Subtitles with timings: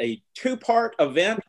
[0.00, 1.40] a two-part event.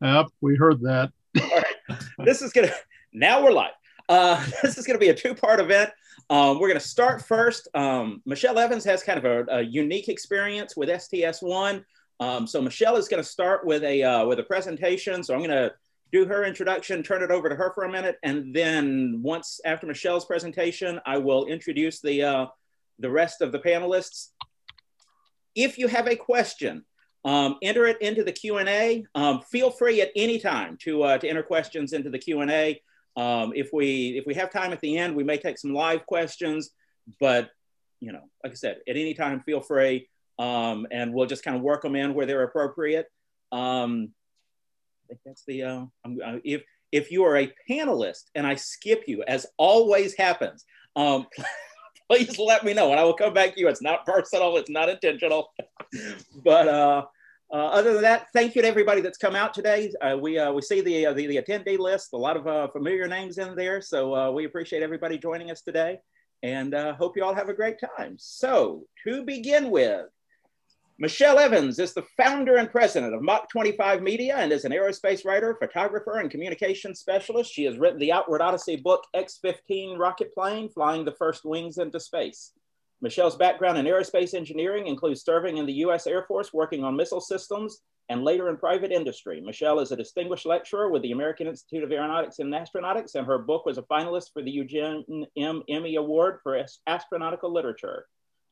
[0.00, 1.12] Yep, we heard that.
[1.40, 1.98] All right.
[2.24, 2.70] This is gonna
[3.12, 3.72] now we're live.
[4.08, 5.90] Uh, this is gonna be a two-part event.
[6.30, 7.68] Um, we're gonna start first.
[7.74, 11.84] Um, Michelle Evans has kind of a, a unique experience with STS1.
[12.20, 15.22] Um, so Michelle is gonna start with a uh, with a presentation.
[15.22, 15.72] So I'm gonna
[16.12, 19.86] do her introduction, turn it over to her for a minute, and then once after
[19.86, 22.46] Michelle's presentation, I will introduce the uh,
[22.98, 24.28] the rest of the panelists.
[25.54, 26.84] If you have a question,
[27.24, 29.04] um, enter it into the Q&A.
[29.14, 32.82] Um, feel free at any time to, uh, to enter questions into the Q&A.
[33.16, 36.04] Um, if, we, if we have time at the end, we may take some live
[36.06, 36.70] questions,
[37.20, 37.50] but
[38.00, 40.08] you know, like I said, at any time, feel free
[40.38, 43.06] um, and we'll just kind of work them in where they're appropriate.
[43.52, 44.10] Um,
[45.04, 49.04] I think that's the, uh, uh, if, if you are a panelist and I skip
[49.06, 50.64] you, as always happens,
[50.96, 51.26] um,
[52.10, 53.68] please let me know and I will come back to you.
[53.68, 55.52] It's not personal, it's not intentional.
[56.44, 57.04] but uh,
[57.52, 59.92] uh, other than that, thank you to everybody that's come out today.
[60.00, 62.68] Uh, we, uh, we see the, uh, the, the, attendee list, a lot of uh,
[62.68, 63.80] familiar names in there.
[63.80, 65.98] So we appreciate everybody joining us today
[66.42, 68.16] and hope you all have a great time.
[68.18, 70.06] So to begin with,
[70.96, 75.24] Michelle Evans is the founder and president of Mach 25 Media and is an aerospace
[75.24, 77.52] writer, photographer, and communications specialist.
[77.52, 81.78] She has written the Outward Odyssey book, X 15 Rocket Plane Flying the First Wings
[81.78, 82.52] into Space.
[83.00, 87.20] Michelle's background in aerospace engineering includes serving in the US Air Force working on missile
[87.20, 89.40] systems and later in private industry.
[89.40, 93.38] Michelle is a distinguished lecturer with the American Institute of Aeronautics and Astronautics, and her
[93.38, 95.62] book was a finalist for the Eugene M.
[95.68, 98.06] Emme Award for Astronautical Literature.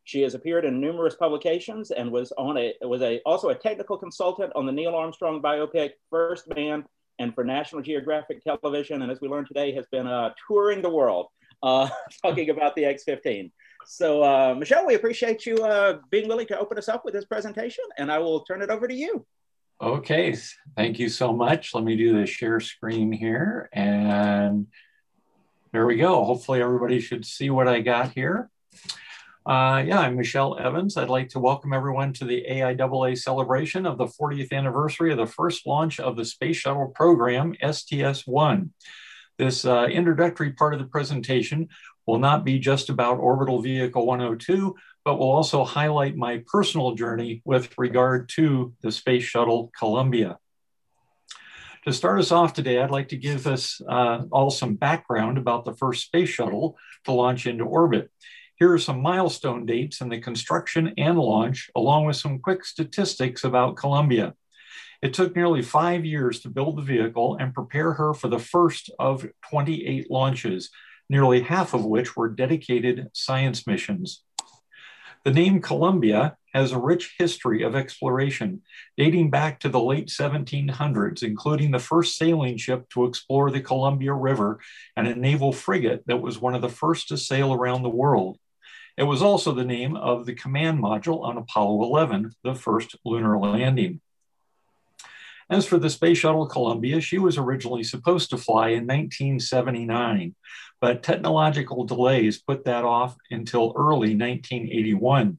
[0.04, 3.96] She has appeared in numerous publications and was on a was a also a technical
[3.96, 6.84] consultant on the Neil Armstrong biopic First Man
[7.18, 9.02] and for National Geographic Television.
[9.02, 11.26] And as we learned today, has been uh, touring the world
[11.62, 11.88] uh,
[12.22, 13.52] talking about the X15.
[13.86, 17.24] So uh, Michelle, we appreciate you uh, being willing to open us up with this
[17.24, 19.26] presentation, and I will turn it over to you.
[19.80, 20.36] Okay,
[20.76, 21.74] thank you so much.
[21.74, 24.66] Let me do the share screen here, and
[25.72, 26.24] there we go.
[26.24, 28.50] Hopefully everybody should see what I got here.
[29.44, 30.96] Uh, yeah, I'm Michelle Evans.
[30.96, 35.26] I'd like to welcome everyone to the AIAA celebration of the 40th anniversary of the
[35.26, 38.70] first launch of the Space Shuttle program, STS-1.
[39.38, 41.68] This uh, introductory part of the presentation
[42.06, 44.74] will not be just about Orbital Vehicle 102,
[45.04, 50.38] but will also highlight my personal journey with regard to the Space Shuttle Columbia.
[51.84, 55.64] To start us off today, I'd like to give us uh, all some background about
[55.64, 58.10] the first space shuttle to launch into orbit.
[58.54, 63.42] Here are some milestone dates in the construction and launch, along with some quick statistics
[63.42, 64.34] about Columbia.
[65.02, 68.88] It took nearly five years to build the vehicle and prepare her for the first
[69.00, 70.70] of 28 launches,
[71.08, 74.22] nearly half of which were dedicated science missions.
[75.24, 78.62] The name Columbia has a rich history of exploration
[78.96, 84.12] dating back to the late 1700s, including the first sailing ship to explore the Columbia
[84.14, 84.60] River
[84.96, 88.38] and a naval frigate that was one of the first to sail around the world.
[88.98, 93.38] It was also the name of the command module on Apollo 11, the first lunar
[93.38, 94.00] landing.
[95.52, 100.34] As for the Space Shuttle Columbia, she was originally supposed to fly in 1979,
[100.80, 105.36] but technological delays put that off until early 1981.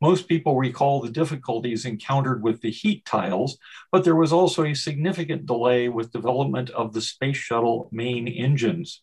[0.00, 3.56] Most people recall the difficulties encountered with the heat tiles,
[3.92, 9.00] but there was also a significant delay with development of the Space Shuttle main engines.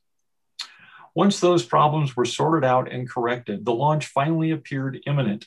[1.15, 5.45] Once those problems were sorted out and corrected, the launch finally appeared imminent.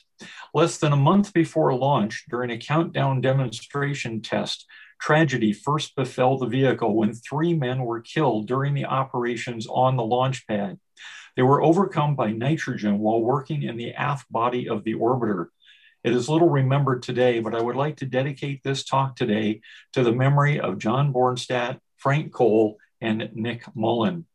[0.55, 4.65] Less than a month before launch, during a countdown demonstration test,
[4.99, 10.03] tragedy first befell the vehicle when three men were killed during the operations on the
[10.03, 10.79] launch pad.
[11.35, 15.47] They were overcome by nitrogen while working in the aft body of the orbiter.
[16.03, 19.61] It is little remembered today, but I would like to dedicate this talk today
[19.93, 24.25] to the memory of John Bjornstad, Frank Cole, and Nick Mullon.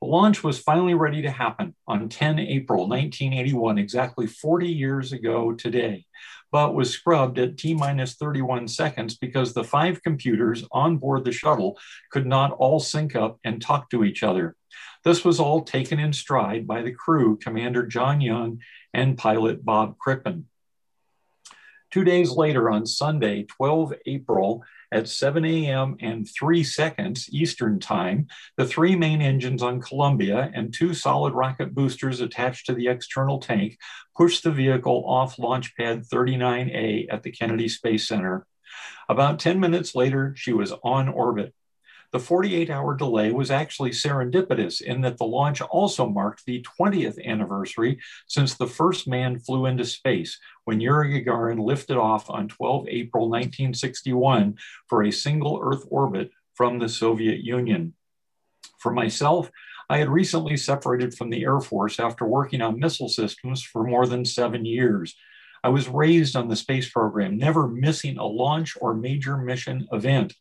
[0.00, 5.52] The launch was finally ready to happen on 10 April 1981, exactly 40 years ago
[5.52, 6.04] today,
[6.54, 11.32] but was scrubbed at T minus 31 seconds because the five computers on board the
[11.32, 11.76] shuttle
[12.12, 14.54] could not all sync up and talk to each other.
[15.02, 18.60] This was all taken in stride by the crew, Commander John Young
[18.92, 20.46] and pilot Bob Crippen.
[21.90, 24.62] Two days later, on Sunday, 12 April,
[24.94, 25.96] at 7 a.m.
[26.00, 31.74] and 3 seconds Eastern Time, the three main engines on Columbia and two solid rocket
[31.74, 33.76] boosters attached to the external tank
[34.16, 38.46] pushed the vehicle off Launch Pad 39A at the Kennedy Space Center.
[39.08, 41.52] About 10 minutes later, she was on orbit.
[42.14, 47.20] The 48 hour delay was actually serendipitous in that the launch also marked the 20th
[47.26, 52.86] anniversary since the first man flew into space when Yuri Gagarin lifted off on 12
[52.88, 54.56] April 1961
[54.86, 57.94] for a single Earth orbit from the Soviet Union.
[58.78, 59.50] For myself,
[59.90, 64.06] I had recently separated from the Air Force after working on missile systems for more
[64.06, 65.16] than seven years.
[65.64, 70.32] I was raised on the space program, never missing a launch or major mission event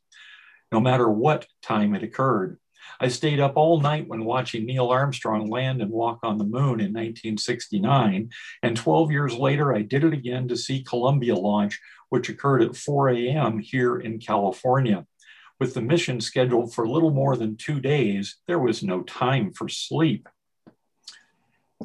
[0.74, 2.58] no matter what time it occurred.
[3.00, 6.80] I stayed up all night when watching Neil Armstrong land and walk on the moon
[6.80, 8.30] in 1969.
[8.64, 11.80] And 12 years later, I did it again to see Columbia launch,
[12.10, 13.60] which occurred at 4 a.m.
[13.60, 15.06] here in California.
[15.60, 19.70] With the mission scheduled for little more than two days, there was no time for
[19.70, 20.28] sleep.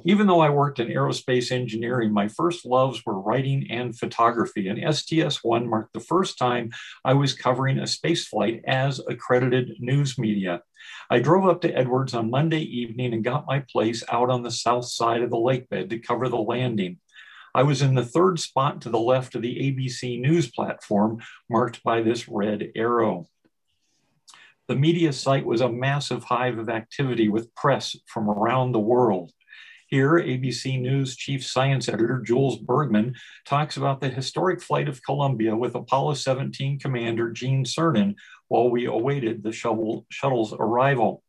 [0.05, 4.95] Even though I worked in aerospace engineering, my first loves were writing and photography, and
[4.95, 6.71] STS 1 marked the first time
[7.05, 10.63] I was covering a space flight as accredited news media.
[11.11, 14.51] I drove up to Edwards on Monday evening and got my place out on the
[14.51, 16.99] south side of the lake bed to cover the landing.
[17.55, 21.83] I was in the third spot to the left of the ABC News platform, marked
[21.83, 23.27] by this red arrow.
[24.69, 29.33] The media site was a massive hive of activity with press from around the world.
[29.89, 33.15] Here, ABC News chief science editor Jules Bergman
[33.47, 38.15] talks about the historic flight of Columbia with Apollo 17 commander Gene Cernan
[38.49, 41.23] while we awaited the shuttle, shuttle's arrival.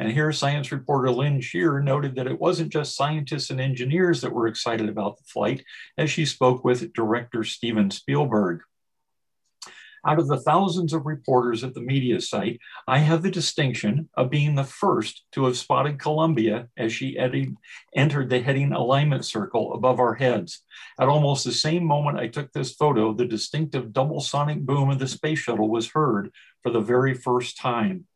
[0.00, 4.32] And here, science reporter Lynn Sherr noted that it wasn't just scientists and engineers that
[4.32, 5.64] were excited about the flight,
[5.96, 8.62] as she spoke with director Steven Spielberg.
[10.06, 12.58] Out of the thousands of reporters at the media site,
[12.88, 18.30] I have the distinction of being the first to have spotted Columbia as she entered
[18.30, 20.62] the heading alignment circle above our heads.
[20.98, 24.98] At almost the same moment I took this photo, the distinctive double sonic boom of
[24.98, 26.30] the space shuttle was heard
[26.62, 28.06] for the very first time.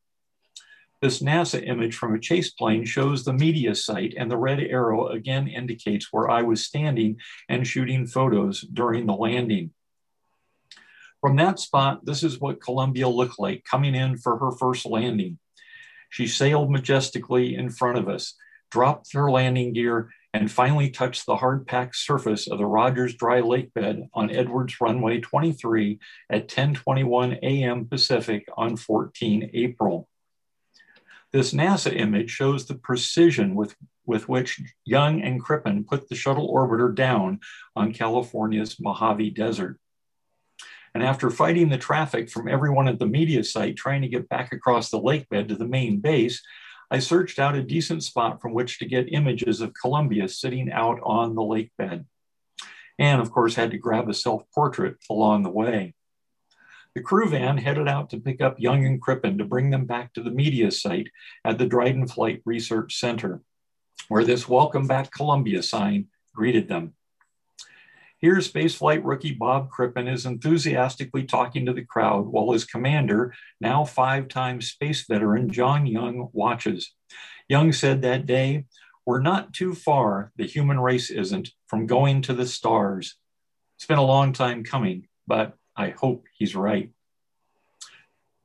[1.03, 5.09] This NASA image from a chase plane shows the media site, and the red arrow
[5.09, 7.19] again indicates where I was standing
[7.51, 9.73] and shooting photos during the landing.
[11.25, 15.39] From that spot, this is what Columbia looked like coming in for her first landing.
[16.11, 18.35] She sailed majestically in front of us,
[18.71, 23.41] dropped her landing gear, and finally touched the hard packed surface of the Rogers Dry
[23.41, 25.99] Lake bed on Edwards Runway 23
[26.29, 27.87] at 10:21 a.m.
[27.87, 30.11] Pacific on 14 April.
[31.33, 33.75] This NASA image shows the precision with,
[34.05, 37.41] with which Young and Crippen put the shuttle orbiter down
[37.75, 39.81] on California's Mojave Desert.
[40.95, 44.53] And after fighting the traffic from everyone at the media site trying to get back
[44.53, 46.41] across the lake bed to the main base,
[46.91, 51.01] I searched out a decent spot from which to get images of Columbia sitting out
[51.03, 52.07] on the lake bed.
[52.99, 55.95] And of course, had to grab a self portrait along the way.
[56.95, 60.13] The crew van headed out to pick up Young and Crippen to bring them back
[60.13, 61.09] to the media site
[61.45, 63.43] at the Dryden Flight Research Center,
[64.07, 66.95] where this Welcome Back Columbia sign greeted them.
[68.25, 73.85] Here, spaceflight rookie Bob Crippen is enthusiastically talking to the crowd while his commander, now
[73.85, 76.95] five time space veteran John Young, watches.
[77.51, 78.65] Young said that day,
[79.05, 83.17] We're not too far, the human race isn't, from going to the stars.
[83.77, 86.93] It's been a long time coming, but I hope he's right.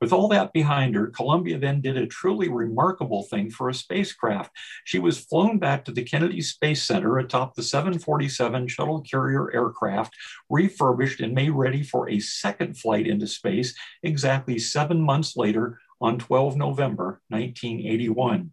[0.00, 4.50] With all that behind her, Columbia then did a truly remarkable thing for a spacecraft.
[4.84, 10.14] She was flown back to the Kennedy Space Center atop the 747 shuttle carrier aircraft,
[10.48, 16.18] refurbished and made ready for a second flight into space exactly seven months later on
[16.18, 18.52] 12 November 1981.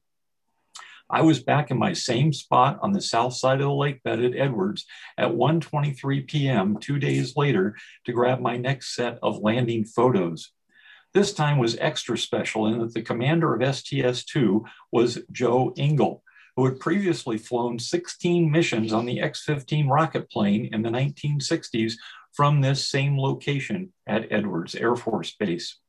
[1.09, 4.21] I was back in my same spot on the south side of the lake bed
[4.21, 4.85] at Edwards
[5.17, 6.77] at 1:23 p.m.
[6.77, 10.51] 2 days later to grab my next set of landing photos.
[11.17, 16.21] This time was extra special in that the commander of STS 2 was Joe Engle,
[16.55, 21.93] who had previously flown 16 missions on the X 15 rocket plane in the 1960s
[22.33, 25.79] from this same location at Edwards Air Force Base.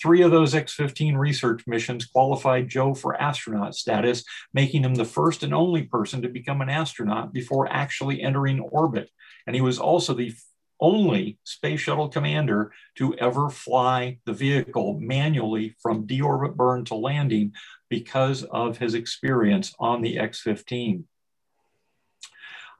[0.00, 5.04] Three of those X 15 research missions qualified Joe for astronaut status, making him the
[5.04, 9.10] first and only person to become an astronaut before actually entering orbit.
[9.48, 10.32] And he was also the
[10.80, 17.52] only space shuttle commander to ever fly the vehicle manually from deorbit burn to landing
[17.88, 21.06] because of his experience on the X 15.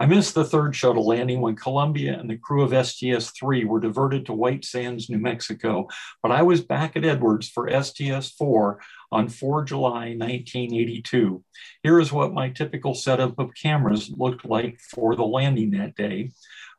[0.01, 3.79] I missed the third shuttle landing when Columbia and the crew of STS 3 were
[3.79, 5.89] diverted to White Sands, New Mexico,
[6.21, 8.81] but I was back at Edwards for STS 4
[9.13, 11.45] on 4 July 1982.
[11.85, 16.33] Here is what my typical setup of cameras looked like for the landing that day.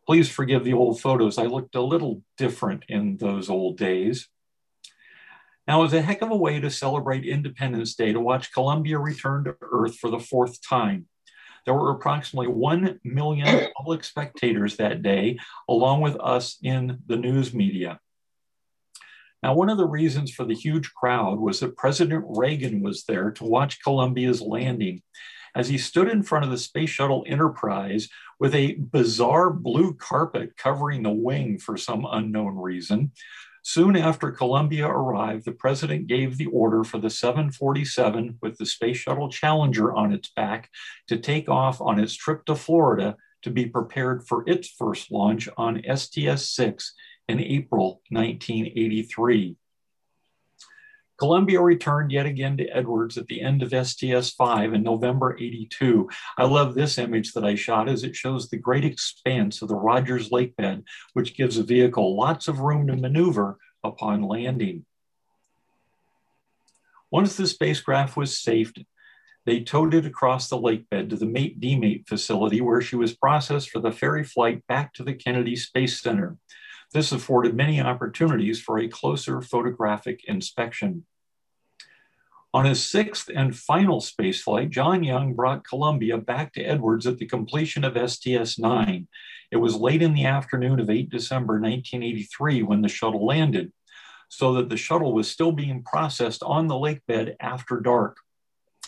[0.05, 1.37] Please forgive the old photos.
[1.37, 4.27] I looked a little different in those old days.
[5.67, 8.99] Now, it was a heck of a way to celebrate Independence Day to watch Columbia
[8.99, 11.07] return to Earth for the fourth time.
[11.65, 17.51] There were approximately 1 million public spectators that day, along with us in the news
[17.55, 17.99] media.
[19.41, 23.31] Now, one of the reasons for the huge crowd was that President Reagan was there
[23.31, 25.01] to watch Columbia's landing.
[25.55, 28.09] As he stood in front of the Space Shuttle Enterprise
[28.39, 33.11] with a bizarre blue carpet covering the wing for some unknown reason,
[33.67, 38.97] Soon after Columbia arrived, the president gave the order for the 747 with the Space
[38.97, 40.69] Shuttle Challenger on its back
[41.07, 45.49] to take off on its trip to Florida to be prepared for its first launch
[45.57, 46.93] on STS 6
[47.27, 49.55] in April 1983.
[51.17, 56.09] Columbia returned yet again to Edwards at the end of STS-5 in November 82.
[56.37, 59.75] I love this image that I shot as it shows the great expanse of the
[59.75, 64.85] Rogers Lake bed, which gives a vehicle lots of room to maneuver upon landing.
[67.11, 68.73] Once the spacecraft was safe,
[69.45, 73.15] they towed it across the lake bed to the mate demate facility where she was
[73.15, 76.35] processed for the ferry flight back to the Kennedy Space Center.
[76.95, 81.05] This afforded many opportunities for a closer photographic inspection.
[82.53, 87.25] On his sixth and final spaceflight, John Young brought Columbia back to Edwards at the
[87.25, 89.07] completion of STS-9.
[89.51, 93.73] It was late in the afternoon of 8 December 1983 when the shuttle landed,
[94.29, 98.19] so that the shuttle was still being processed on the lake bed after dark.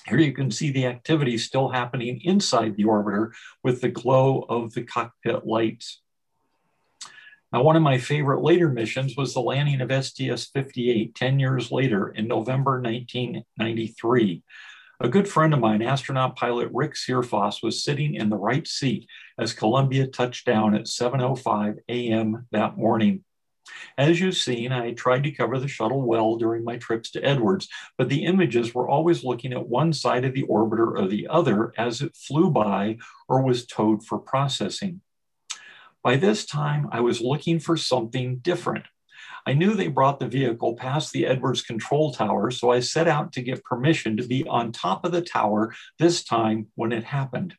[0.07, 3.33] Here you can see the activity still happening inside the orbiter
[3.65, 5.99] with the glow of the cockpit lights.
[7.53, 11.71] Now, one of my favorite later missions was the landing of STS 58 10 years
[11.71, 14.43] later in November 1993.
[14.99, 19.07] A good friend of mine, astronaut pilot Rick Searfoss, was sitting in the right seat
[19.39, 22.47] as Columbia touched down at 7.05 a.m.
[22.51, 23.23] that morning.
[23.97, 27.69] As you've seen, I tried to cover the shuttle well during my trips to Edwards,
[27.97, 31.73] but the images were always looking at one side of the orbiter or the other
[31.77, 32.97] as it flew by
[33.29, 35.01] or was towed for processing.
[36.07, 38.85] By this time, I was looking for something different.
[39.45, 43.33] I knew they brought the vehicle past the Edwards control tower, so I set out
[43.33, 47.55] to get permission to be on top of the tower this time when it happened.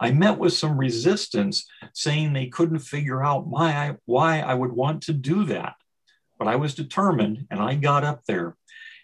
[0.00, 5.04] I met with some resistance saying they couldn't figure out my, why I would want
[5.04, 5.74] to do that.
[6.36, 8.56] But I was determined and I got up there.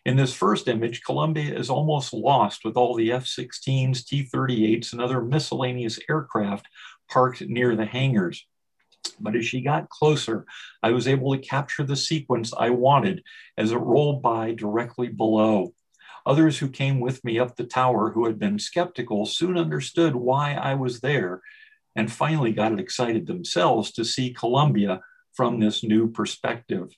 [0.05, 4.91] In this first image, Columbia is almost lost with all the F 16s, T 38s,
[4.91, 6.67] and other miscellaneous aircraft
[7.09, 8.45] parked near the hangars.
[9.21, 10.47] But as she got closer,
[10.83, 13.23] I was able to capture the sequence I wanted
[13.57, 15.75] as it rolled by directly below.
[16.27, 20.55] Others who came with me up the tower who had been skeptical soon understood why
[20.55, 21.41] I was there
[21.97, 25.01] and finally got excited themselves to see Columbia
[25.33, 26.95] from this new perspective.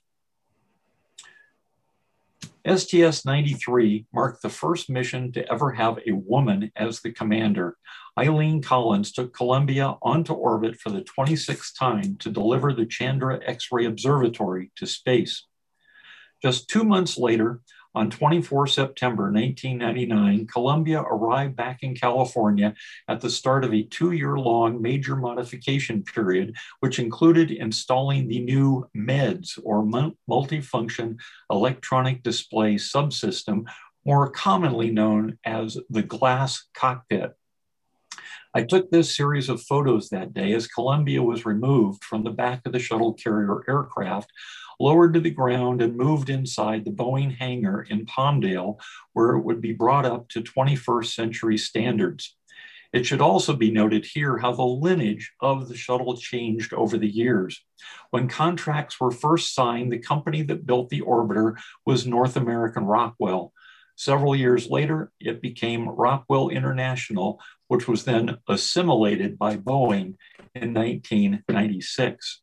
[2.65, 7.77] STS 93 marked the first mission to ever have a woman as the commander.
[8.17, 13.67] Eileen Collins took Columbia onto orbit for the 26th time to deliver the Chandra X
[13.71, 15.45] ray Observatory to space.
[16.41, 17.59] Just two months later,
[17.95, 22.73] on 24 September 1999, Columbia arrived back in California
[23.07, 28.39] at the start of a two year long major modification period, which included installing the
[28.39, 31.17] new MEDS or Multifunction
[31.51, 33.65] Electronic Display Subsystem,
[34.05, 37.33] more commonly known as the glass cockpit.
[38.55, 42.61] I took this series of photos that day as Columbia was removed from the back
[42.65, 44.31] of the shuttle carrier aircraft
[44.79, 48.79] lowered to the ground and moved inside the Boeing hangar in Palmdale,
[49.13, 52.35] where it would be brought up to 21st century standards.
[52.93, 57.09] It should also be noted here how the lineage of the shuttle changed over the
[57.09, 57.59] years.
[58.11, 61.55] When contracts were first signed, the company that built the orbiter
[61.87, 63.51] was North American Rockwell.
[63.95, 70.15] Several years later, it became Rockwell International, which was then assimilated by Boeing
[70.53, 72.42] in 1996.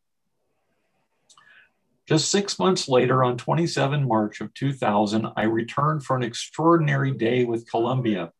[2.11, 7.45] Just six months later, on 27 March of 2000, I returned for an extraordinary day
[7.45, 8.33] with Columbia.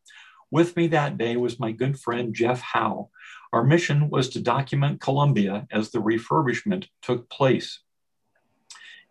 [0.51, 3.09] With me that day was my good friend Jeff Howe.
[3.53, 7.79] Our mission was to document Columbia as the refurbishment took place.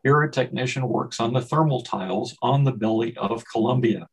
[0.03, 4.09] Here, a technician works on the thermal tiles on the belly of Columbia.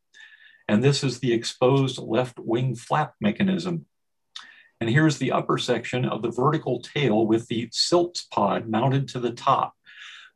[0.70, 3.86] And this is the exposed left wing flap mechanism.
[4.80, 9.20] And here's the upper section of the vertical tail with the SILTS pod mounted to
[9.20, 9.74] the top.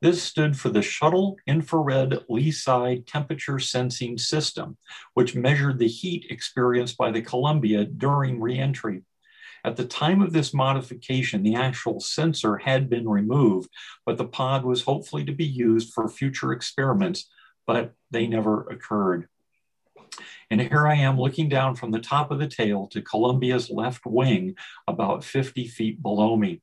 [0.02, 4.78] This stood for the Shuttle Infrared Lee-Side Temperature Sensing System,
[5.14, 9.04] which measured the heat experienced by the Columbia during reentry.
[9.64, 13.70] At the time of this modification, the actual sensor had been removed,
[14.04, 17.30] but the pod was hopefully to be used for future experiments,
[17.68, 19.28] but they never occurred.
[20.50, 24.08] And here I am looking down from the top of the tail to Columbia's left
[24.08, 24.56] wing,
[24.88, 26.62] about 50 feet below me.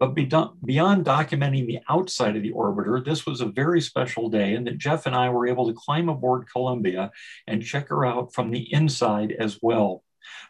[0.00, 4.64] But beyond documenting the outside of the orbiter, this was a very special day in
[4.64, 7.10] that Jeff and I were able to climb aboard Columbia
[7.46, 10.02] and check her out from the inside as well.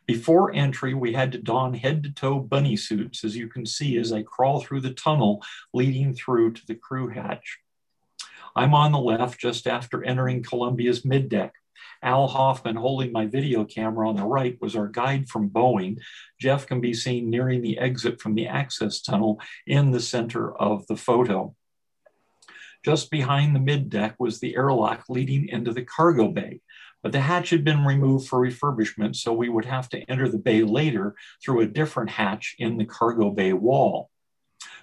[0.07, 3.99] Before entry, we had to don head to toe bunny suits, as you can see
[3.99, 5.43] as I crawl through the tunnel
[5.75, 7.59] leading through to the crew hatch.
[8.55, 11.51] I'm on the left just after entering Columbia's middeck.
[12.03, 15.99] Al Hoffman, holding my video camera on the right, was our guide from Boeing.
[16.41, 20.87] Jeff can be seen nearing the exit from the access tunnel in the center of
[20.87, 21.55] the photo.
[22.85, 26.61] Just behind the middeck was the airlock leading into the cargo bay.
[27.03, 30.39] But the hatch had been removed for refurbishment, so we would have to enter the
[30.39, 34.11] bay later through a different hatch in the cargo bay wall.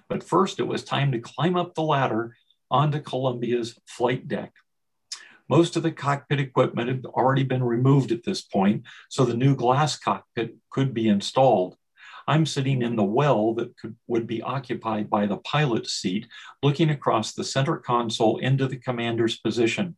[0.09, 2.35] But first, it was time to climb up the ladder
[2.71, 4.53] onto Columbia's flight deck.
[5.49, 9.55] Most of the cockpit equipment had already been removed at this point, so the new
[9.55, 11.75] glass cockpit could be installed.
[12.27, 16.27] I'm sitting in the well that could, would be occupied by the pilot's seat,
[16.61, 19.95] looking across the center console into the commander's position.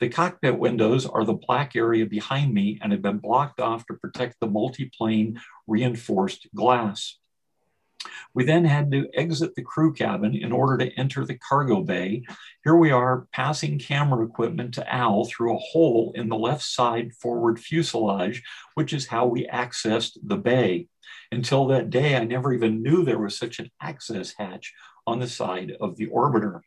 [0.00, 3.94] The cockpit windows are the black area behind me and have been blocked off to
[3.94, 7.18] protect the multi-plane reinforced glass.
[8.34, 12.22] We then had to exit the crew cabin in order to enter the cargo bay.
[12.64, 17.12] Here we are passing camera equipment to Al through a hole in the left side
[17.14, 18.42] forward fuselage,
[18.74, 20.88] which is how we accessed the bay.
[21.32, 24.74] Until that day, I never even knew there was such an access hatch
[25.06, 26.60] on the side of the orbiter.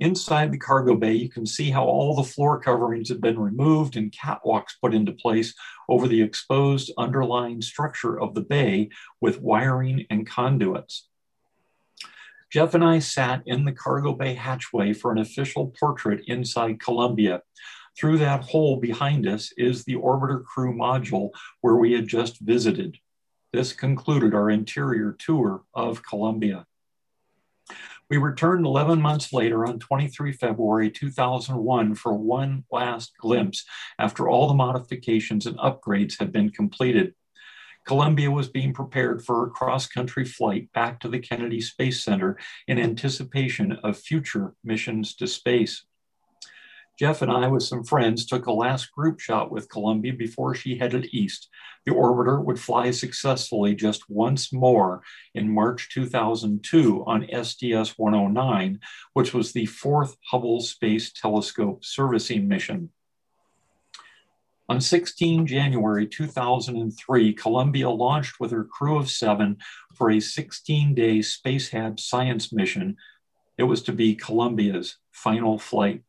[0.00, 3.96] Inside the cargo bay, you can see how all the floor coverings have been removed
[3.96, 5.54] and catwalks put into place
[5.88, 11.08] over the exposed underlying structure of the bay with wiring and conduits.
[12.50, 17.42] Jeff and I sat in the cargo bay hatchway for an official portrait inside Columbia.
[17.96, 22.98] Through that hole behind us is the orbiter crew module where we had just visited.
[23.52, 26.66] This concluded our interior tour of Columbia.
[28.10, 33.64] We returned 11 months later on 23 February 2001 for one last glimpse
[33.98, 37.14] after all the modifications and upgrades had been completed.
[37.86, 42.38] Columbia was being prepared for a cross country flight back to the Kennedy Space Center
[42.66, 45.84] in anticipation of future missions to space.
[46.96, 50.78] Jeff and I, with some friends, took a last group shot with Columbia before she
[50.78, 51.48] headed east.
[51.86, 55.02] The orbiter would fly successfully just once more
[55.34, 58.80] in March 2002 on STS 109,
[59.12, 62.90] which was the fourth Hubble Space Telescope servicing mission.
[64.68, 69.58] On 16 January 2003, Columbia launched with her crew of seven
[69.94, 72.96] for a 16 day Spacehab science mission.
[73.58, 76.02] It was to be Columbia's final flight.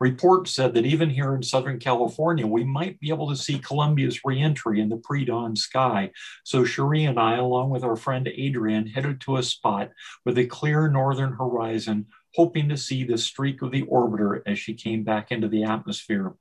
[0.00, 4.24] Reports said that even here in Southern California, we might be able to see Columbia's
[4.24, 6.10] reentry in the pre dawn sky.
[6.44, 9.90] So Cherie and I, along with our friend Adrian, headed to a spot
[10.24, 14.74] with a clear northern horizon, hoping to see the streak of the orbiter as she
[14.74, 16.34] came back into the atmosphere.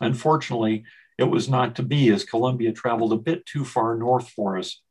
[0.00, 0.84] Unfortunately,
[1.18, 4.82] it was not to be as Columbia traveled a bit too far north for us.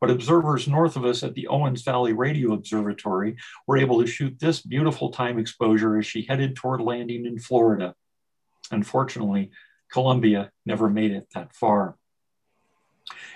[0.00, 4.38] But observers north of us at the Owens Valley Radio Observatory were able to shoot
[4.38, 7.94] this beautiful time exposure as she headed toward landing in Florida.
[8.70, 9.50] Unfortunately,
[9.90, 11.96] Columbia never made it that far.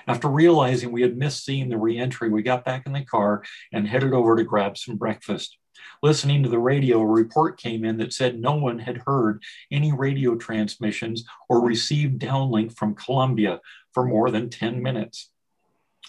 [0.07, 3.89] After realizing we had missed seeing the reentry, we got back in the car and
[3.89, 5.57] headed over to grab some breakfast.
[6.03, 9.93] Listening to the radio, a report came in that said no one had heard any
[9.93, 13.61] radio transmissions or received downlink from Columbia
[13.93, 15.32] for more than 10 minutes.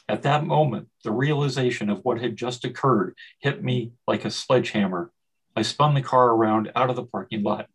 [0.09, 5.11] At that moment, the realization of what had just occurred hit me like a sledgehammer.
[5.55, 7.67] I spun the car around out of the parking lot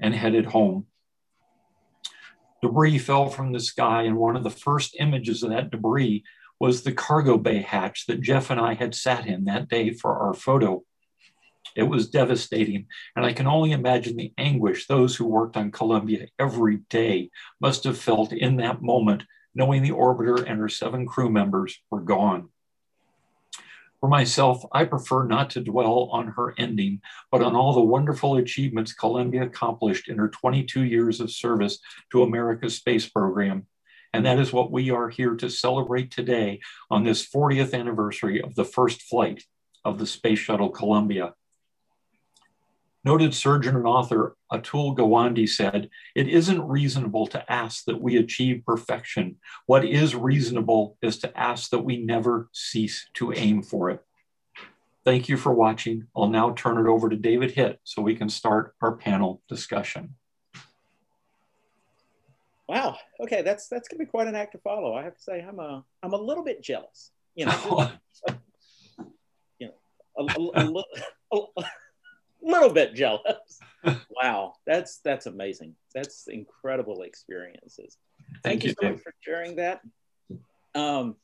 [0.00, 0.86] and headed home.
[2.62, 6.24] Debris fell from the sky, and one of the first images of that debris
[6.60, 10.16] was the cargo bay hatch that Jeff and I had sat in that day for
[10.18, 10.82] our photo.
[11.76, 16.28] It was devastating, and I can only imagine the anguish those who worked on Columbia
[16.38, 19.24] every day must have felt in that moment
[19.54, 22.48] knowing the orbiter and her seven crew members were gone.
[24.00, 28.36] For myself, I prefer not to dwell on her ending, but on all the wonderful
[28.36, 31.78] achievements Columbia accomplished in her 22 years of service
[32.12, 33.66] to America's space program.
[34.12, 38.54] And that is what we are here to celebrate today on this 40th anniversary of
[38.54, 39.42] the first flight
[39.84, 41.32] of the Space Shuttle Columbia.
[43.04, 48.64] Noted surgeon and author Atul Gawande said, It isn't reasonable to ask that we achieve
[48.64, 49.36] perfection.
[49.66, 54.02] What is reasonable is to ask that we never cease to aim for it.
[55.04, 56.06] Thank you for watching.
[56.16, 60.14] I'll now turn it over to David Hitt so we can start our panel discussion.
[62.66, 62.96] Wow.
[63.20, 64.94] Okay, that's that's gonna be quite an act to follow.
[64.94, 67.10] I have to say, I'm a I'm a little bit jealous.
[67.34, 67.90] You know,
[69.58, 69.74] you know,
[70.16, 70.84] a, a, a, little,
[71.58, 71.64] a
[72.54, 73.60] little bit jealous.
[74.10, 75.74] wow, that's that's amazing.
[75.94, 77.98] That's incredible experiences.
[78.42, 79.80] Thank, Thank you, so much for sharing that.
[80.74, 81.16] Um,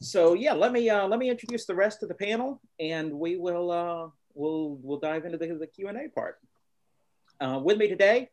[0.00, 3.36] so yeah, let me uh, let me introduce the rest of the panel, and we
[3.36, 6.38] will uh, we'll we'll dive into the, the Q and A part.
[7.40, 8.28] Uh, with me today,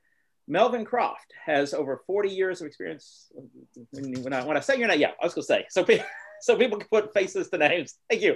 [0.47, 3.31] Melvin Croft has over 40 years of experience.
[3.91, 5.85] When I, when I say your name, yeah, I was going to say so.
[6.41, 7.95] So people can put faces to names.
[8.09, 8.35] Thank you.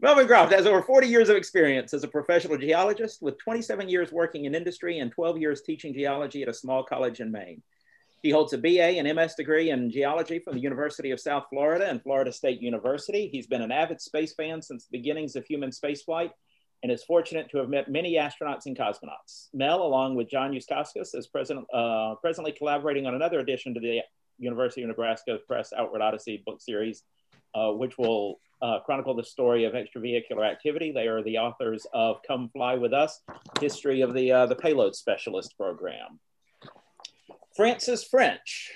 [0.00, 4.12] Melvin Croft has over 40 years of experience as a professional geologist, with 27 years
[4.12, 7.62] working in industry and 12 years teaching geology at a small college in Maine.
[8.22, 11.88] He holds a BA and MS degree in geology from the University of South Florida
[11.88, 13.28] and Florida State University.
[13.30, 16.30] He's been an avid space fan since the beginnings of human spaceflight
[16.82, 19.48] and is fortunate to have met many astronauts and cosmonauts.
[19.52, 24.00] Mel, along with John Youskauskas, is present, uh, presently collaborating on another edition to the
[24.38, 27.02] University of Nebraska Press Outward Odyssey book series,
[27.54, 30.92] uh, which will uh, chronicle the story of extravehicular activity.
[30.92, 33.20] They are the authors of Come Fly With Us,
[33.60, 36.18] History of the, uh, the Payload Specialist Program.
[37.54, 38.72] Francis French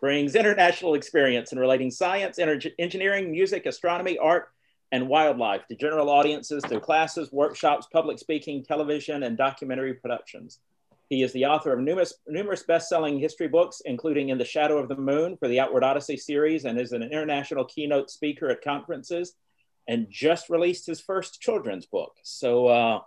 [0.00, 2.38] brings international experience in relating science,
[2.78, 4.48] engineering, music, astronomy, art,
[4.90, 10.58] and wildlife to general audiences through classes, workshops, public speaking, television, and documentary productions.
[11.12, 14.88] He is the author of numerous, numerous best-selling history books, including In the Shadow of
[14.88, 19.34] the Moon for the Outward Odyssey series, and is an international keynote speaker at conferences,
[19.86, 22.16] and just released his first children's book.
[22.22, 23.00] So uh,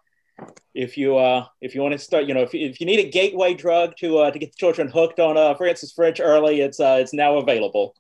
[0.76, 3.10] if you uh, if you want to start, you know, if if you need a
[3.10, 6.80] gateway drug to uh, to get the children hooked on uh, Francis French early, it's
[6.80, 7.96] uh, it's now available.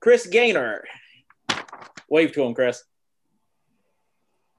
[0.00, 0.84] Chris Gainor,
[2.08, 2.82] wave to him, Chris.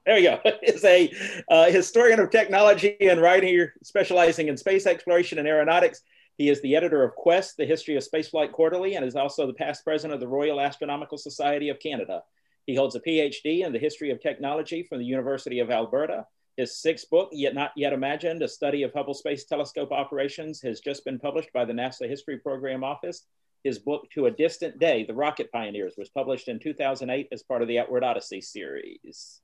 [0.04, 0.40] There you go.
[0.62, 1.12] Is a
[1.48, 6.02] uh, historian of technology and writer specializing in space exploration and aeronautics.
[6.38, 9.52] He is the editor of Quest, the History of Spaceflight Quarterly, and is also the
[9.52, 12.22] past president of the Royal Astronomical Society of Canada.
[12.66, 16.24] He holds a PhD in the history of technology from the University of Alberta
[16.56, 20.80] his sixth book, Yet Not Yet Imagined, a study of Hubble Space Telescope operations, has
[20.80, 23.24] just been published by the NASA History Program Office.
[23.64, 27.62] His book, To a Distant Day, The Rocket Pioneers, was published in 2008 as part
[27.62, 29.41] of the Outward Odyssey series.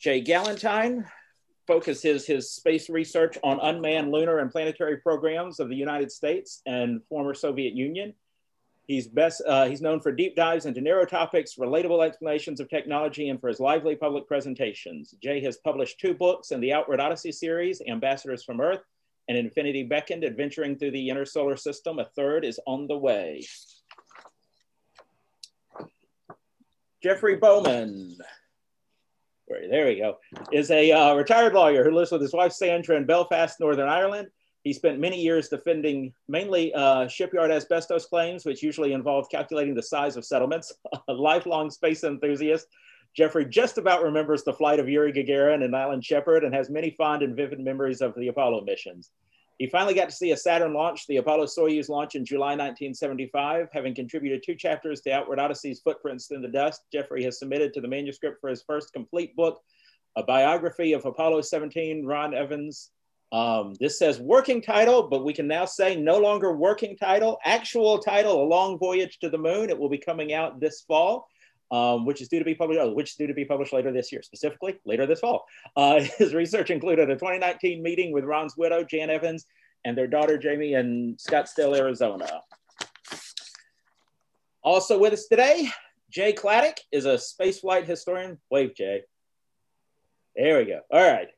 [0.00, 1.04] Jay Gallentine
[1.66, 7.02] focuses his space research on unmanned lunar and planetary programs of the United States and
[7.10, 8.14] former Soviet Union.
[8.86, 9.42] He's best.
[9.46, 13.48] Uh, he's known for deep dives into narrow topics, relatable explanations of technology, and for
[13.48, 15.14] his lively public presentations.
[15.22, 18.80] Jay has published two books in the Outward Odyssey series, Ambassadors from Earth
[19.28, 21.98] and Infinity Beckoned, Adventuring Through the Inner Solar System.
[21.98, 23.44] A third is on the way.
[27.02, 28.16] Geoffrey Bowman,
[29.70, 30.18] there we go,
[30.52, 34.28] is a uh, retired lawyer who lives with his wife Sandra in Belfast, Northern Ireland.
[34.62, 39.82] He spent many years defending mainly uh, shipyard asbestos claims, which usually involve calculating the
[39.82, 40.72] size of settlements.
[41.08, 42.66] A lifelong space enthusiast,
[43.16, 46.90] Geoffrey just about remembers the flight of Yuri Gagarin and Alan Shepard and has many
[46.90, 49.10] fond and vivid memories of the Apollo missions.
[49.60, 53.68] He finally got to see a Saturn launch, the Apollo Soyuz launch in July 1975.
[53.74, 57.82] Having contributed two chapters to Outward Odyssey's Footprints in the Dust, Geoffrey has submitted to
[57.82, 59.60] the manuscript for his first complete book,
[60.16, 62.92] a biography of Apollo 17, Ron Evans,
[63.32, 67.98] um, this says working title, but we can now say no longer working title, actual
[67.98, 69.68] title, A Long Voyage to the Moon.
[69.68, 71.28] It will be coming out this fall.
[71.72, 73.92] Um, which is due to be published, oh, which is due to be published later
[73.92, 75.46] this year, specifically later this fall.
[75.76, 79.46] Uh, his research included a 2019 meeting with Ron's widow, Jan Evans,
[79.84, 82.42] and their daughter, Jamie, in Scottsdale, Arizona.
[84.64, 85.70] Also with us today,
[86.10, 88.38] Jay Chladek is a spaceflight historian.
[88.50, 89.02] Wave, Jay.
[90.34, 90.80] There we go.
[90.90, 91.28] All right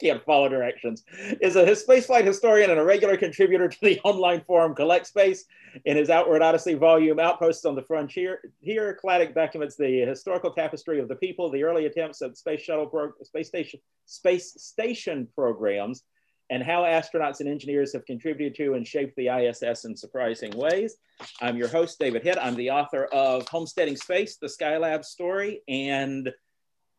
[0.04, 1.04] can't follow directions,
[1.40, 5.44] is a spaceflight historian and a regular contributor to the online forum Collect Space.
[5.84, 10.98] In his Outward Odyssey volume, Outposts on the Frontier, here Chladek documents the historical tapestry
[10.98, 16.02] of the people, the early attempts at space shuttle, pro- space station, space station programs,
[16.50, 20.96] and how astronauts and engineers have contributed to and shaped the ISS in surprising ways.
[21.40, 22.38] I'm your host, David Hitt.
[22.40, 26.32] I'm the author of Homesteading Space, the Skylab story, and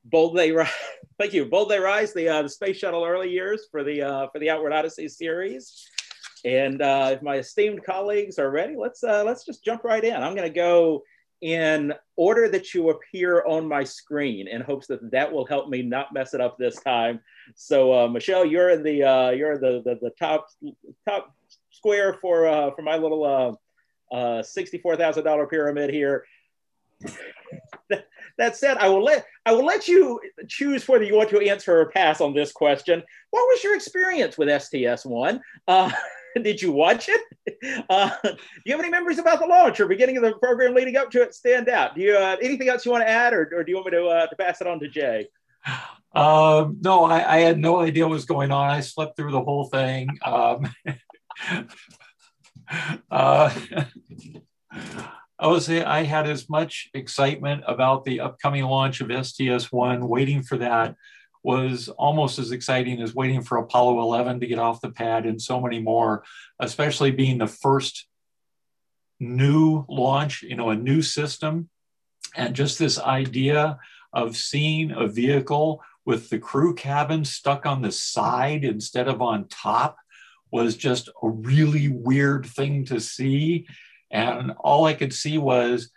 [0.05, 0.69] Bold They Rise.
[1.19, 1.45] Thank you.
[1.45, 4.49] Bold They Rise, the, uh, the space shuttle early years for the uh, for the
[4.49, 5.87] Outward Odyssey series.
[6.43, 10.15] And uh, if my esteemed colleagues are ready, let's uh, let's just jump right in.
[10.15, 11.03] I'm going to go
[11.41, 15.81] in order that you appear on my screen in hopes that that will help me
[15.81, 17.19] not mess it up this time.
[17.55, 20.47] So uh, Michelle, you're in the uh, you're the, the, the top
[21.07, 21.35] top
[21.71, 23.59] square for uh, for my little
[24.11, 26.25] uh, uh, sixty four thousand dollar pyramid here.
[28.41, 31.79] that said, I will let I will let you choose whether you want to answer
[31.79, 33.01] or pass on this question.
[33.29, 35.41] What was your experience with STS One?
[35.67, 35.91] Uh,
[36.43, 37.21] did you watch it?
[37.89, 40.97] Uh, do you have any memories about the launch or beginning of the program leading
[40.97, 41.95] up to it stand out?
[41.95, 43.91] Do you uh, anything else you want to add, or, or do you want me
[43.91, 45.27] to uh, to pass it on to Jay?
[46.13, 48.69] Um, no, I, I, had no idea what was going on.
[48.69, 50.09] I slept through the whole thing.
[50.25, 50.67] Um,
[53.11, 53.53] uh,
[55.41, 60.43] I would say I had as much excitement about the upcoming launch of STS-1, waiting
[60.43, 60.95] for that
[61.43, 65.41] was almost as exciting as waiting for Apollo 11 to get off the pad and
[65.41, 66.23] so many more,
[66.59, 68.05] especially being the first
[69.19, 71.69] new launch, you know, a new system.
[72.35, 73.79] And just this idea
[74.13, 79.47] of seeing a vehicle with the crew cabin stuck on the side instead of on
[79.47, 79.97] top
[80.51, 83.65] was just a really weird thing to see.
[84.11, 85.89] And all I could see was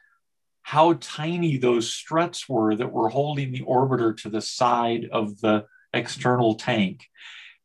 [0.63, 5.67] how tiny those struts were that were holding the orbiter to the side of the
[5.93, 7.05] external tank.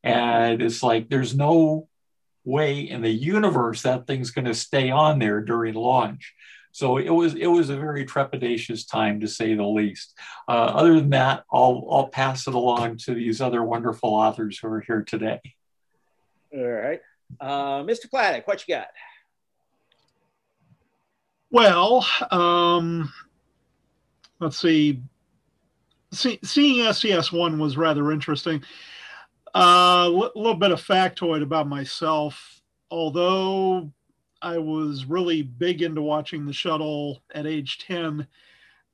[0.04, 1.88] And it's like there's no
[2.44, 6.34] way in the universe that thing's going to stay on there during launch.
[6.72, 10.16] So it was it was a very trepidatious time to say the least.
[10.48, 14.68] Uh, other than that, I'll I'll pass it along to these other wonderful authors who
[14.68, 15.40] are here today.
[16.54, 17.02] All right,
[17.40, 18.10] uh, Mr.
[18.12, 18.88] Chladek, what you got?
[21.52, 23.12] Well, um,
[24.40, 25.02] let's see.
[26.12, 28.64] see seeing STS one was rather interesting.
[29.56, 32.62] A uh, little bit of factoid about myself.
[32.92, 33.92] Although
[34.42, 38.28] I was really big into watching the shuttle at age 10.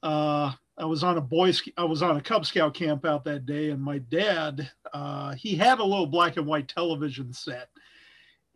[0.01, 3.45] Uh, I was on a boy, I was on a Cub Scout camp out that
[3.45, 7.69] day, and my dad, uh, he had a little black and white television set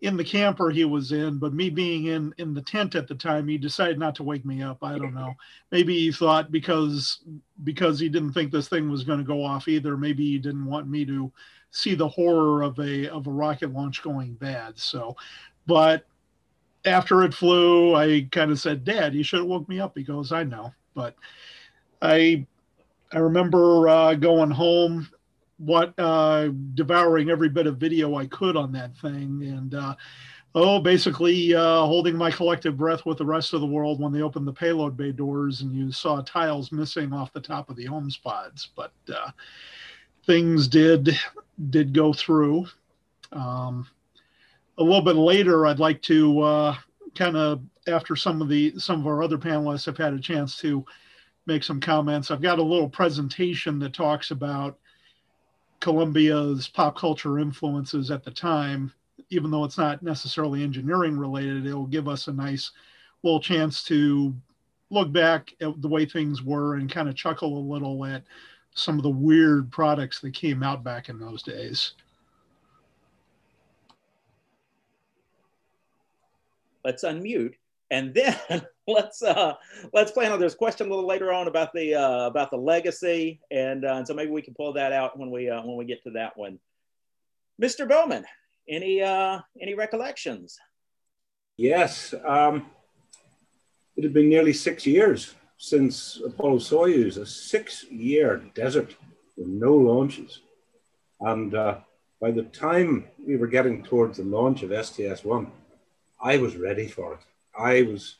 [0.01, 3.15] in the camper he was in, but me being in in the tent at the
[3.15, 4.83] time, he decided not to wake me up.
[4.83, 5.33] I don't know.
[5.71, 7.19] Maybe he thought because
[7.63, 9.97] because he didn't think this thing was going to go off either.
[9.97, 11.31] Maybe he didn't want me to
[11.71, 14.79] see the horror of a of a rocket launch going bad.
[14.79, 15.15] So,
[15.67, 16.05] but
[16.85, 20.03] after it flew, I kind of said, "Dad, you should have woke me up." He
[20.03, 21.15] goes, "I know," but
[22.01, 22.45] I
[23.11, 25.09] I remember uh, going home,
[25.59, 29.95] what uh, devouring every bit of video I could on that thing, and uh,
[30.55, 34.21] oh, basically uh, holding my collective breath with the rest of the world when they
[34.21, 37.85] opened the payload bay doors and you saw tiles missing off the top of the
[37.85, 38.69] OMS pods.
[38.75, 39.31] But uh,
[40.25, 41.17] things did
[41.69, 42.67] did go through.
[43.31, 43.87] Um,
[44.77, 46.75] a little bit later, I'd like to uh,
[47.15, 50.57] kind of after some of the some of our other panelists have had a chance
[50.59, 50.85] to
[51.45, 52.31] make some comments.
[52.31, 54.77] I've got a little presentation that talks about
[55.79, 58.91] Columbia's pop culture influences at the time.
[59.29, 62.71] Even though it's not necessarily engineering related, it will give us a nice
[63.23, 64.33] little chance to
[64.89, 68.23] look back at the way things were and kind of chuckle a little at
[68.73, 71.93] some of the weird products that came out back in those days.
[76.83, 77.53] let's unmute
[77.91, 78.37] and then
[78.87, 79.53] let's uh
[79.93, 83.41] let's plan on this question a little later on about the uh about the legacy.
[83.51, 86.03] And uh, so maybe we can pull that out when we uh when we get
[86.03, 86.59] to that one.
[87.61, 88.25] Mr bowman
[88.67, 90.57] any uh any recollections?
[91.57, 92.67] Yes um
[93.95, 98.95] it had been nearly six years since apollo soyuz a six year desert
[99.37, 100.41] with no launches.
[101.19, 101.79] And uh
[102.21, 105.47] by the time we were getting towards the launch of sts-1
[106.21, 107.19] I was ready for it.
[107.59, 108.15] I was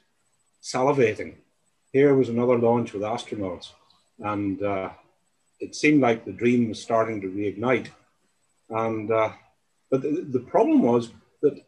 [0.62, 1.36] salivating.
[1.93, 3.71] Here was another launch with astronauts,
[4.19, 4.89] and uh,
[5.60, 7.88] it seemed like the dream was starting to reignite.
[8.69, 9.32] And uh,
[9.89, 11.65] but the, the problem was that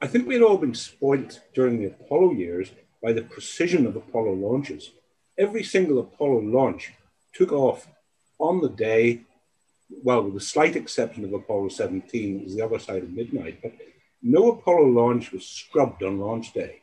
[0.00, 2.70] I think we had all been spoilt during the Apollo years
[3.02, 4.92] by the precision of Apollo launches.
[5.36, 6.92] Every single Apollo launch
[7.32, 7.86] took off
[8.38, 9.22] on the day,
[9.90, 13.60] well, with the slight exception of Apollo 17, it was the other side of midnight,
[13.62, 13.72] but
[14.22, 16.82] no Apollo launch was scrubbed on launch day.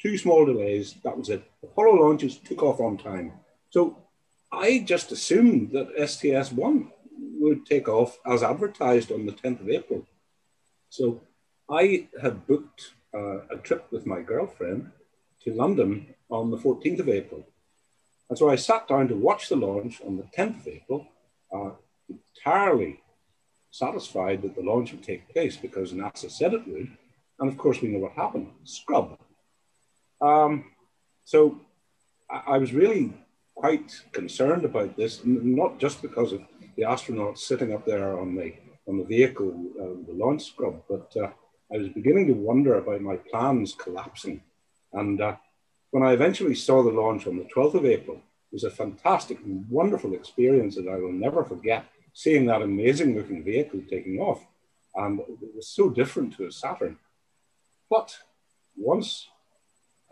[0.00, 1.42] Two small delays, that was it.
[1.62, 3.32] Apollo launches took off on time.
[3.68, 3.98] So
[4.50, 6.90] I just assumed that STS 1
[7.38, 10.06] would take off as advertised on the 10th of April.
[10.88, 11.20] So
[11.68, 14.90] I had booked uh, a trip with my girlfriend
[15.44, 17.46] to London on the 14th of April.
[18.28, 21.08] And so I sat down to watch the launch on the 10th of April,
[21.52, 21.70] uh,
[22.08, 23.00] entirely
[23.70, 26.90] satisfied that the launch would take place because NASA said it would.
[27.38, 29.18] And of course, we know what happened scrub.
[30.20, 30.66] Um,
[31.24, 31.60] so
[32.30, 33.12] I, I, was really
[33.54, 36.42] quite concerned about this, not just because of
[36.76, 38.52] the astronauts sitting up there on the,
[38.86, 41.30] on the vehicle, uh, the launch scrub, but uh,
[41.72, 44.42] I was beginning to wonder about my plans collapsing.
[44.92, 45.36] And uh,
[45.90, 49.38] when I eventually saw the launch on the 12th of April, it was a fantastic
[49.68, 51.84] wonderful experience that I will never forget.
[52.12, 54.44] Seeing that amazing looking vehicle taking off,
[54.96, 56.98] and it was so different to a Saturn.
[57.88, 58.18] But
[58.76, 59.28] once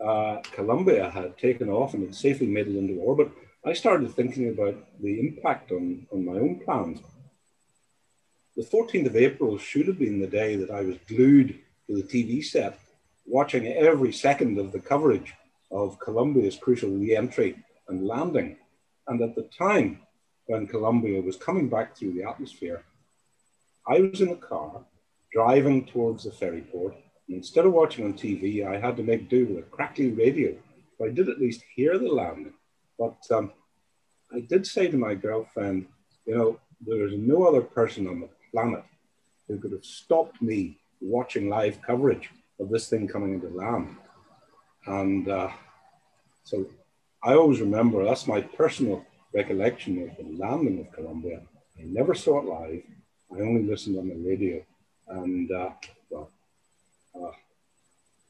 [0.03, 3.31] uh, Columbia had taken off and had safely made it into orbit,
[3.65, 6.99] I started thinking about the impact on, on my own plans.
[8.55, 12.03] The 14th of April should have been the day that I was glued to the
[12.03, 12.79] TV set,
[13.25, 15.33] watching every second of the coverage
[15.71, 18.57] of Columbia's crucial re-entry and landing.
[19.07, 20.01] And at the time
[20.45, 22.83] when Columbia was coming back through the atmosphere,
[23.87, 24.83] I was in a car
[25.31, 26.95] driving towards the ferry port.
[27.29, 30.55] Instead of watching on TV, I had to make do with a crackly radio.
[30.97, 32.53] But I did at least hear the landing.
[32.97, 33.51] But um,
[34.33, 35.87] I did say to my girlfriend,
[36.25, 38.83] you know, there is no other person on the planet
[39.47, 43.95] who could have stopped me watching live coverage of this thing coming into land.
[44.85, 45.49] And uh,
[46.43, 46.65] so
[47.23, 51.41] I always remember that's my personal recollection of the landing of Columbia.
[51.77, 52.81] I never saw it live.
[53.31, 54.63] I only listened on the radio.
[55.07, 55.69] And uh,
[57.15, 57.31] uh,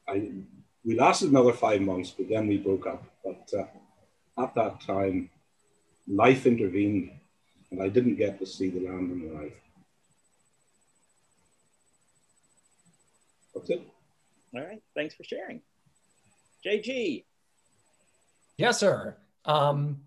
[0.08, 0.32] I,
[0.84, 3.04] we lasted another five months, but then we broke up.
[3.24, 5.30] But uh, at that time,
[6.08, 7.12] life intervened
[7.72, 9.54] and I didn't get to see the landing live.
[13.54, 13.88] That's it.
[14.56, 14.82] All right.
[14.96, 15.62] Thanks for sharing.
[16.66, 17.26] JG.
[18.58, 19.16] Yes, sir.
[19.46, 20.02] Um,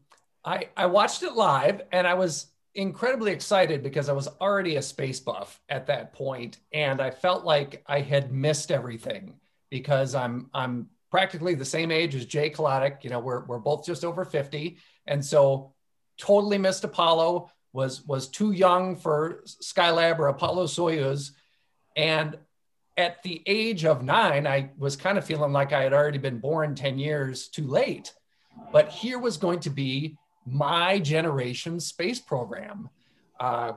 [0.44, 4.82] I, I watched it live and I was incredibly excited because I was already a
[4.82, 9.34] space buff at that point, and I felt like I had missed everything
[9.70, 13.04] because I'm I'm practically the same age as Jay Chladek.
[13.04, 15.74] You know, we're we're both just over 50, and so
[16.18, 17.50] totally missed Apollo.
[17.72, 21.30] Was was too young for Skylab or Apollo Soyuz,
[21.96, 22.36] and
[22.96, 26.38] at the age of nine, I was kind of feeling like I had already been
[26.38, 28.12] born 10 years too late.
[28.70, 32.88] But here was going to be my generation space program.
[33.38, 33.72] Uh,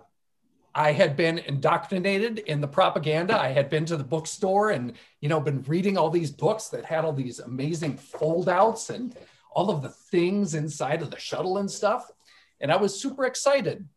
[0.73, 3.39] I had been indoctrinated in the propaganda.
[3.39, 6.83] I had been to the bookstore and, you know, been reading all these books that
[6.83, 9.15] had all these amazing foldouts and
[9.51, 12.11] all of the things inside of the shuttle and stuff.
[12.59, 13.87] And I was super excited.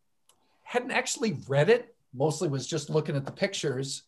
[0.63, 4.03] Hadn't actually read it, mostly was just looking at the pictures.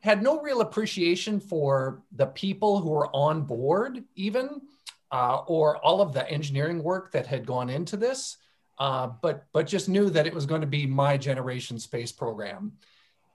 [0.00, 4.62] Had no real appreciation for the people who were on board, even
[5.10, 8.36] uh, or all of the engineering work that had gone into this,
[8.78, 12.72] uh, but but just knew that it was going to be my generation space program,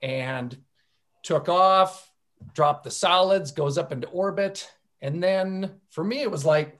[0.02, 0.56] and
[1.24, 2.12] took off,
[2.54, 4.70] dropped the solids, goes up into orbit,
[5.02, 6.80] and then for me it was like,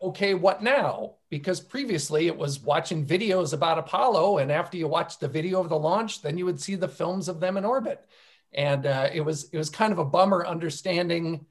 [0.00, 1.14] okay, what now?
[1.30, 5.68] Because previously it was watching videos about Apollo, and after you watched the video of
[5.68, 8.06] the launch, then you would see the films of them in orbit,
[8.52, 11.46] and uh, it was it was kind of a bummer understanding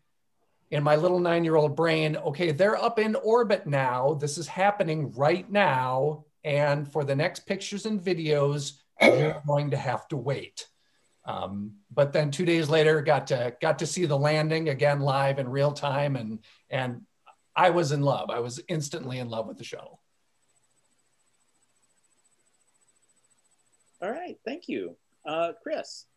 [0.73, 4.15] in my little nine year old brain, okay, they're up in orbit now.
[4.15, 6.25] This is happening right now.
[6.43, 10.67] And for the next pictures and videos, you're going to have to wait.
[11.25, 15.37] Um, but then two days later, got to got to see the landing again live
[15.37, 16.39] in real time, and
[16.71, 17.03] and
[17.55, 18.31] I was in love.
[18.31, 20.01] I was instantly in love with the shuttle.
[24.01, 26.07] All right, thank you, uh, Chris.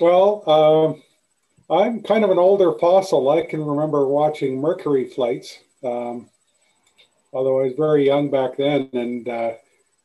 [0.00, 1.02] Well, um,
[1.70, 3.30] I'm kind of an older fossil.
[3.30, 6.28] I can remember watching Mercury flights, um,
[7.32, 8.90] although I was very young back then.
[8.92, 9.52] And uh,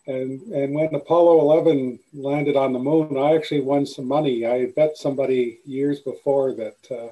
[0.06, 4.46] and and when Apollo 11 landed on the moon, I actually won some money.
[4.46, 7.10] I bet somebody years before that uh,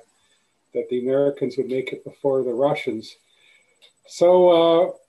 [0.74, 3.16] that the Americans would make it before the Russians.
[4.08, 5.00] So.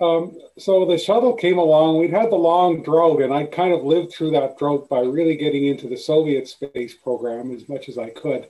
[0.00, 1.98] Um, so the shuttle came along.
[1.98, 5.36] We'd had the long drought, and I kind of lived through that drought by really
[5.36, 8.48] getting into the Soviet space program as much as I could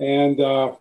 [0.00, 0.72] and uh,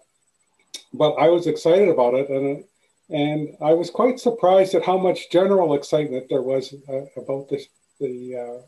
[0.93, 2.63] but I was excited about it, and
[3.09, 7.67] and I was quite surprised at how much general excitement there was uh, about this
[7.99, 8.61] the uh,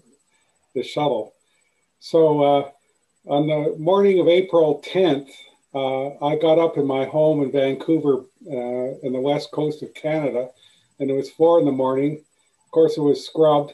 [0.76, 1.34] the shuttle.
[2.00, 2.70] So uh,
[3.28, 5.30] on the morning of April 10th,
[5.74, 9.94] uh, I got up in my home in Vancouver, uh, in the west coast of
[9.94, 10.50] Canada,
[11.02, 12.24] and it was four in the morning.
[12.66, 13.74] Of course, it was scrubbed.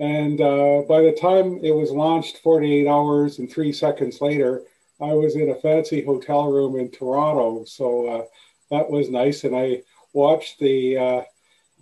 [0.00, 4.62] And uh, by the time it was launched 48 hours and three seconds later,
[5.00, 8.24] I was in a fancy hotel room in Toronto, so uh,
[8.70, 9.44] that was nice.
[9.44, 11.22] And I watched the uh,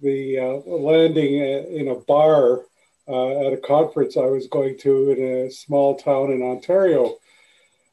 [0.03, 2.63] the uh, landing in a bar
[3.09, 7.17] uh, at a conference I was going to in a small town in Ontario.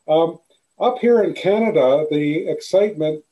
[0.07, 0.39] Um,
[0.79, 3.23] up here in Canada, the excitement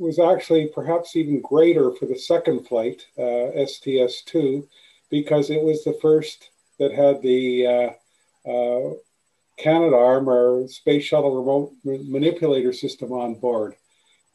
[0.00, 4.66] was actually perhaps even greater for the second flight, uh, STS 2,
[5.10, 7.66] because it was the first that had the
[8.46, 8.94] uh,
[9.62, 13.76] Canadarm, our space shuttle remote manipulator system on board.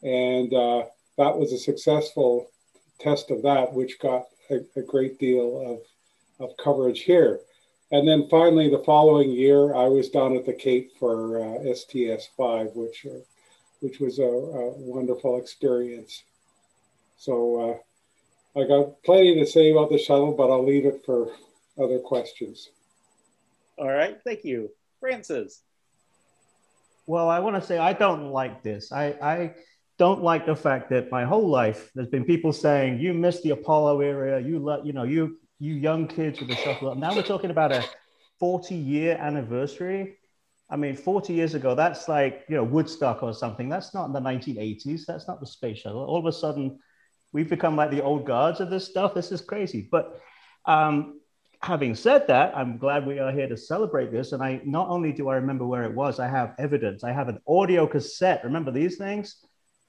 [0.02, 0.84] And uh,
[1.18, 2.48] that was a successful
[3.00, 5.80] test of that, which got a, a great deal
[6.40, 7.40] of, of coverage here.
[7.90, 12.28] And then finally, the following year, I was down at the Cape for uh, STS
[12.36, 13.18] 5, which, uh,
[13.80, 16.22] which was a, a, wonderful experience.
[17.18, 17.80] So
[18.56, 21.30] uh, I got plenty to say about the shuttle, but I'll leave it for
[21.78, 22.70] other questions.
[23.78, 24.70] All right, thank you.
[25.00, 25.62] Francis.
[27.06, 28.90] Well, I want to say I don't like this.
[28.90, 29.54] I, I
[29.98, 33.50] don't like the fact that my whole life there's been people saying you missed the
[33.50, 34.40] Apollo era.
[34.40, 36.94] You let you know you you young kids with the shuttle.
[36.94, 37.84] Now we're talking about a
[38.38, 40.16] 40 year anniversary.
[40.68, 43.68] I mean, 40 years ago, that's like, you know, Woodstock or something.
[43.68, 45.06] That's not in the 1980s.
[45.06, 46.04] That's not the space shuttle.
[46.04, 46.78] All of a sudden,
[47.32, 49.14] we've become like the old guards of this stuff.
[49.14, 49.88] This is crazy.
[49.90, 50.20] But
[50.64, 51.20] um,
[51.62, 54.32] having said that, I'm glad we are here to celebrate this.
[54.32, 57.04] And I not only do I remember where it was, I have evidence.
[57.04, 58.42] I have an audio cassette.
[58.42, 59.44] Remember these things?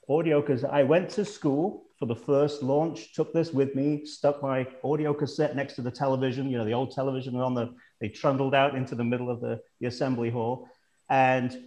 [0.10, 4.42] Audio because I went to school for the first launch, took this with me, stuck
[4.44, 8.10] my audio cassette next to the television, you know, the old television on the, they
[8.10, 10.68] trundled out into the middle of the, the assembly hall
[11.10, 11.58] and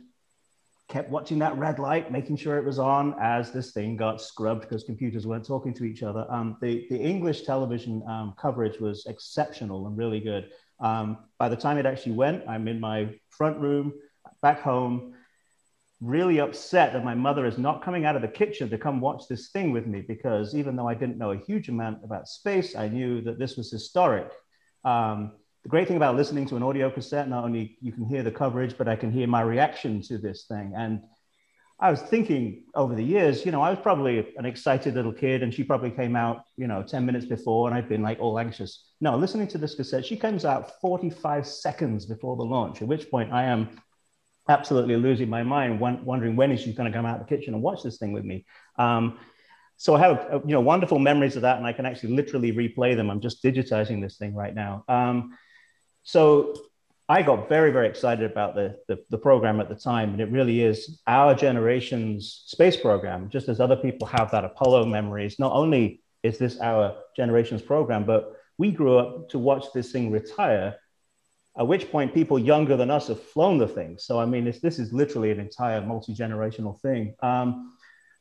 [0.88, 4.62] kept watching that red light, making sure it was on as this thing got scrubbed
[4.62, 6.26] because computers weren't talking to each other.
[6.28, 10.50] Um, the, the English television um, coverage was exceptional and really good.
[10.80, 13.92] Um, by the time it actually went, I'm in my front room
[14.42, 15.14] back home
[16.00, 19.24] really upset that my mother is not coming out of the kitchen to come watch
[19.28, 22.74] this thing with me because even though I didn't know a huge amount about space,
[22.74, 24.30] I knew that this was historic.
[24.84, 28.22] Um, the great thing about listening to an audio cassette, not only you can hear
[28.22, 30.72] the coverage, but I can hear my reaction to this thing.
[30.76, 31.02] And
[31.78, 35.42] I was thinking over the years, you know, I was probably an excited little kid
[35.42, 38.38] and she probably came out, you know, 10 minutes before and I'd been like all
[38.38, 38.90] anxious.
[39.00, 43.10] No, listening to this cassette, she comes out 45 seconds before the launch, at which
[43.10, 43.80] point I am
[44.48, 47.54] absolutely losing my mind, wondering when is she going to come out of the kitchen
[47.54, 48.44] and watch this thing with me.
[48.78, 49.18] Um,
[49.80, 52.52] so I have uh, you know wonderful memories of that, and I can actually literally
[52.52, 53.08] replay them.
[53.10, 54.84] I'm just digitizing this thing right now.
[54.88, 55.38] Um,
[56.02, 56.54] so
[57.08, 60.30] I got very very excited about the, the, the program at the time, and it
[60.30, 63.28] really is our generation's space program.
[63.30, 68.04] Just as other people have that Apollo memories, not only is this our generation's program,
[68.04, 70.76] but we grew up to watch this thing retire
[71.58, 73.96] at which point people younger than us have flown the thing.
[73.98, 77.14] So, I mean, this is literally an entire multi generational thing.
[77.22, 77.76] Um,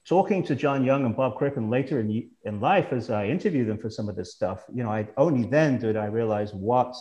[0.05, 3.77] talking to John Young and Bob Crippen later in, in life as I interviewed them
[3.77, 6.95] for some of this stuff, you know, I only then did I realize what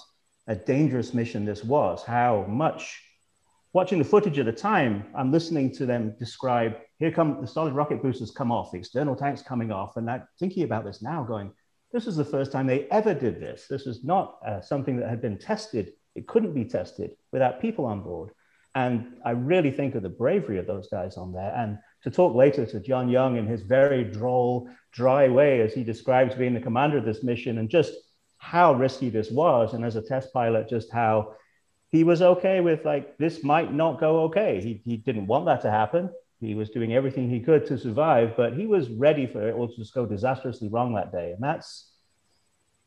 [0.48, 3.02] a dangerous mission this was, how much.
[3.74, 7.74] Watching the footage at the time, I'm listening to them describe here come the solid
[7.74, 11.22] rocket boosters come off, the external tanks coming off, and I'm thinking about this now,
[11.22, 11.52] going,
[11.92, 13.66] this is the first time they ever did this.
[13.68, 17.86] This is not uh, something that had been tested it couldn't be tested without people
[17.86, 18.30] on board.
[18.74, 21.52] And I really think of the bravery of those guys on there.
[21.56, 25.84] And to talk later to John Young in his very droll, dry way as he
[25.84, 27.92] describes being the commander of this mission and just
[28.38, 29.74] how risky this was.
[29.74, 31.34] And as a test pilot, just how
[31.88, 34.60] he was okay with like, this might not go okay.
[34.60, 36.10] He, he didn't want that to happen.
[36.40, 39.68] He was doing everything he could to survive, but he was ready for it all
[39.68, 41.32] to just go disastrously wrong that day.
[41.32, 41.90] And that's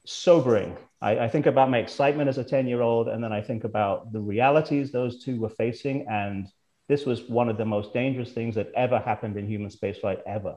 [0.06, 0.78] sobering.
[1.02, 3.66] I, I, think about my excitement as a 10 year old, and then I think
[3.66, 6.08] about the realities those two were facing.
[6.10, 6.47] And
[6.88, 10.56] this was one of the most dangerous things that ever happened in human spaceflight ever.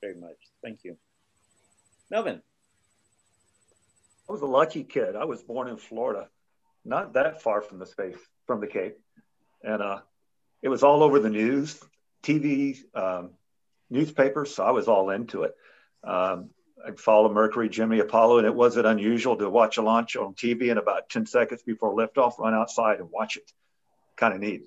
[0.00, 0.36] Very much.
[0.62, 0.96] Thank you.
[2.10, 2.42] Melvin.
[4.28, 5.16] I was a lucky kid.
[5.16, 6.28] I was born in Florida,
[6.84, 8.98] not that far from the space, from the Cape.
[9.62, 10.00] And uh,
[10.62, 11.78] it was all over the news,
[12.22, 13.30] TV, um,
[13.90, 14.54] newspapers.
[14.54, 15.54] So I was all into it.
[16.02, 16.50] Um,
[16.84, 20.70] I followed Mercury, Gemini, Apollo, and it wasn't unusual to watch a launch on TV
[20.70, 23.50] and about 10 seconds before liftoff, run outside and watch it.
[24.16, 24.66] Kind of neat.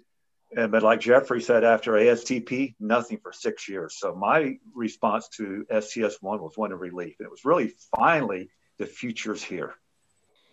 [0.56, 3.97] And, but like Geoffrey said, after ASTP, nothing for six years.
[4.00, 7.16] So my response to STS-1 was one of relief.
[7.20, 9.76] It was really finally the future's here.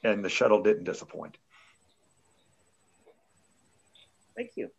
[0.05, 1.39] And the shuttle didn't disappoint.
[4.37, 4.71] Thank you.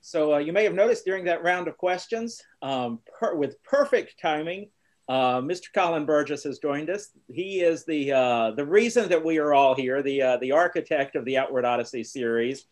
[0.00, 4.18] So uh, you may have noticed during that round of questions, um, per with perfect
[4.20, 4.70] timing,
[5.08, 5.66] uh, Mr.
[5.74, 7.10] Colin Burgess has joined us.
[7.28, 11.16] He is the uh, the reason that we are all here, the uh, the architect
[11.16, 12.66] of the Outward Odyssey series.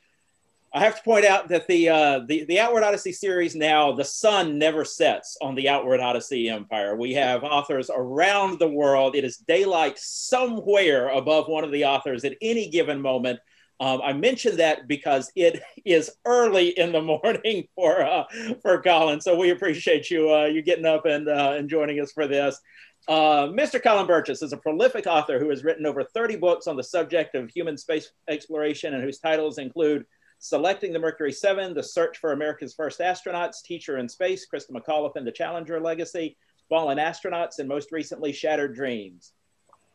[0.74, 4.04] I have to point out that the, uh, the the Outward Odyssey series now the
[4.04, 6.96] sun never sets on the Outward Odyssey empire.
[6.96, 9.14] We have authors around the world.
[9.14, 13.38] It is daylight somewhere above one of the authors at any given moment
[13.80, 18.24] um, I mentioned that because it is early in the morning for uh,
[18.62, 22.12] for Colin, so we appreciate you uh, you getting up and uh, and joining us
[22.12, 22.60] for this.
[23.06, 23.82] Uh, Mr.
[23.82, 27.34] Colin Burgess is a prolific author who has written over 30 books on the subject
[27.34, 30.06] of human space exploration and whose titles include
[30.45, 35.16] Selecting the Mercury 7, The Search for America's First Astronauts, Teacher in Space, Christa McAuliffe
[35.16, 36.36] and the Challenger Legacy,
[36.68, 39.32] Fallen Astronauts, and most recently, Shattered Dreams.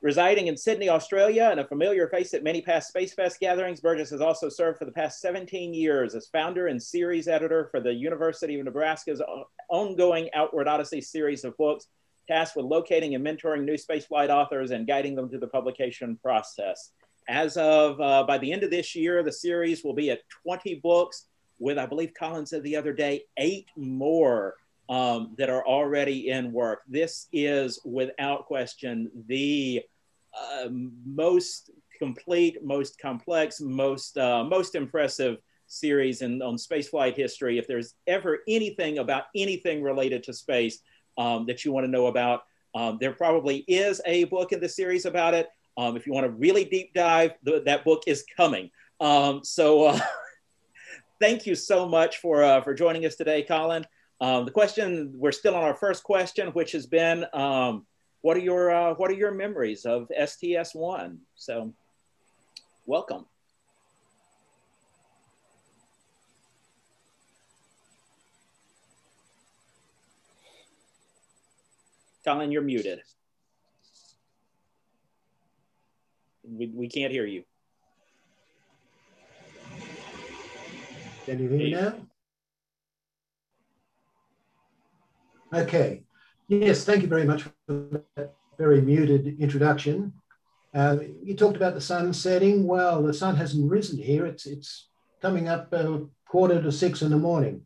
[0.02, 4.10] Residing in Sydney, Australia, and a familiar face at many past Space Fest gatherings, Burgess
[4.10, 7.94] has also served for the past 17 years as founder and series editor for the
[7.94, 9.22] University of Nebraska's
[9.70, 11.86] ongoing Outward Odyssey series of books,
[12.28, 16.90] tasked with locating and mentoring new spaceflight authors and guiding them through the publication process.
[17.30, 20.76] As of uh, by the end of this year, the series will be at 20
[20.76, 21.28] books,
[21.60, 24.56] with I believe Colin said the other day, eight more
[24.90, 26.82] um, that are already in work.
[26.88, 29.84] This is without question the
[30.34, 31.70] uh, most
[32.00, 37.60] complete, most complex, most uh, most impressive series in on spaceflight history.
[37.60, 40.80] If there's ever anything about anything related to space
[41.20, 42.42] um, that you want to know about,
[42.74, 45.48] um, there probably is a book in the series about it.
[45.80, 48.70] Um, if you want to really deep dive, that book is coming.
[49.00, 50.00] Um, so uh,
[51.22, 53.86] thank you so much for, uh, for joining us today, Colin.
[54.20, 57.86] Um, the question, we're still on our first question, which has been, um,
[58.20, 61.18] what are your, uh, what are your memories of STS-1?
[61.36, 61.74] So
[62.86, 63.26] welcome.
[72.26, 73.02] Colin, you're muted.
[76.52, 77.44] We, we can't hear you.
[81.26, 81.94] Can you hear me now?
[85.54, 86.04] Okay.
[86.48, 87.54] Yes, thank you very much for
[88.16, 90.14] that very muted introduction.
[90.74, 92.68] Uh, you talked about the sun setting.
[92.68, 94.26] Well, the sun hasn't risen here.
[94.26, 94.90] It's it's
[95.22, 97.66] coming up uh, quarter to six in the morning.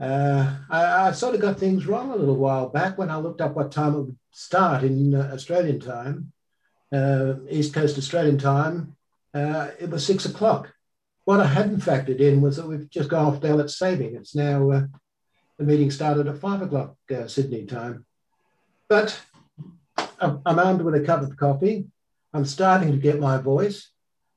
[0.00, 3.40] Uh, I, I, sort of got things wrong a little while back when I looked
[3.40, 6.32] up what time it would start in uh, Australian time
[6.92, 8.96] uh, East Coast Australian time,
[9.34, 10.72] uh, it was six o'clock.
[11.24, 14.14] What I hadn't factored in was that we've just gone off daylight saving.
[14.14, 14.82] It's now, uh,
[15.58, 18.06] the meeting started at five o'clock uh, Sydney time.
[18.88, 19.20] But
[20.20, 21.86] I'm armed with a cup of coffee.
[22.32, 23.90] I'm starting to get my voice.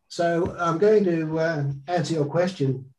[0.09, 2.91] So I'm going to uh, answer your question.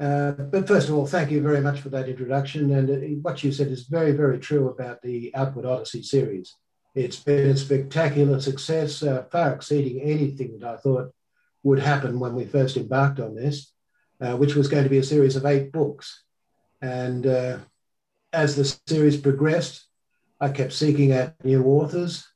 [0.00, 2.74] Uh, but first of all, thank you very much for that introduction.
[2.74, 6.56] And what you said is very, very true about the Outward Odyssey series.
[6.94, 11.12] It's been a spectacular success, uh, far exceeding anything that I thought
[11.64, 13.72] would happen when we first embarked on this,
[14.20, 16.22] uh, which was going to be a series of eight books.
[16.80, 17.58] And uh,
[18.32, 19.86] as the series progressed,
[20.40, 22.28] I kept seeking out new authors.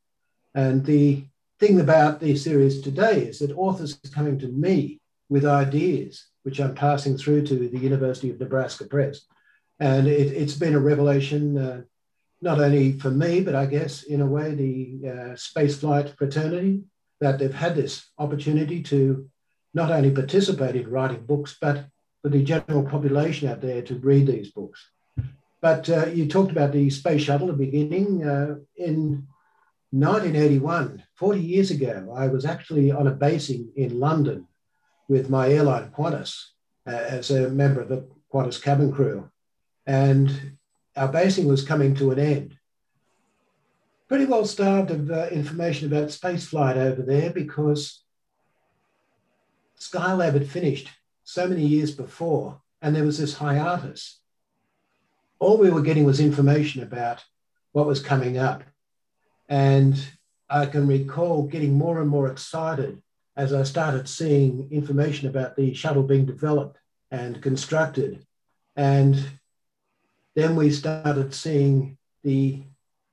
[0.55, 1.25] And the
[1.61, 6.61] thing about the series today is that authors are coming to me with ideas, which
[6.61, 9.21] I'm passing through to the University of Nebraska Press.
[9.79, 11.83] And it, has been a revelation uh,
[12.41, 16.83] not only for me, but I guess in a way the uh, spaceflight fraternity,
[17.21, 19.29] that they've had this opportunity to
[19.75, 21.87] not only participate in writing books, but
[22.23, 24.91] for the general population out there to read these books.
[25.61, 28.25] But uh, you talked about the space shuttle at the beginning.
[28.25, 29.27] Uh, in
[29.91, 34.47] 1981, 40 years ago, I was actually on a basing in London
[35.09, 36.51] with my airline Qantas
[36.87, 39.31] uh, as a member of the Qantas cabin crew.
[39.87, 40.58] And
[40.99, 42.59] our basing was coming to an end.
[44.09, 48.03] Pretty well starved of uh, information about spaceflight over there because
[49.79, 50.89] Skylab had finished
[51.25, 54.19] so many years before, and there was this hiatus.
[55.39, 57.25] All we were getting was information about
[57.73, 58.65] what was coming up.
[59.49, 60.03] And
[60.51, 63.03] I can recall getting more and more excited
[63.37, 66.79] as I started seeing information about the shuttle being developed
[67.11, 68.27] and constructed.
[68.75, 69.38] And
[70.39, 72.63] then we started seeing the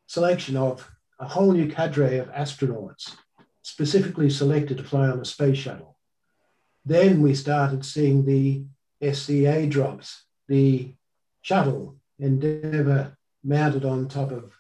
[0.06, 3.16] selection of a whole new cadre of astronauts
[3.64, 5.98] specifically selected to fly on a space shuttle.
[6.86, 8.64] Then we started seeing the
[9.12, 10.94] SCA drops, the
[11.42, 14.54] shuttle Endeavour mounted on top of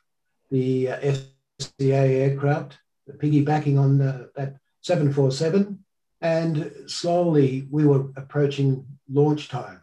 [0.49, 1.16] the uh,
[1.59, 5.86] SCA aircraft, the piggybacking on the, that 747.
[6.22, 9.82] And slowly we were approaching launch time.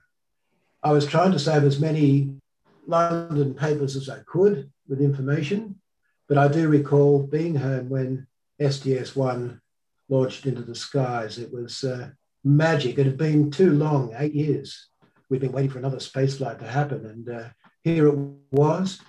[0.82, 2.41] I was trying to save as many
[2.86, 5.80] London papers as I could with information,
[6.28, 8.26] but I do recall being home when
[8.60, 9.60] STS-1
[10.08, 11.38] launched into the skies.
[11.38, 12.10] It was uh,
[12.44, 12.98] magic.
[12.98, 14.88] It had been too long, eight years.
[15.28, 17.48] We'd been waiting for another space flight to happen, and uh,
[17.82, 18.18] here it
[18.50, 19.00] was.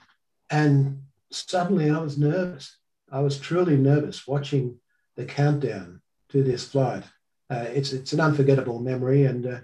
[0.49, 2.77] And suddenly I was nervous.
[3.11, 4.79] I was truly nervous watching
[5.15, 7.03] the countdown to this flight.
[7.49, 9.59] Uh, it's, it's an unforgettable memory and uh,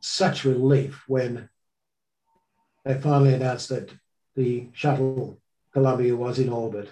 [0.00, 1.48] such relief when
[2.84, 3.90] they finally announced that
[4.36, 5.38] the shuttle
[5.72, 6.88] Columbia was in orbit.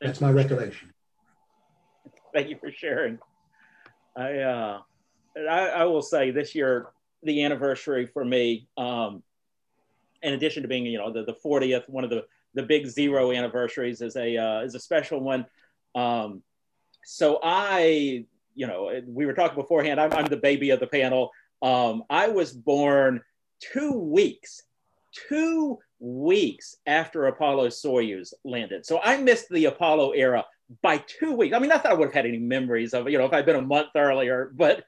[0.00, 0.92] That's my recollection.
[2.34, 3.18] Thank you for sharing.
[4.16, 4.80] I, uh,
[5.38, 6.88] I, I will say this year
[7.22, 9.22] the anniversary for me, um,
[10.22, 12.24] in addition to being you know the, the 40th, one of the
[12.54, 15.46] the big zero anniversaries is a uh, is a special one.
[15.94, 16.42] Um,
[17.04, 18.24] so I,
[18.54, 20.00] you know, we were talking beforehand.
[20.00, 21.30] I'm, I'm the baby of the panel.
[21.62, 23.22] Um, I was born
[23.60, 24.62] two weeks,
[25.28, 28.84] two weeks after Apollo Soyuz landed.
[28.84, 30.44] So I missed the Apollo era
[30.82, 31.54] by two weeks.
[31.54, 33.46] I mean, not that I would have had any memories of, you know, if I'd
[33.46, 34.84] been a month earlier, but,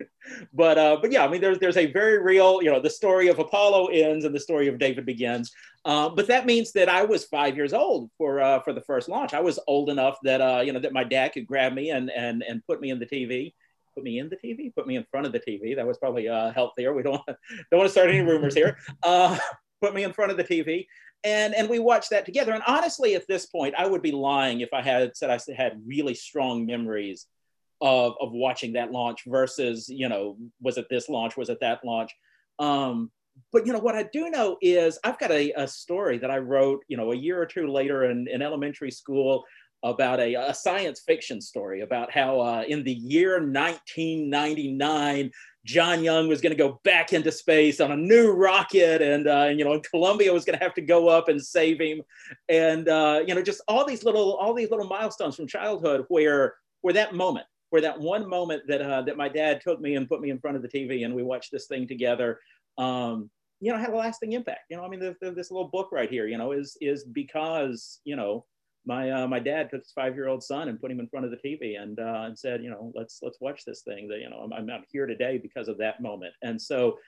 [0.52, 3.28] but, uh, but yeah, I mean, there's, there's a very real, you know, the story
[3.28, 5.52] of Apollo ends and the story of David begins.
[5.84, 9.08] Uh, but that means that I was five years old for, uh, for the first
[9.08, 9.32] launch.
[9.32, 12.10] I was old enough that, uh, you know, that my dad could grab me and,
[12.10, 13.54] and, and put me in the TV
[13.99, 15.74] put me in the TV, put me in front of the TV.
[15.74, 16.94] That was probably uh, healthier.
[16.94, 17.38] We don't don't
[17.72, 18.78] want to start any rumors here.
[19.03, 19.36] Uh,
[19.82, 20.86] put me in front of the TV,
[21.24, 22.53] and and we watched that together.
[22.53, 25.80] And honestly, at this point, I would be lying if I had said I had
[25.84, 27.26] really strong memories
[27.80, 31.84] of of watching that launch versus you know was it this launch, was it that
[31.84, 32.14] launch.
[32.61, 33.11] Um,
[33.53, 36.38] but you know what I do know is I've got a, a story that I
[36.38, 39.44] wrote you know a year or two later in, in elementary school
[39.82, 45.30] about a, a science fiction story about how uh, in the year 1999
[45.64, 49.48] John Young was going to go back into space on a new rocket, and, uh,
[49.48, 52.00] and you know, Columbia was going to have to go up and save him,
[52.48, 56.54] and uh, you know, just all these little all these little milestones from childhood where
[56.80, 60.08] where that moment, where that one moment that uh, that my dad took me and
[60.08, 62.40] put me in front of the TV, and we watched this thing together.
[62.78, 63.28] Um,
[63.60, 64.70] you know, had a lasting impact.
[64.70, 67.04] You know, I mean, the, the, this little book right here, you know, is is
[67.04, 68.46] because you know
[68.89, 71.26] my uh, my dad took his five year old son and put him in front
[71.26, 74.09] of the TV and uh, and said, you know, let's let's watch this thing.
[74.09, 76.32] That you know, I'm, I'm here today because of that moment.
[76.43, 76.99] And so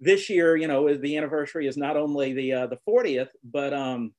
[0.00, 4.14] this year, you know, the anniversary is not only the uh, the 40th, but um,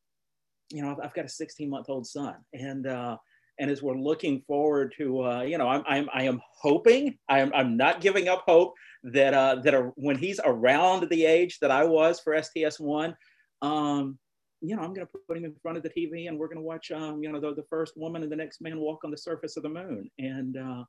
[0.69, 3.17] you know, I've, got a 16 month old son, and uh,
[3.59, 7.51] and as we're looking forward to, uh, you know, I'm, I'm I am hoping I'm
[7.55, 8.75] I'm not giving up hope
[9.05, 13.15] that uh, that when he's around the age that I was for STS one.
[13.63, 14.19] Um,
[14.61, 16.57] you know, I'm going to put him in front of the TV and we're going
[16.57, 19.11] to watch, um, you know, the, the first woman and the next man walk on
[19.11, 20.09] the surface of the moon.
[20.19, 20.83] And, uh,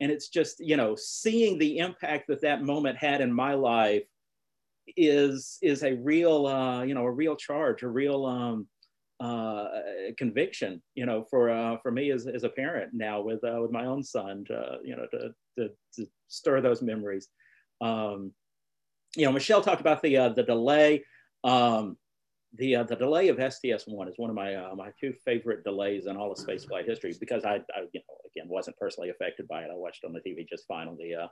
[0.00, 4.04] and it's just, you know, seeing the impact that that moment had in my life
[4.96, 8.68] is, is a real, uh, you know, a real charge, a real, um,
[9.18, 9.66] uh,
[10.16, 13.72] conviction, you know, for, uh, for me as, as a parent now with, uh, with
[13.72, 17.26] my own son to, you know, to, to, to stir those memories.
[17.80, 18.32] Um,
[19.16, 21.04] you know, Michelle talked about the, uh, the delay.
[21.42, 21.96] Um,
[22.54, 26.06] the uh, the delay of STS-1 is one of my uh, my two favorite delays
[26.06, 29.62] in all of spaceflight history because I, I, you know again wasn't personally affected by
[29.62, 29.70] it.
[29.70, 31.28] I watched on the TV just fine on the uh,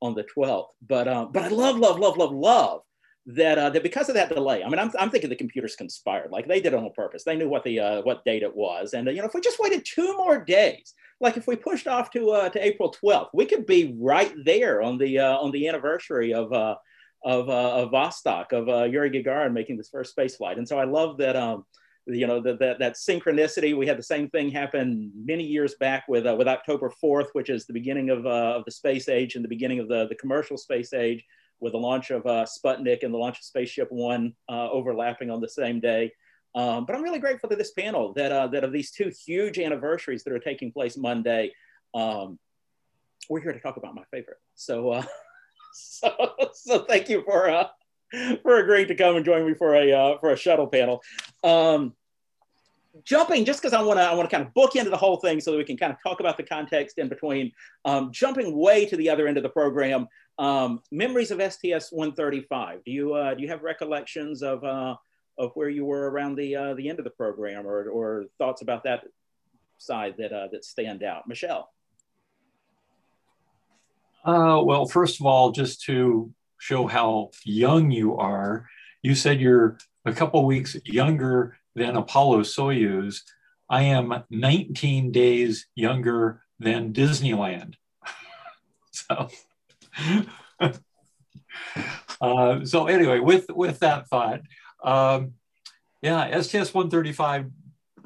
[0.00, 0.68] on the 12th.
[0.86, 2.82] But uh, but I love love love love love
[3.26, 4.62] that uh, that because of that delay.
[4.62, 6.30] I mean, I'm, I'm thinking the computers conspired.
[6.30, 7.24] Like they did it on purpose.
[7.24, 9.40] They knew what the uh, what date it was, and uh, you know if we
[9.40, 13.28] just waited two more days, like if we pushed off to uh, to April 12th,
[13.32, 16.52] we could be right there on the uh, on the anniversary of.
[16.52, 16.76] Uh,
[17.24, 20.58] of, uh, of Vostok, of uh, Yuri Gagarin making this first space flight.
[20.58, 21.64] And so I love that, um,
[22.06, 23.76] you know, that, that, that synchronicity.
[23.76, 27.48] We had the same thing happen many years back with, uh, with October 4th, which
[27.48, 30.16] is the beginning of, uh, of the space age and the beginning of the, the
[30.16, 31.24] commercial space age
[31.60, 35.40] with the launch of uh, Sputnik and the launch of Spaceship One uh, overlapping on
[35.40, 36.12] the same day.
[36.54, 40.24] Um, but I'm really grateful to this panel that, that of these two huge anniversaries
[40.24, 41.52] that are taking place Monday,
[41.94, 42.38] um,
[43.30, 44.38] we're here to talk about my favorite.
[44.56, 45.02] So,
[45.74, 47.68] so, so thank you for uh,
[48.42, 51.02] for agreeing to come and join me for a uh, for a shuttle panel.
[51.42, 51.94] Um,
[53.04, 55.16] jumping just because I want to I want to kind of book into the whole
[55.16, 57.52] thing so that we can kind of talk about the context in between.
[57.84, 60.08] Um, jumping way to the other end of the program,
[60.38, 62.84] um, memories of STS 135.
[62.84, 64.96] Do you uh, do you have recollections of uh,
[65.38, 68.62] of where you were around the uh, the end of the program, or or thoughts
[68.62, 69.04] about that
[69.78, 71.70] side that uh, that stand out, Michelle?
[74.24, 78.68] Uh, well, first of all, just to show how young you are,
[79.02, 83.22] you said you're a couple weeks younger than Apollo Soyuz.
[83.68, 87.74] I am 19 days younger than Disneyland.
[88.92, 89.28] so,
[92.20, 94.42] uh, so anyway, with with that thought,
[94.84, 95.32] um,
[96.00, 97.50] yeah, STS 135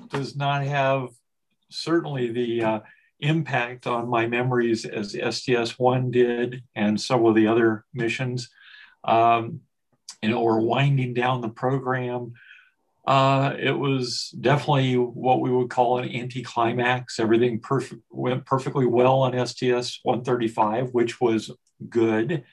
[0.08, 1.08] does not have
[1.70, 2.80] certainly the uh,
[3.20, 8.50] impact on my memories as STS-1 did and several of the other missions.
[9.04, 9.60] Um,
[10.22, 12.32] you know, we're winding down the program.
[13.06, 17.20] Uh, it was definitely what we would call an anticlimax.
[17.20, 21.50] Everything perfect went perfectly well on STS-135, which was
[21.88, 22.44] good.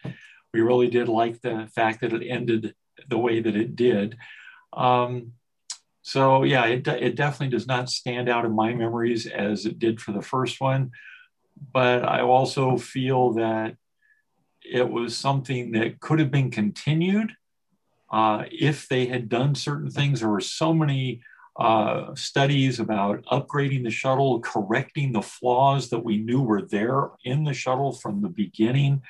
[0.53, 2.75] We really did like the fact that it ended
[3.07, 4.17] the way that it did.
[4.71, 5.33] Um,
[6.03, 10.01] so yeah, it, it definitely does not stand out in my memories as it did
[10.01, 10.91] for the first one.
[11.71, 13.77] but I also feel that
[14.63, 17.33] it was something that could have been continued
[18.11, 20.19] uh, if they had done certain things.
[20.19, 21.21] There were so many
[21.59, 27.43] uh, studies about upgrading the shuttle, correcting the flaws that we knew were there in
[27.43, 29.01] the shuttle from the beginning.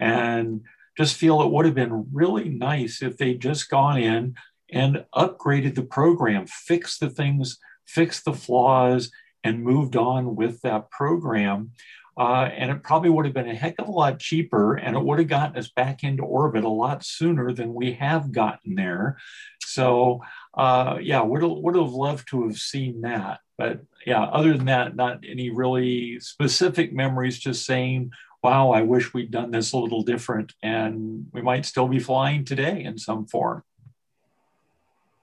[0.00, 0.62] And
[0.96, 4.34] just feel it would have been really nice if they'd just gone in
[4.72, 9.10] and upgraded the program, fixed the things, fixed the flaws,
[9.44, 11.72] and moved on with that program.
[12.18, 15.02] Uh, and it probably would have been a heck of a lot cheaper and it
[15.02, 19.16] would have gotten us back into orbit a lot sooner than we have gotten there.
[19.64, 20.20] So,
[20.52, 23.40] uh, yeah, would have, would have loved to have seen that.
[23.56, 28.10] But yeah, other than that, not any really specific memories, just saying,
[28.42, 32.44] wow, I wish we'd done this a little different and we might still be flying
[32.44, 33.62] today in some form.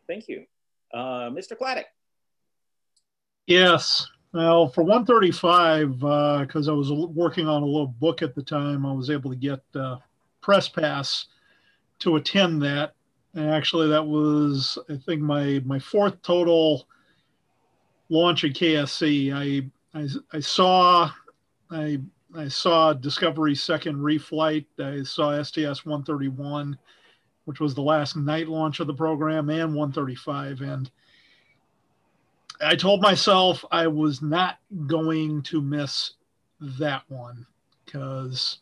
[0.10, 0.46] Thank you.
[0.92, 1.54] Uh, Mr.
[1.56, 1.84] Chladek.
[3.46, 4.08] Yes.
[4.34, 8.88] Well, for 135, because uh, I was working on a little book at the time,
[8.88, 9.98] I was able to get uh,
[10.42, 11.28] press pass
[12.00, 12.94] to attend that.
[13.36, 16.88] And actually, that was I think my my fourth total
[18.10, 19.32] launch at KSC.
[19.32, 21.12] I I, I saw
[21.70, 22.02] I
[22.36, 24.66] I saw Discovery's second reflight.
[24.80, 26.78] I saw STS 131,
[27.50, 30.62] which was the last night launch of the program, and 135.
[30.62, 30.92] And
[32.62, 36.12] I told myself I was not going to miss
[36.78, 37.48] that one
[37.84, 38.60] because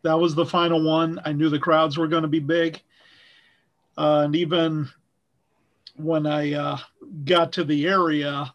[0.00, 1.20] that was the final one.
[1.26, 2.80] I knew the crowds were going to be big.
[3.98, 4.88] Uh, and even
[5.96, 6.78] when I uh,
[7.26, 8.54] got to the area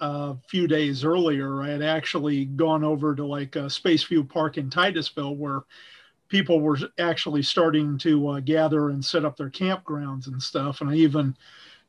[0.00, 4.70] a few days earlier, I had actually gone over to like a Spaceview Park in
[4.70, 5.60] Titusville where
[6.28, 10.80] people were actually starting to uh, gather and set up their campgrounds and stuff.
[10.80, 11.36] And I even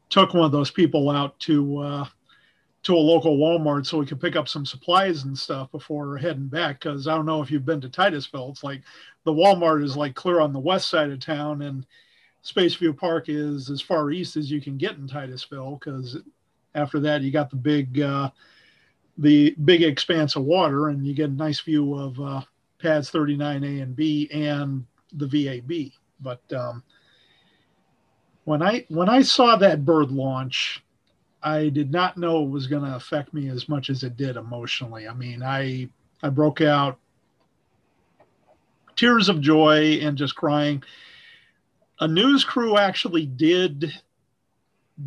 [0.10, 2.06] took one of those people out to uh,
[2.84, 6.48] to a local Walmart so we could pick up some supplies and stuff before heading
[6.48, 6.80] back.
[6.80, 8.52] Because I don't know if you've been to Titusville.
[8.52, 8.82] It's like
[9.24, 11.86] the Walmart is like clear on the west side of town, and
[12.44, 15.80] Spaceview Park is as far east as you can get in Titusville.
[15.80, 16.18] Because
[16.76, 18.30] after that, you got the big uh,
[19.18, 22.42] the big expanse of water, and you get a nice view of uh,
[22.86, 25.92] pads 39A and B and the VAB.
[26.20, 26.84] But um,
[28.44, 30.84] when I when I saw that bird launch
[31.46, 34.36] I did not know it was going to affect me as much as it did
[34.36, 35.08] emotionally.
[35.08, 35.88] I mean, I
[36.24, 36.98] I broke out
[38.96, 40.82] tears of joy and just crying.
[42.00, 43.94] A news crew actually did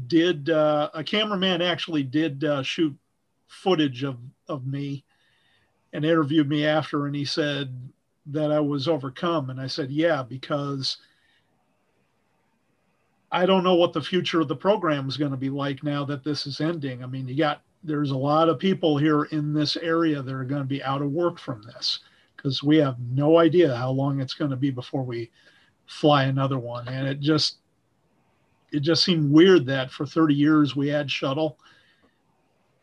[0.07, 2.97] did uh, a cameraman actually did uh, shoot
[3.49, 5.05] footage of of me
[5.93, 7.75] and interviewed me after, and he said
[8.27, 10.99] that I was overcome, and I said, yeah, because
[13.31, 16.05] I don't know what the future of the program is going to be like now
[16.07, 17.03] that this is ending.
[17.03, 20.45] I mean, you got there's a lot of people here in this area that are
[20.45, 22.01] going to be out of work from this
[22.37, 25.31] because we have no idea how long it's going to be before we
[25.87, 26.89] fly another one.
[26.89, 27.59] And it just
[28.73, 31.59] it just seemed weird that for 30 years we had shuttle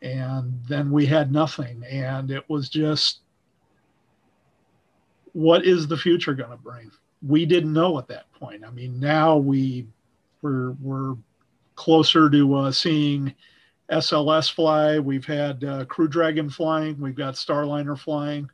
[0.02, 3.20] and then we had nothing and it was just
[5.36, 6.90] what is the future going to bring?
[7.26, 8.64] We didn't know at that point.
[8.64, 9.86] I mean, now we
[10.40, 11.14] we're we're
[11.74, 13.34] closer to uh, seeing
[13.90, 14.98] SLS fly.
[14.98, 16.98] We've had uh, Crew Dragon flying.
[16.98, 18.48] We've got Starliner flying.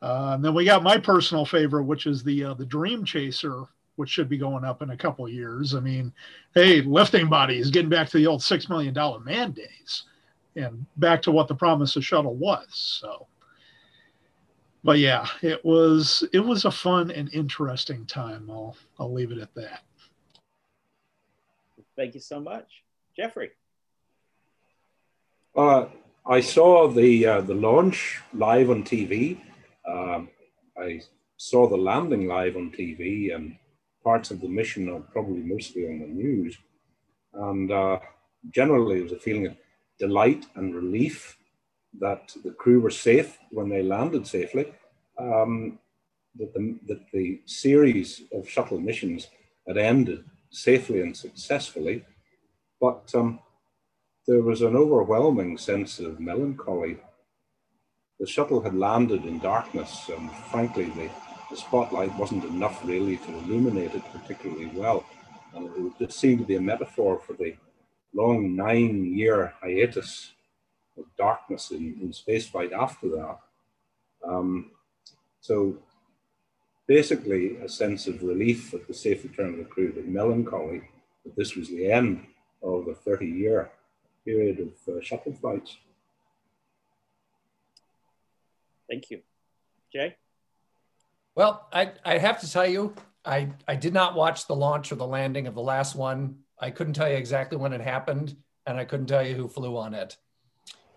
[0.00, 3.64] Uh, and then we got my personal favorite, which is the uh, the Dream Chaser,
[3.96, 5.74] which should be going up in a couple years.
[5.74, 6.14] I mean,
[6.54, 10.04] hey, lifting bodies, getting back to the old six million dollar man days,
[10.60, 12.66] and back to what the promise of shuttle was.
[12.70, 13.26] So,
[14.84, 18.48] but yeah, it was it was a fun and interesting time.
[18.50, 19.82] I'll I'll leave it at that.
[21.96, 22.82] Thank you so much.
[23.16, 23.50] Geoffrey.
[25.54, 25.86] Uh,
[26.26, 29.40] I saw the uh, the launch live on TV.
[29.86, 30.28] Um,
[30.78, 31.00] I
[31.36, 33.56] saw the landing live on TV and
[34.04, 36.56] parts of the mission are probably mostly on the news.
[37.32, 37.98] And uh,
[38.50, 39.56] generally, it was a feeling of
[40.00, 41.36] delight and relief
[42.00, 44.72] that the crew were safe when they landed safely.
[45.18, 45.78] Um,
[46.36, 49.28] that the, that the series of shuttle missions
[49.66, 52.04] had ended safely and successfully,
[52.80, 53.40] but um,
[54.26, 56.98] there was an overwhelming sense of melancholy.
[58.18, 61.10] The shuttle had landed in darkness, and frankly, the,
[61.50, 65.04] the spotlight wasn't enough really to illuminate it particularly well.
[65.54, 67.56] And it seemed to be a metaphor for the
[68.14, 70.32] long nine year hiatus
[70.98, 73.38] of darkness in, in spaceflight after that.
[74.26, 74.70] Um,
[75.40, 75.78] so
[76.86, 80.82] basically a sense of relief at the safe return of the crew, but melancholy
[81.24, 82.26] that this was the end
[82.62, 83.70] of a 30 year
[84.24, 85.76] period of uh, shuttle flights.
[88.88, 89.20] Thank you.
[89.92, 90.16] Jay?
[91.34, 92.94] Well, I, I have to tell you,
[93.24, 96.40] I, I did not watch the launch or the landing of the last one.
[96.60, 98.36] I couldn't tell you exactly when it happened,
[98.66, 100.16] and I couldn't tell you who flew on it.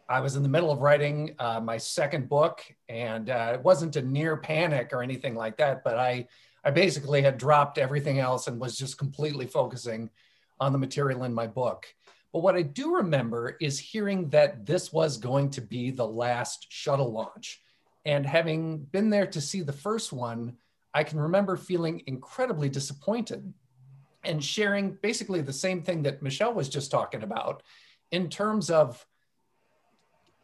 [0.09, 3.95] I was in the middle of writing uh, my second book, and uh, it wasn't
[3.95, 6.27] a near panic or anything like that, but I,
[6.65, 10.09] I basically had dropped everything else and was just completely focusing
[10.59, 11.87] on the material in my book.
[12.33, 16.67] But what I do remember is hearing that this was going to be the last
[16.69, 17.61] shuttle launch.
[18.05, 20.57] And having been there to see the first one,
[20.93, 23.53] I can remember feeling incredibly disappointed
[24.23, 27.63] and sharing basically the same thing that Michelle was just talking about
[28.11, 29.05] in terms of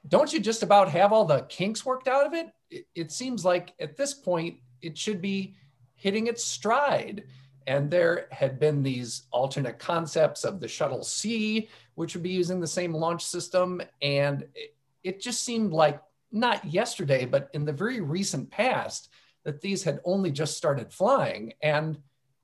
[0.07, 2.47] don't you just about have all the kinks worked out of it?
[2.69, 5.55] It, it seems like at this point it should be
[5.95, 7.25] hitting its stride.
[7.67, 12.59] And there had been these alternate concepts of the Shuttle C, which would be using
[12.59, 13.81] the same launch system.
[14.01, 16.01] And it, it just seemed like
[16.31, 19.09] not yesterday, but in the very recent past,
[19.43, 21.53] that these had only just started flying.
[21.61, 21.97] And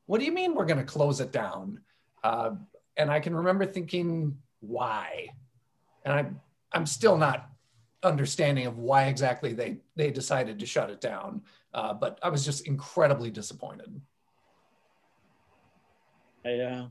[0.05, 1.81] what do you mean we're going to close it down?
[2.23, 2.51] Uh,
[2.97, 5.27] and I can remember thinking, why?
[6.03, 6.39] And I'm,
[6.71, 7.49] I'm still not
[8.03, 11.41] understanding of why exactly they, they decided to shut it down.
[11.73, 13.99] Uh, but I was just incredibly disappointed.
[16.45, 16.87] I, uh,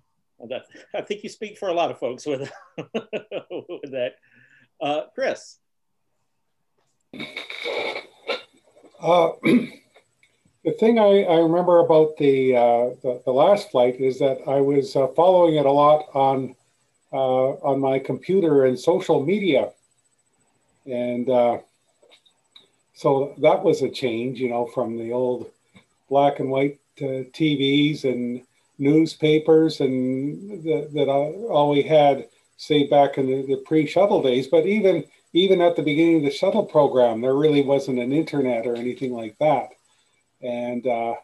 [0.48, 4.14] that, I think you speak for a lot of folks with, with that.
[4.80, 5.58] Uh, Chris.
[10.64, 14.62] The thing I, I remember about the, uh, the, the last flight is that I
[14.62, 16.56] was uh, following it a lot on
[17.12, 19.70] uh, on my computer and social media,
[20.86, 21.58] and uh,
[22.94, 25.50] so that was a change, you know, from the old
[26.08, 28.42] black and white uh, TVs and
[28.78, 34.48] newspapers and the, that all we had, say back in the, the pre-shuttle days.
[34.48, 35.04] But even
[35.34, 39.12] even at the beginning of the shuttle program, there really wasn't an internet or anything
[39.12, 39.73] like that.
[40.44, 41.14] And uh,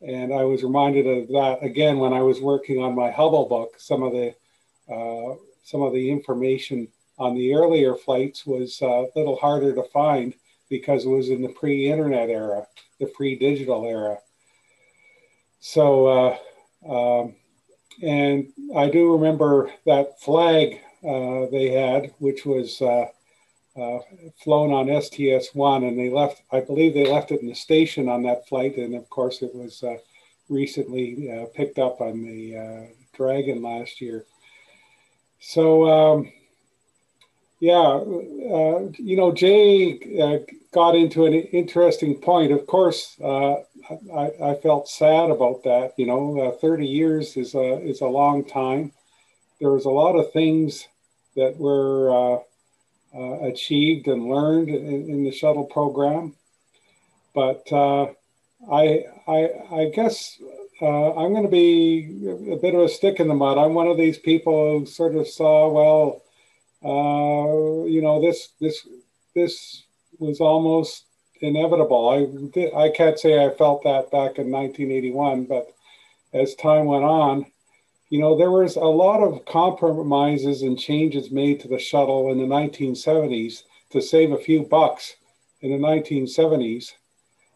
[0.00, 3.74] and I was reminded of that again when I was working on my Hubble book.
[3.78, 4.34] Some of the
[4.92, 6.88] uh, some of the information
[7.18, 10.34] on the earlier flights was uh, a little harder to find
[10.70, 12.66] because it was in the pre-internet era,
[13.00, 14.18] the pre-digital era.
[15.60, 17.34] So, uh, um,
[18.02, 22.80] and I do remember that flag uh, they had, which was
[23.78, 23.98] uh,
[24.42, 26.42] flown on STS-1, and they left.
[26.52, 29.54] I believe they left it in the station on that flight, and of course it
[29.54, 29.96] was uh,
[30.48, 34.24] recently uh, picked up on the uh, Dragon last year.
[35.40, 35.88] So.
[35.88, 36.32] Um,
[37.60, 40.38] yeah, uh, you know, Jay uh,
[40.72, 42.52] got into an interesting point.
[42.52, 43.64] Of course, I,
[44.40, 45.94] I, felt sad about that.
[45.96, 48.92] You know, uh, 30 years is a, is a long time.
[49.60, 50.86] There was a lot of things
[51.34, 52.40] that were
[53.14, 56.34] uh, uh, achieved and learned in, in, the shuttle program.
[57.34, 60.38] But I, I, I guess
[60.80, 63.58] I'm going to be a bit of a stick in the mud.
[63.58, 66.22] I'm one of these people who sort of saw, well,
[66.84, 68.86] uh, you know, this this
[69.34, 69.84] this
[70.18, 71.04] was almost
[71.40, 72.08] inevitable.
[72.08, 75.72] I I can't say I felt that back in 1981, but
[76.32, 77.46] as time went on,
[78.10, 82.38] you know, there was a lot of compromises and changes made to the shuttle in
[82.38, 85.16] the 1970s to save a few bucks
[85.60, 86.92] in the 1970s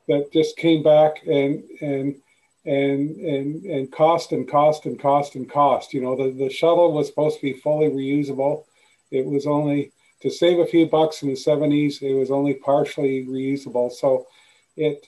[0.09, 2.17] that just came back and and
[2.65, 5.95] and and and cost and cost and cost and cost.
[5.95, 8.65] You know, the, the shuttle was supposed to be fully reusable.
[9.11, 12.03] It was only to save a few bucks in the 70s.
[12.03, 14.27] It was only partially reusable, so
[14.77, 15.07] it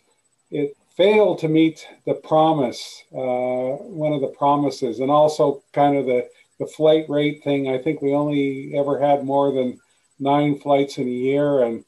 [0.51, 6.07] it failed to meet the promise, uh, one of the promises, and also kind of
[6.07, 6.29] the
[6.61, 7.69] the flight rate thing.
[7.69, 9.81] I think we only ever had more than
[10.21, 11.85] nine flights in a year, and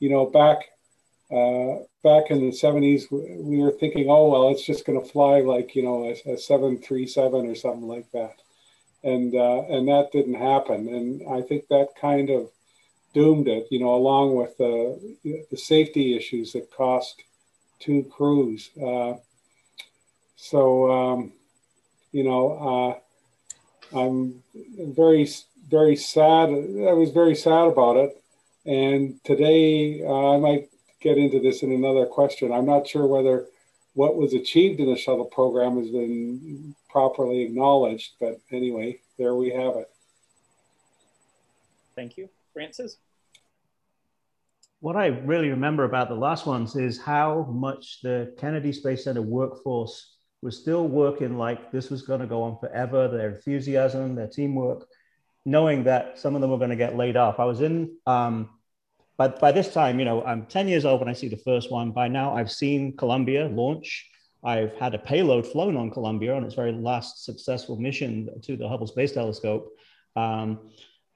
[0.00, 0.58] you know back
[1.30, 5.40] uh, back in the 70s we were thinking oh well it's just going to fly
[5.40, 8.40] like you know a, a 737 or something like that
[9.02, 10.88] and uh, and that didn't happen.
[10.88, 12.50] And I think that kind of
[13.14, 15.16] doomed it, you know, along with the
[15.50, 17.22] the safety issues that cost
[17.80, 18.70] two crews.
[18.80, 19.14] Uh,
[20.36, 21.32] so um,
[22.12, 22.98] you know,
[23.92, 24.42] uh, I'm
[24.78, 25.28] very
[25.68, 26.48] very sad.
[26.48, 28.16] I was very sad about it.
[28.66, 30.68] And today uh, I might
[31.00, 32.52] get into this in another question.
[32.52, 33.46] I'm not sure whether
[33.94, 38.12] what was achieved in the shuttle program has been properly acknowledged.
[38.20, 39.90] But anyway, there we have it.
[41.94, 42.28] Thank you.
[42.52, 42.96] Francis?
[44.80, 49.22] What I really remember about the last ones is how much the Kennedy Space Center
[49.22, 54.26] workforce was still working like this was going to go on forever, their enthusiasm, their
[54.26, 54.86] teamwork,
[55.44, 57.38] knowing that some of them were going to get laid off.
[57.38, 58.48] I was in um,
[59.20, 61.70] but by this time, you know, I'm 10 years old when I see the first
[61.70, 61.90] one.
[61.90, 64.08] By now, I've seen Columbia launch.
[64.42, 68.66] I've had a payload flown on Columbia on its very last successful mission to the
[68.66, 69.68] Hubble Space Telescope.
[70.16, 70.70] Um,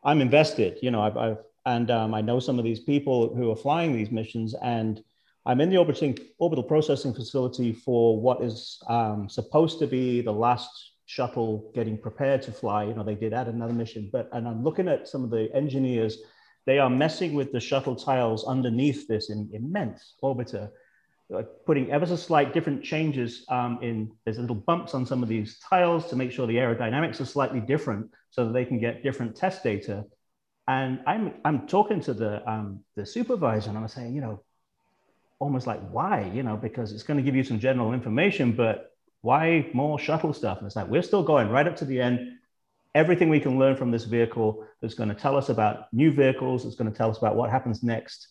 [0.04, 3.50] I'm invested, you know, I've, I've and um, I know some of these people who
[3.50, 5.02] are flying these missions, and
[5.46, 10.32] I'm in the orbiting, orbital processing facility for what is um, supposed to be the
[10.32, 10.70] last
[11.06, 12.84] shuttle getting prepared to fly.
[12.84, 15.50] You know, they did add another mission, but and I'm looking at some of the
[15.54, 16.18] engineers.
[16.66, 20.70] They are messing with the shuttle tiles underneath this in, immense orbiter,
[21.28, 24.10] like putting ever so slight different changes um, in.
[24.24, 27.60] There's little bumps on some of these tiles to make sure the aerodynamics are slightly
[27.60, 30.04] different, so that they can get different test data.
[30.66, 34.42] And I'm I'm talking to the um, the supervisor, and I'm saying, you know,
[35.38, 38.92] almost like why, you know, because it's going to give you some general information, but
[39.20, 40.58] why more shuttle stuff?
[40.58, 42.38] And it's like, we're still going right up to the end.
[42.94, 46.64] Everything we can learn from this vehicle is going to tell us about new vehicles.
[46.64, 48.28] It's going to tell us about what happens next.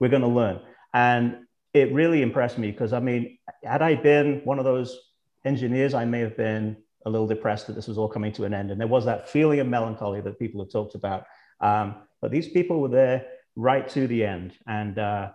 [0.00, 0.60] We're going to learn.
[0.94, 4.98] And it really impressed me because, I mean, had I been one of those
[5.44, 8.54] engineers, I may have been a little depressed that this was all coming to an
[8.54, 8.70] end.
[8.70, 11.24] And there was that feeling of melancholy that people have talked about.
[11.60, 14.52] Um, but these people were there right to the end.
[14.66, 15.30] And uh,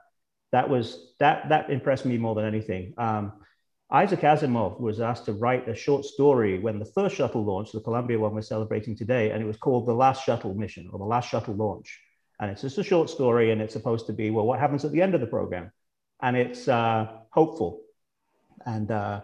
[0.51, 2.93] that was, that, that impressed me more than anything.
[2.97, 3.33] Um,
[3.91, 7.81] Isaac Asimov was asked to write a short story when the first shuttle launched, the
[7.81, 11.05] Columbia one we're celebrating today, and it was called The Last Shuttle Mission or The
[11.05, 11.99] Last Shuttle Launch.
[12.39, 14.91] And it's just a short story, and it's supposed to be, well, what happens at
[14.91, 15.71] the end of the program?
[16.21, 17.81] And it's uh, hopeful.
[18.65, 19.21] And uh,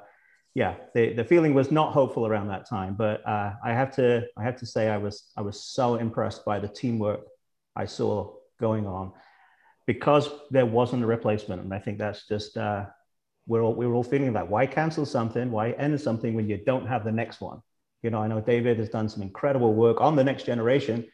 [0.55, 4.25] yeah, the, the feeling was not hopeful around that time, but uh, I have to
[4.37, 7.21] I have to say I was I was so impressed by the teamwork
[7.75, 9.13] I saw going on
[9.85, 12.85] because there wasn't a replacement, and I think that's just uh,
[13.47, 14.49] we're all, we were all feeling that.
[14.49, 15.51] Why cancel something?
[15.51, 17.61] Why end something when you don't have the next one?
[18.03, 21.07] You know, I know David has done some incredible work on the next generation,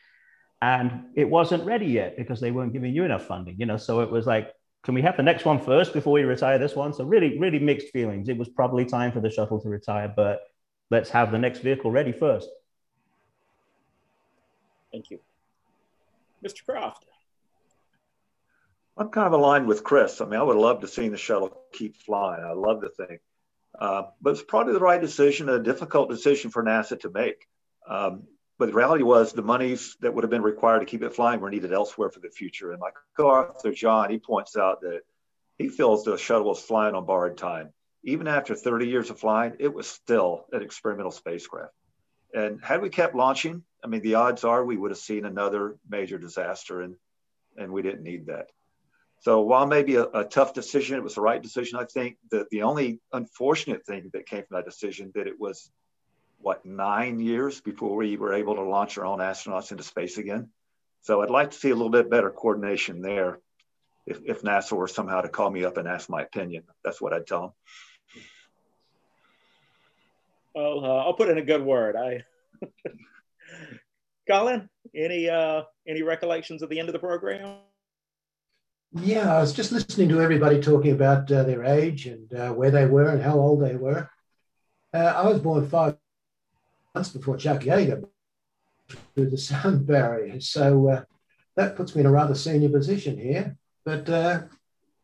[0.61, 3.55] and it wasn't ready yet because they weren't giving you enough funding.
[3.57, 4.53] You know, so it was like,
[4.85, 6.93] can we have the next one first before we retire this one?
[6.93, 8.29] So really, really mixed feelings.
[8.29, 10.41] It was probably time for the shuttle to retire, but
[10.91, 12.47] let's have the next vehicle ready first.
[14.91, 15.19] Thank you,
[16.45, 16.63] Mr.
[16.63, 17.03] Croft.
[18.95, 20.21] I'm kind of aligned with Chris.
[20.21, 22.43] I mean, I would love to see the shuttle keep flying.
[22.43, 23.17] I love the thing.
[23.77, 27.47] Uh, but it's probably the right decision, a difficult decision for NASA to make.
[27.89, 28.23] Um,
[28.57, 31.41] but the reality was the monies that would have been required to keep it flying
[31.41, 32.71] were needed elsewhere for the future.
[32.71, 35.01] And my co-author, John, he points out that
[35.57, 37.73] he feels the shuttle was flying on borrowed time.
[38.03, 41.73] Even after 30 years of flying, it was still an experimental spacecraft.
[42.33, 45.77] And had we kept launching, I mean, the odds are we would have seen another
[45.89, 46.95] major disaster, and,
[47.57, 48.49] and we didn't need that.
[49.21, 51.79] So while maybe a, a, tough decision, it was the right decision.
[51.79, 55.71] I think that the only unfortunate thing that came from that decision that it was
[56.45, 60.47] what nine years before we were able to launch our own astronauts into space again.
[61.01, 63.39] So I'd like to see a little bit better coordination there.
[64.05, 67.13] If, if NASA were somehow to call me up and ask my opinion, that's what
[67.13, 67.51] I'd tell them.
[70.53, 71.95] Well, uh, I'll put in a good word.
[71.95, 72.23] I,
[74.29, 77.57] Colin, any uh, any recollections at the end of the program?
[78.93, 82.69] Yeah, I was just listening to everybody talking about uh, their age and uh, where
[82.69, 84.11] they were and how old they were.
[84.93, 85.97] Uh, I was born five
[86.95, 88.05] months before Chuck Yeager
[89.13, 91.03] through the sound barrier, so uh,
[91.55, 93.57] that puts me in a rather senior position here.
[93.83, 94.43] But uh,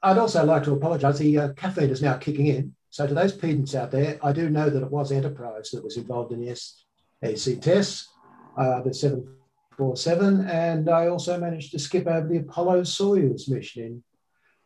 [0.02, 1.20] I'd also like to apologise.
[1.20, 2.76] The uh, caffeine is now kicking in.
[2.89, 5.98] So to those pedants out there, I do know that it was Enterprise that was
[5.98, 8.10] involved in the SAC tests,
[8.58, 9.36] the seven
[9.78, 14.04] 47, and I also managed to skip over the Apollo Soyuz mission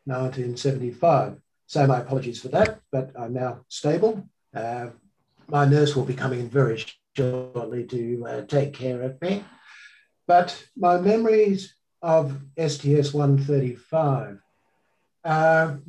[0.08, 1.38] in 1975.
[1.68, 4.28] So my apologies for that, but I'm now stable.
[4.54, 4.88] Uh,
[5.48, 6.84] my nurse will be coming in very
[7.16, 9.44] shortly to uh, take care of me.
[10.28, 14.40] But my memories of STS 135
[15.24, 15.80] are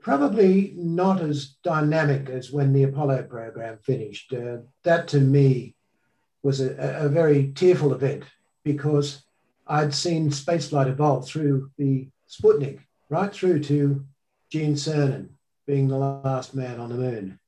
[0.00, 4.32] probably not as dynamic as when the Apollo program finished.
[4.32, 5.74] Uh, that to me
[6.42, 8.24] was a, a very tearful event
[8.64, 9.22] because
[9.66, 14.04] I'd seen spaceflight evolve through the Sputnik, right through to
[14.50, 15.28] Gene Cernan
[15.66, 17.38] being the last man on the moon.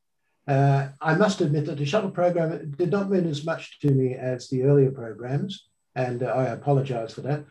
[0.46, 4.14] Uh, I must admit that the shuttle program did not mean as much to me
[4.14, 7.44] as the earlier programs, and uh, I apologize for that.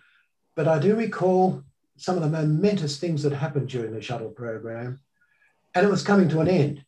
[0.56, 1.64] But I do recall
[1.98, 5.00] some of the momentous things that happened during the shuttle program,
[5.74, 6.86] and it was coming to an end.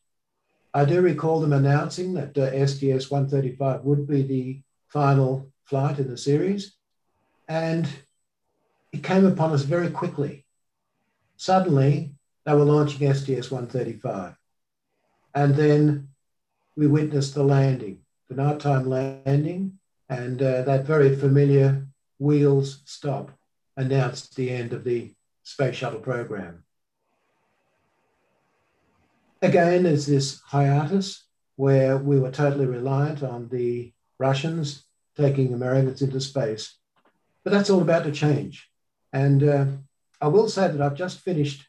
[0.76, 6.10] I do recall them announcing that uh, STS 135 would be the final flight in
[6.10, 6.74] the series.
[7.48, 7.88] And
[8.92, 10.46] it came upon us very quickly.
[11.38, 12.14] Suddenly,
[12.46, 14.36] they were launching STS 135.
[15.36, 16.08] And then
[16.78, 19.80] we witnessed the landing, the nighttime landing,
[20.10, 21.86] and uh, that very familiar
[22.18, 23.32] wheels stop
[23.76, 25.14] announced the end of the
[25.44, 26.64] space shuttle program.
[29.42, 31.26] Again, there's this hiatus
[31.58, 34.86] where we were totally reliant on the Russians
[35.18, 36.78] taking Americans into space.
[37.44, 38.70] But that's all about to change.
[39.14, 39.66] And uh,
[40.20, 41.68] I will say that I've just finished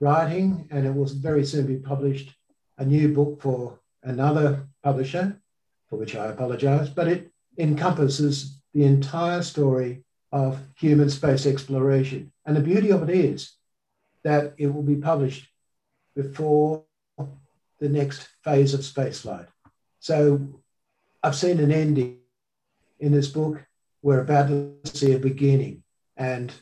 [0.00, 2.34] writing, and it will very soon be published,
[2.78, 5.40] a new book for another publisher,
[5.88, 12.32] for which I apologize, but it encompasses the entire story of human space exploration.
[12.46, 13.52] And the beauty of it is
[14.22, 15.48] that it will be published
[16.14, 16.84] before
[17.80, 19.48] the next phase of spaceflight.
[20.00, 20.60] So
[21.22, 22.18] I've seen an ending
[23.00, 23.64] in this book.
[24.02, 25.82] We're about to see a beginning.
[26.16, 26.52] And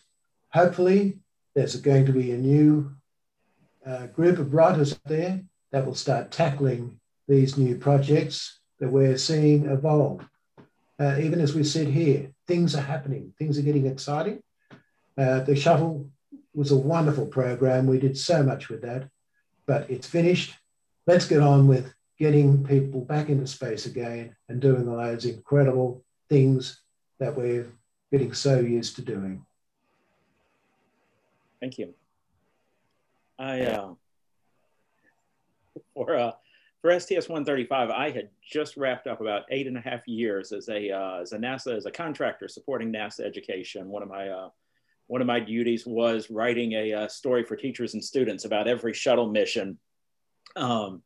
[0.50, 1.18] hopefully,
[1.54, 2.94] there's going to be a new
[3.84, 5.42] uh, group of writers there
[5.76, 6.98] that will start tackling
[7.28, 10.26] these new projects that we're seeing evolve.
[10.98, 14.42] Uh, even as we sit here, things are happening, things are getting exciting.
[15.18, 16.08] Uh, the shuttle
[16.54, 17.86] was a wonderful program.
[17.86, 19.10] We did so much with that,
[19.66, 20.54] but it's finished.
[21.06, 26.02] Let's get on with getting people back into space again and doing all those incredible
[26.30, 26.80] things
[27.18, 27.66] that we're
[28.10, 29.44] getting so used to doing.
[31.60, 31.92] Thank you.
[33.38, 33.92] I uh,
[35.96, 36.32] for uh,
[36.82, 40.68] for STS 135, I had just wrapped up about eight and a half years as
[40.68, 43.88] a uh, as a NASA as a contractor supporting NASA education.
[43.88, 44.50] One of my uh,
[45.08, 48.92] one of my duties was writing a, uh, story for teachers and students about every
[48.92, 49.78] shuttle mission
[50.54, 51.02] um,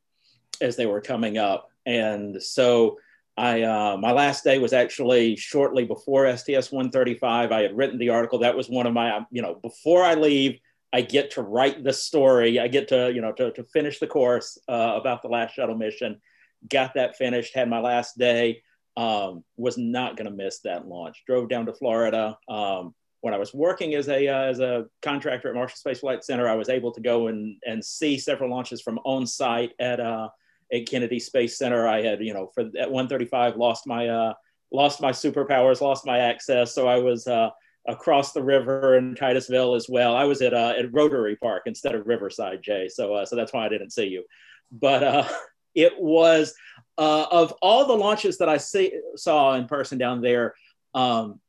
[0.61, 2.99] as they were coming up, and so.
[3.36, 7.53] I, uh, my last day was actually shortly before STS 135.
[7.53, 8.41] I had written the article.
[8.41, 10.61] That was one of my, you know, before I leave,
[10.93, 12.59] I get to write the story.
[12.59, 15.76] I get to, you know, to, to finish the course uh, about the last shuttle
[15.76, 16.20] mission.
[16.68, 18.62] Got that finished, had my last day.
[18.97, 21.22] Um, was not going to miss that launch.
[21.26, 22.36] Drove down to Florida.
[22.49, 26.24] Um, when I was working as a, uh, as a contractor at Marshall Space Flight
[26.24, 30.01] Center, I was able to go and, and see several launches from on site at,
[30.01, 30.28] uh,
[30.72, 31.86] at Kennedy Space Center.
[31.86, 34.34] I had, you know, for at 135, lost my, uh,
[34.72, 36.74] lost my superpowers, lost my access.
[36.74, 37.51] So I was, uh,
[37.87, 40.14] across the river in Titusville as well.
[40.14, 42.89] I was at uh, at Rotary Park instead of Riverside, Jay.
[42.89, 44.24] So uh, so that's why I didn't see you.
[44.70, 45.28] But uh,
[45.74, 46.55] it was
[46.99, 50.55] uh, of all the launches that I see, saw in person down there,
[50.95, 51.41] um,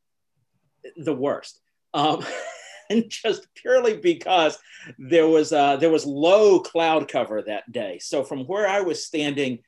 [0.95, 1.59] the worst.
[1.93, 2.25] Um,
[2.89, 4.57] and just purely because
[4.97, 7.99] there was uh, there was low cloud cover that day.
[7.99, 9.59] So from where I was standing,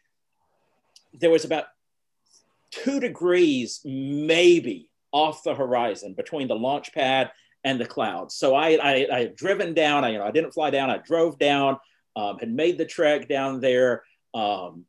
[1.13, 1.65] there was about
[2.71, 7.31] two degrees maybe off the horizon between the launch pad
[7.63, 8.35] and the clouds.
[8.35, 10.97] So I, I, I had driven down, I, you know, I didn't fly down, I
[10.97, 11.77] drove down,
[12.15, 14.03] um, had made the trek down there,
[14.33, 14.85] um,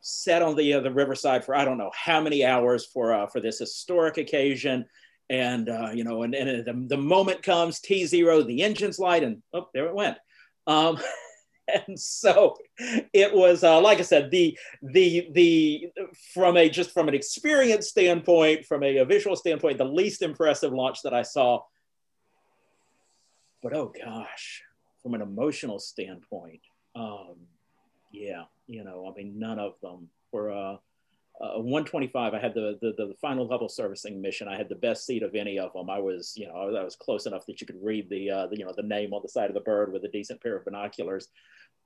[0.00, 3.26] sat on the, uh, the riverside for, I don't know how many hours for, uh,
[3.28, 4.84] for this historic occasion.
[5.30, 9.42] And, uh, you know, and, and the, the moment comes T0, the engine's light and
[9.52, 10.18] oh, there it went.
[10.66, 10.98] Um,
[11.86, 12.56] and so
[13.12, 15.88] it was uh, like i said the the the
[16.34, 20.72] from a just from an experience standpoint from a, a, visual standpoint the least impressive
[20.72, 21.60] launch that i saw.
[23.62, 24.62] But oh gosh
[25.02, 26.60] from an emotional standpoint
[26.94, 27.34] um,
[28.12, 30.76] yeah you know i mean none of them were uh,
[31.40, 34.48] uh, 125 i had the, the, the final Hubble servicing mission.
[34.48, 35.90] I had the best seat of any of them.
[35.90, 38.58] I was you know i was close enough that you could read the, uh, the
[38.58, 40.64] you know the name on the side of the bird with a decent pair of
[40.64, 41.28] binoculars.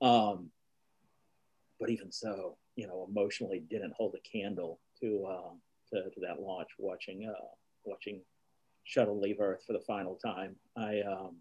[0.01, 0.49] Um,
[1.79, 5.53] but even so you know emotionally didn't hold a candle to uh,
[5.93, 7.45] to, to, that launch watching uh,
[7.85, 8.21] watching
[8.85, 10.55] shuttle leave earth for the final time.
[10.77, 11.37] I um,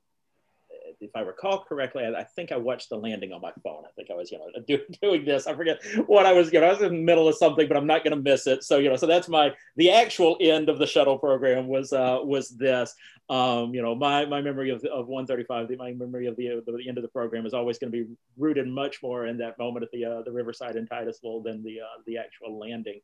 [1.00, 3.84] if I recall correctly, I, I, think I watched the landing on my phone.
[3.84, 5.46] I think I was, you know, do, doing this.
[5.46, 7.76] I forget what I was, you know, I was in the middle of something, but
[7.76, 8.64] I'm not going to miss it.
[8.64, 12.18] So, you know, so that's my, the actual end of the shuttle program was, uh,
[12.22, 12.94] was this,
[13.28, 16.88] um, you know, my, my memory of, of 135, my memory of the, the, the
[16.88, 19.84] end of the program is always going to be rooted much more in that moment
[19.84, 23.00] at the, uh, the Riverside in Titusville than the, uh, the actual landing.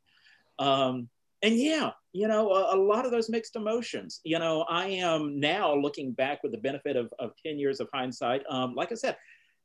[0.58, 1.08] Um,
[1.42, 4.20] and yeah, you know, a, a, lot of those mixed emotions.
[4.24, 7.88] You know, I am now looking back with the benefit of, of 10 years of
[7.94, 8.42] hindsight.
[8.50, 9.16] Um, like I said,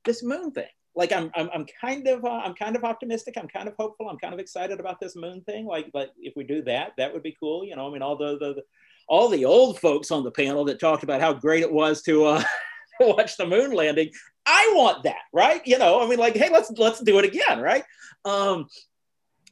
[0.05, 3.35] this moon thing, like I'm, I'm, I'm kind of, uh, I'm kind of optimistic.
[3.37, 4.07] I'm kind of hopeful.
[4.07, 5.65] I'm kind of excited about this moon thing.
[5.65, 7.65] Like, but if we do that, that would be cool.
[7.65, 8.63] You know, I mean, all the, the, the
[9.07, 12.25] all the old folks on the panel that talked about how great it was to,
[12.25, 12.43] uh,
[12.99, 14.11] watch the moon landing.
[14.45, 15.65] I want that, right?
[15.65, 17.83] You know, I mean, like, hey, let's let's do it again, right?
[18.25, 18.67] Um,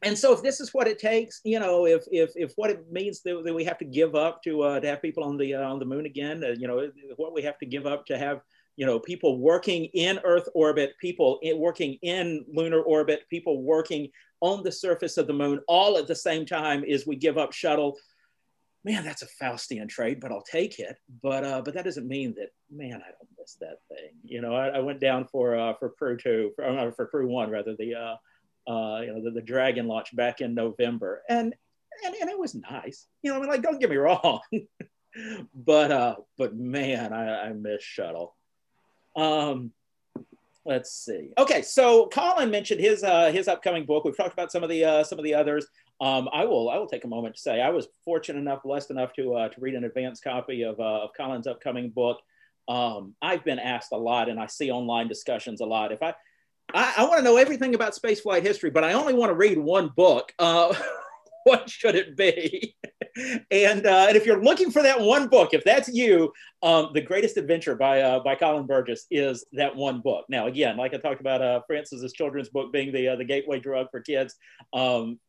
[0.03, 2.91] and so if this is what it takes, you know, if if if what it
[2.91, 5.53] means that, that we have to give up to uh, to have people on the
[5.53, 8.17] uh, on the moon again, uh, you know, what we have to give up to
[8.17, 8.41] have
[8.77, 14.09] you know people working in Earth orbit, people in, working in lunar orbit, people working
[14.41, 17.53] on the surface of the moon, all at the same time, is we give up
[17.53, 17.95] shuttle.
[18.83, 20.95] man, that's a Faustian trade, but I'll take it.
[21.21, 24.13] But uh, but that doesn't mean that, man, I don't miss that thing.
[24.23, 27.27] You know, I, I went down for uh, for crew two, for, uh, for crew
[27.27, 28.15] one rather, the uh,
[28.67, 31.53] uh, you know the, the Dragon launch back in November, and
[32.05, 33.07] and, and it was nice.
[33.21, 34.41] You know, I mean, like don't get me wrong,
[35.53, 38.35] but uh, but man, I, I miss shuttle.
[39.15, 39.71] Um,
[40.65, 41.29] let's see.
[41.37, 44.05] Okay, so Colin mentioned his uh, his upcoming book.
[44.05, 45.67] We've talked about some of the uh, some of the others.
[45.99, 48.91] Um, I will I will take a moment to say I was fortunate enough, blessed
[48.91, 52.19] enough to uh, to read an advanced copy of, uh, of Colin's upcoming book.
[52.67, 55.91] Um, I've been asked a lot, and I see online discussions a lot.
[55.91, 56.13] If I
[56.73, 59.57] I, I want to know everything about spaceflight history, but I only want to read
[59.57, 60.33] one book.
[60.39, 60.73] Uh,
[61.43, 62.75] what should it be?
[63.51, 66.31] and uh, and if you're looking for that one book, if that's you,
[66.63, 70.25] um, the Greatest Adventure by uh, by Colin Burgess is that one book.
[70.29, 73.59] Now, again, like I talked about, uh, Francis's children's book being the uh, the gateway
[73.59, 74.35] drug for kids.
[74.73, 75.19] Um,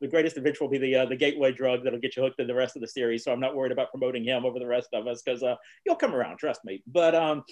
[0.00, 2.46] the greatest adventure will be the uh, the gateway drug that'll get you hooked in
[2.46, 3.24] the rest of the series.
[3.24, 5.96] So I'm not worried about promoting him over the rest of us because uh, he'll
[5.96, 6.82] come around, trust me.
[6.86, 7.44] But um,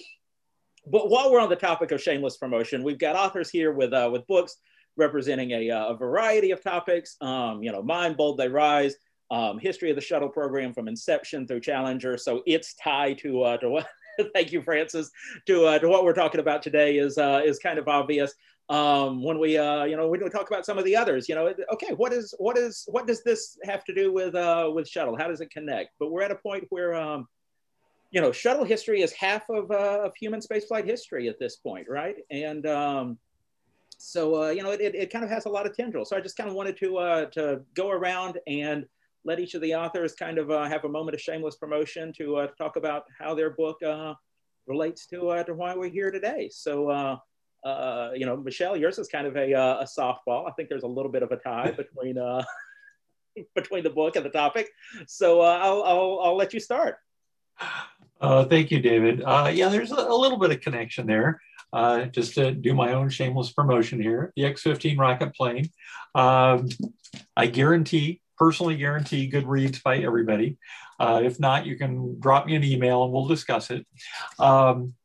[0.87, 4.09] but while we're on the topic of shameless promotion, we've got authors here with uh,
[4.11, 4.57] with books
[4.97, 7.15] representing a, uh, a variety of topics.
[7.21, 8.95] Um, you know, Mind Bold They Rise,
[9.31, 12.17] um, history of the shuttle program from inception through Challenger.
[12.17, 13.87] So its tie to uh, to what.
[14.33, 15.09] thank you, Francis.
[15.47, 18.33] To uh, to what we're talking about today is uh, is kind of obvious
[18.69, 21.53] um, when we uh, you know we talk about some of the others you know
[21.73, 25.17] okay what is what is what does this have to do with uh, with shuttle
[25.17, 27.27] how does it connect but we're at a point where um,
[28.11, 31.87] you know shuttle history is half of, uh, of human spaceflight history at this point
[31.89, 33.17] right and um,
[33.97, 36.17] so uh, you know it, it, it, kind of has a lot of tendrils so
[36.17, 38.85] i just kind of wanted to uh, to go around and
[39.25, 42.37] let each of the authors kind of uh, have a moment of shameless promotion to
[42.37, 44.13] uh, talk about how their book uh,
[44.65, 47.17] relates to, uh, to why we're here today so uh,
[47.63, 50.47] uh, you know, Michelle, yours is kind of a, uh, a softball.
[50.47, 52.43] I think there's a little bit of a tie between uh,
[53.55, 54.69] between the book and the topic.
[55.07, 56.97] So uh, I'll, I'll, I'll let you start.
[58.21, 59.23] Uh, thank you, David.
[59.23, 61.41] Uh, yeah, there's a, a, little bit of connection there.
[61.71, 65.69] Uh, just to do my own shameless promotion here, the X-15 rocket plane.
[66.15, 66.67] Um,
[67.37, 70.57] I guarantee, personally guarantee, good reads by everybody.
[70.99, 73.85] Uh, if not, you can drop me an email and we'll discuss it.
[74.39, 74.95] Um,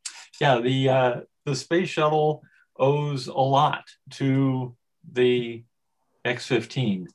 [0.41, 2.43] yeah, the uh, the space shuttle
[2.79, 4.75] owes a lot to
[5.13, 5.63] the
[6.25, 7.07] X-15.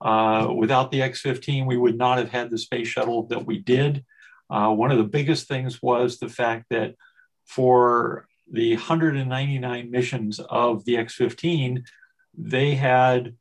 [0.00, 4.04] Uh, without the X-15, we would not have had the space shuttle that we did.
[4.50, 6.94] Uh, one of the biggest things was the fact that
[7.46, 11.84] for the 199 missions of the X-15,
[12.36, 13.36] they had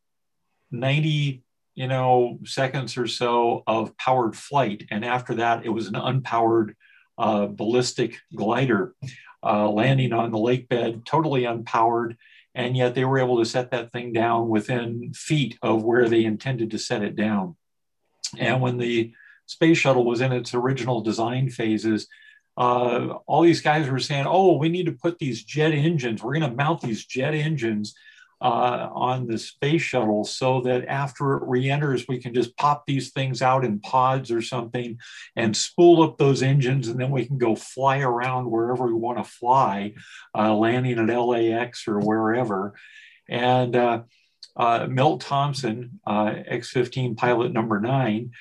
[0.72, 1.44] 90
[1.76, 6.76] you know seconds or so of powered flight and after that it was an unpowered
[7.18, 8.94] uh, ballistic glider
[9.44, 12.18] uh, landing on the lake bed, totally unpowered.
[12.56, 16.24] And yet they were able to set that thing down within feet of where they
[16.24, 17.56] intended to set it down.
[18.38, 19.14] And when the
[19.54, 22.08] space shuttle was in its original design phases,
[22.58, 26.38] uh, all these guys were saying, oh, we need to put these jet engines, we're
[26.38, 27.96] going to mount these jet engines
[28.42, 33.12] uh, on the space shuttle so that after it re-enters, we can just pop these
[33.12, 35.00] things out in pods or something
[35.38, 39.18] and spool up those engines, and then we can go fly around wherever we want
[39.18, 39.94] to fly,
[40.38, 42.74] uh, landing at LAX or wherever.
[43.30, 44.02] And uh,
[44.58, 48.32] uh Milt Thompson, uh, X-15 pilot number nine,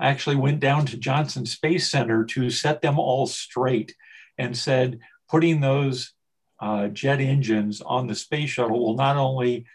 [0.00, 3.94] actually went down to Johnson Space Center to set them all straight
[4.38, 6.12] and said, putting those
[6.60, 9.66] uh, jet engines on the space shuttle will not only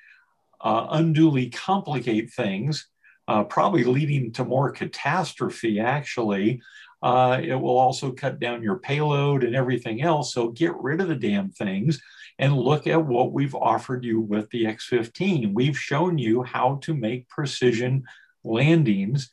[0.62, 2.88] uh, unduly complicate things,
[3.28, 6.62] uh, probably leading to more catastrophe, actually.
[7.02, 10.34] Uh, it will also cut down your payload and everything else.
[10.34, 12.02] So get rid of the damn things
[12.40, 15.54] and look at what we've offered you with the X 15.
[15.54, 18.04] We've shown you how to make precision
[18.44, 19.30] landings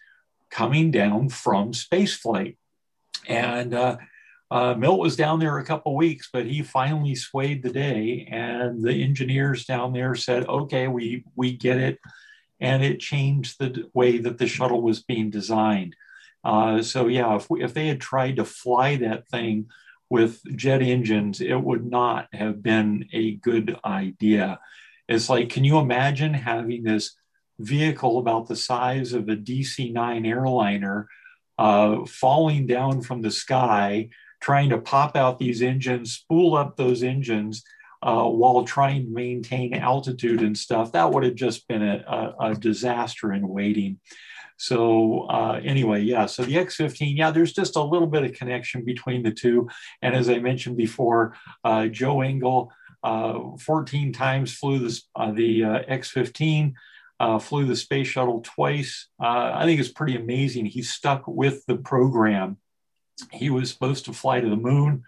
[0.55, 2.57] coming down from spaceflight.
[3.29, 3.97] And uh,
[4.51, 8.83] uh, Milt was down there a couple weeks, but he finally swayed the day, and
[8.83, 11.99] the engineers down there said, "Okay, we we get it,"
[12.61, 15.97] and it changed the way that the shuttle was being designed.
[16.45, 19.67] Uh, so yeah, if we, if they had tried to fly that thing
[20.11, 24.61] with jet engines, it would not have been a good idea.
[25.09, 27.17] It's like, can you imagine having this
[27.59, 31.09] vehicle about the size of a DC 9 airliner
[31.59, 34.09] uh, falling down from the sky?
[34.45, 37.65] trying to pop out these engines, spool up those engines
[38.03, 40.93] uh, while trying to maintain altitude and stuff.
[40.93, 44.01] That would have just been a, a, a disaster in waiting.
[44.59, 48.85] So uh, anyway, yeah, so the X-15, yeah, there's just a little bit of connection
[48.85, 49.71] between the two.
[50.03, 52.71] And as I mentioned before, uh, Joe Engle
[53.03, 56.75] uh, 14 times flew this, uh, the uh, X-15.
[57.21, 59.09] Uh, flew the space shuttle twice.
[59.23, 60.67] Uh, I think it's pretty amazing.
[60.67, 62.59] He stuck with the program.
[63.33, 65.05] He was supposed to fly to the moon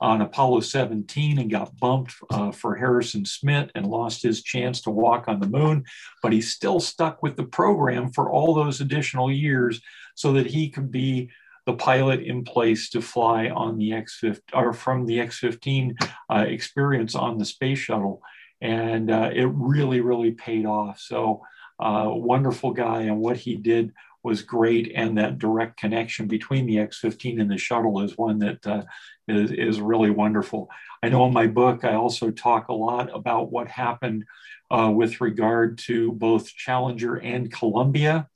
[0.00, 4.90] on Apollo 17 and got bumped uh, for Harrison Schmitt and lost his chance to
[4.90, 5.84] walk on the moon.
[6.22, 9.80] But he still stuck with the program for all those additional years
[10.14, 11.30] so that he could be
[11.64, 15.94] the pilot in place to fly on the X-15 or from the X-15
[16.30, 18.22] uh, experience on the space shuttle.
[18.60, 20.98] And uh, it really, really paid off.
[21.00, 21.42] So
[21.78, 23.92] uh, wonderful guy and what he did
[24.26, 28.66] was great, and that direct connection between the X-15 and the shuttle is one that
[28.66, 28.82] uh,
[29.28, 30.68] is is, really wonderful.
[31.00, 34.24] I know in my book I also talk a lot about what happened
[34.68, 38.28] uh, with regard to both Challenger and Columbia,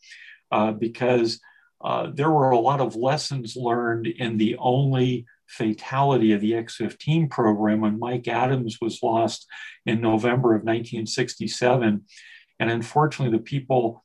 [0.52, 1.40] uh, because
[1.80, 7.28] uh, there were a lot of lessons learned in the only fatality of the X-15
[7.30, 9.46] program when Mike Adams was lost
[9.84, 12.04] in November of 1967.
[12.58, 14.04] And unfortunately, the people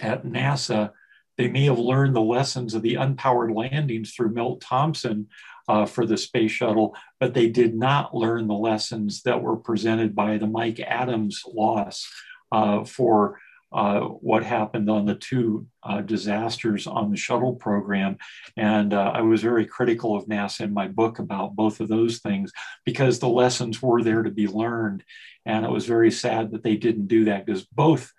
[0.00, 0.92] at NASA
[1.36, 5.28] they may have learned the lessons of the unpowered landings through Milt Thompson
[5.68, 10.14] uh, for the space shuttle, but they did not learn the lessons that were presented
[10.14, 12.08] by the Mike Adams loss
[12.52, 13.40] uh, for
[13.74, 18.16] uh, what happened on the two uh, disasters on the shuttle program.
[18.56, 22.18] And uh, I was very critical of NASA in my book about both of those
[22.18, 22.52] things
[22.84, 25.02] because the lessons were there to be learned.
[25.44, 28.12] And it was very sad that they didn't do that because both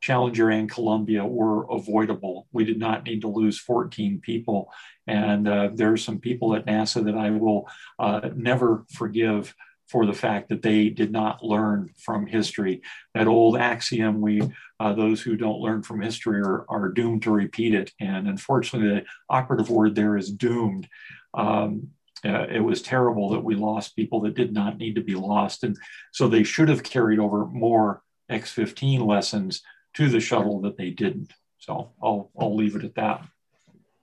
[0.00, 2.46] Challenger and Columbia were avoidable.
[2.52, 4.70] We did not need to lose 14 people.
[5.06, 7.68] And uh, there are some people at NASA that I will
[7.98, 9.54] uh, never forgive
[9.88, 12.82] for the fact that they did not learn from history.
[13.14, 14.42] That old axiom, we
[14.80, 17.92] uh, those who don't learn from history are, are doomed to repeat it.
[18.00, 20.88] And unfortunately, the operative word there is doomed.
[21.34, 21.90] Um,
[22.24, 25.62] uh, it was terrible that we lost people that did not need to be lost.
[25.62, 25.76] And
[26.12, 29.62] so they should have carried over more X15 lessons
[29.94, 31.32] to the shuttle that they didn't.
[31.58, 33.22] So I'll I'll leave it at that.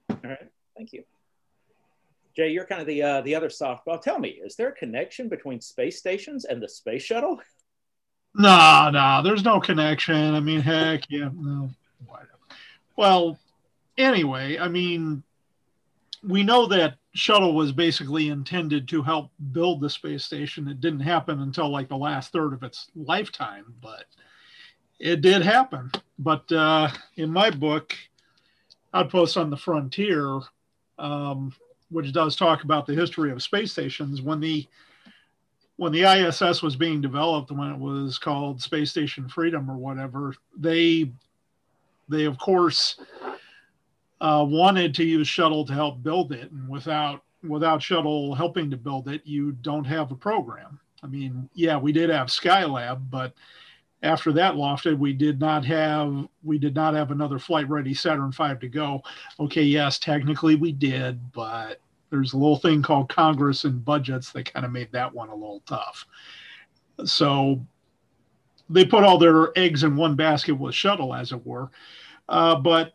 [0.10, 1.04] All right, thank you.
[2.36, 4.02] Jay, you're kind of the uh, the other softball.
[4.02, 7.40] Tell me, is there a connection between space stations and the space shuttle?
[8.34, 10.34] No, no, there's no connection.
[10.36, 11.70] I mean, heck, yeah, no.
[12.96, 13.40] Well,
[13.98, 15.24] anyway, I mean,
[16.24, 20.68] we know that shuttle was basically intended to help build the space station.
[20.68, 24.06] It didn't happen until like the last third of its lifetime, but
[25.00, 25.92] it did happen.
[26.20, 27.96] But uh, in my book,
[28.94, 30.42] Outposts on the Frontier,
[31.00, 31.54] um,
[31.92, 34.68] which does talk about the history of space stations, when the
[35.78, 40.34] when the ISS was being developed, when it was called Space Station Freedom or whatever,
[40.58, 41.12] they
[42.08, 43.00] they of course
[44.22, 48.78] uh, wanted to use shuttle to help build it, and without without shuttle helping to
[48.78, 50.80] build it, you don't have a program.
[51.04, 53.34] I mean, yeah, we did have Skylab, but
[54.04, 58.32] after that lofted, we did not have we did not have another flight ready Saturn
[58.32, 59.04] V to go.
[59.40, 61.80] Okay, yes, technically we did, but
[62.10, 65.36] there's a little thing called Congress and budgets that kind of made that one a
[65.36, 66.06] little tough.
[67.06, 67.66] So
[68.70, 71.70] they put all their eggs in one basket with shuttle, as it were.
[72.28, 72.94] Uh, but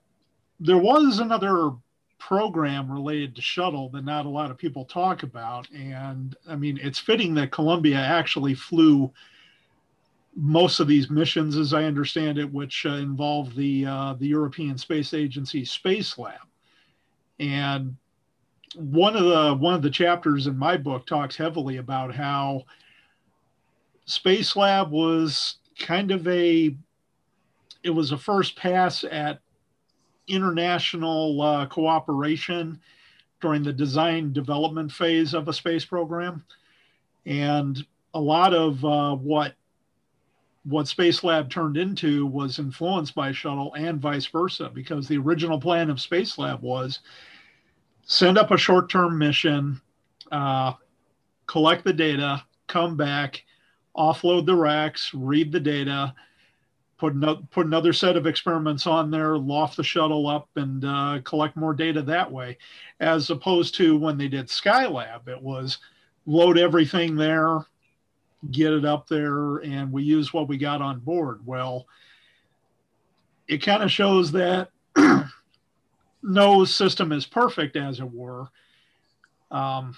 [0.60, 1.72] there was another
[2.18, 5.70] program related to shuttle that not a lot of people talk about.
[5.70, 9.12] And I mean, it's fitting that Columbia actually flew
[10.36, 14.76] most of these missions, as I understand it, which uh, involve the uh, the European
[14.76, 16.40] Space Agency Space Lab.
[17.40, 17.96] And
[18.74, 22.64] one of the one of the chapters in my book talks heavily about how
[24.04, 26.76] Space Lab was kind of a
[27.82, 29.40] it was a first pass at
[30.28, 32.78] international uh, cooperation
[33.40, 36.44] during the design development phase of a space program
[37.26, 39.54] and a lot of uh, what
[40.68, 45.60] what Space Lab turned into was influenced by shuttle and vice versa, because the original
[45.60, 47.00] plan of Space Lab was
[48.04, 49.80] send up a short term mission,
[50.32, 50.72] uh,
[51.46, 53.44] collect the data, come back,
[53.96, 56.12] offload the racks, read the data,
[56.98, 61.20] put, no, put another set of experiments on there, loft the shuttle up, and uh,
[61.24, 62.58] collect more data that way.
[62.98, 65.78] As opposed to when they did Skylab, it was
[66.26, 67.60] load everything there,
[68.50, 71.40] get it up there and we use what we got on board.
[71.44, 71.86] Well,
[73.48, 74.70] it kind of shows that
[76.22, 78.48] no system is perfect, as it were.
[79.50, 79.96] Um,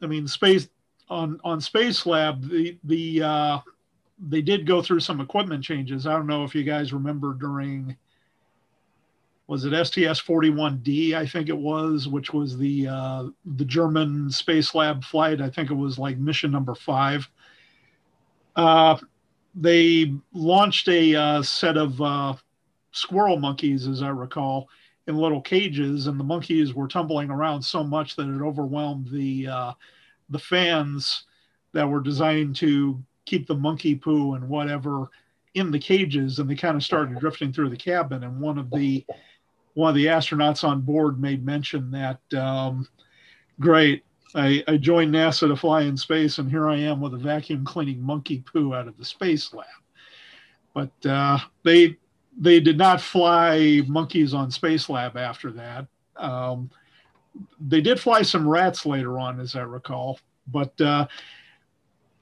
[0.00, 0.68] I mean, space
[1.08, 3.58] on on Space Lab, the the uh,
[4.28, 6.06] they did go through some equipment changes.
[6.06, 7.96] I don't know if you guys remember during
[9.46, 11.14] was it STS 41D?
[11.14, 13.24] I think it was, which was the uh,
[13.56, 15.40] the German Space Lab flight.
[15.40, 17.28] I think it was like mission number five.
[18.56, 18.96] Uh,
[19.54, 22.34] they launched a uh, set of uh,
[22.92, 24.68] squirrel monkeys, as I recall,
[25.06, 29.48] in little cages, and the monkeys were tumbling around so much that it overwhelmed the
[29.48, 29.72] uh,
[30.30, 31.24] the fans
[31.72, 35.08] that were designed to keep the monkey poo and whatever
[35.54, 38.24] in the cages, and they kind of started drifting through the cabin.
[38.24, 39.04] And one of the
[39.74, 42.88] one of the astronauts on board made mention that, um,
[43.58, 47.18] great, I, I joined NASA to fly in space, and here I am with a
[47.18, 49.66] vacuum cleaning monkey poo out of the space lab.
[50.74, 51.96] But uh, they
[52.38, 55.86] they did not fly monkeys on Space Lab after that.
[56.16, 56.70] Um,
[57.60, 61.06] they did fly some rats later on, as I recall, but uh,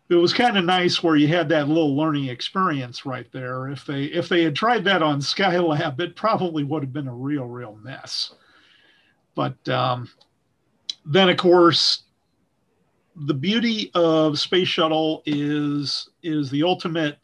[0.09, 3.69] it was kind of nice where you had that little learning experience right there.
[3.69, 7.15] If they if they had tried that on Skylab, it probably would have been a
[7.15, 8.35] real real mess.
[9.35, 10.11] But um,
[11.05, 12.03] then, of course,
[13.15, 17.19] the beauty of space shuttle is is the ultimate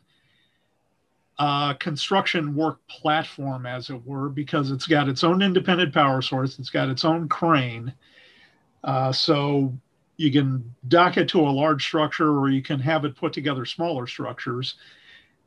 [1.39, 6.59] uh, construction work platform, as it were, because it's got its own independent power source,
[6.59, 7.93] it's got its own crane.
[8.83, 9.73] Uh, so
[10.17, 13.65] you can dock it to a large structure or you can have it put together
[13.65, 14.75] smaller structures.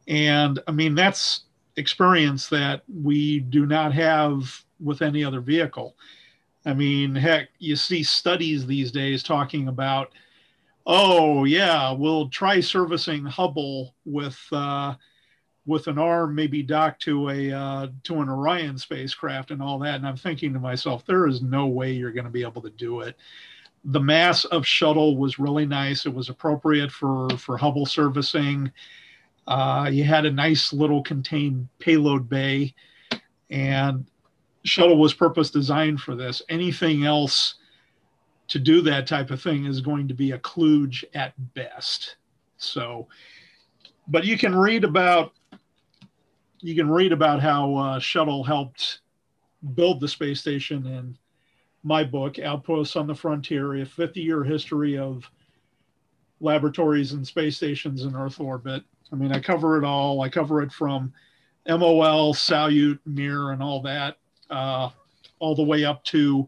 [0.08, 1.42] And I mean, that's
[1.76, 5.96] experience that we do not have with any other vehicle.
[6.66, 10.12] I mean, heck, you see studies these days talking about,
[10.86, 14.40] oh, yeah, we'll try servicing Hubble with.
[14.52, 14.96] Uh,
[15.66, 19.96] with an arm maybe docked to a uh, to an Orion spacecraft and all that.
[19.96, 22.70] And I'm thinking to myself, there is no way you're going to be able to
[22.72, 23.16] do it.
[23.86, 26.06] The mass of shuttle was really nice.
[26.06, 28.72] It was appropriate for for Hubble servicing.
[29.48, 32.74] Uh, you had a nice little contained payload bay,
[33.50, 34.06] and
[34.64, 36.42] shuttle was purpose designed for this.
[36.50, 37.56] Anything else
[38.48, 42.18] to do that type of thing is going to be a kludge at best.
[42.58, 43.08] So,
[44.08, 45.34] but you can read about
[46.60, 49.00] you can read about how uh, shuttle helped
[49.74, 51.18] build the space station in
[51.84, 55.30] my book outposts on the frontier a 50 year history of
[56.40, 60.62] laboratories and space stations in earth orbit i mean i cover it all i cover
[60.62, 61.12] it from
[61.68, 64.18] mol salyut mir and all that
[64.52, 64.90] uh,
[65.40, 66.48] all the way up to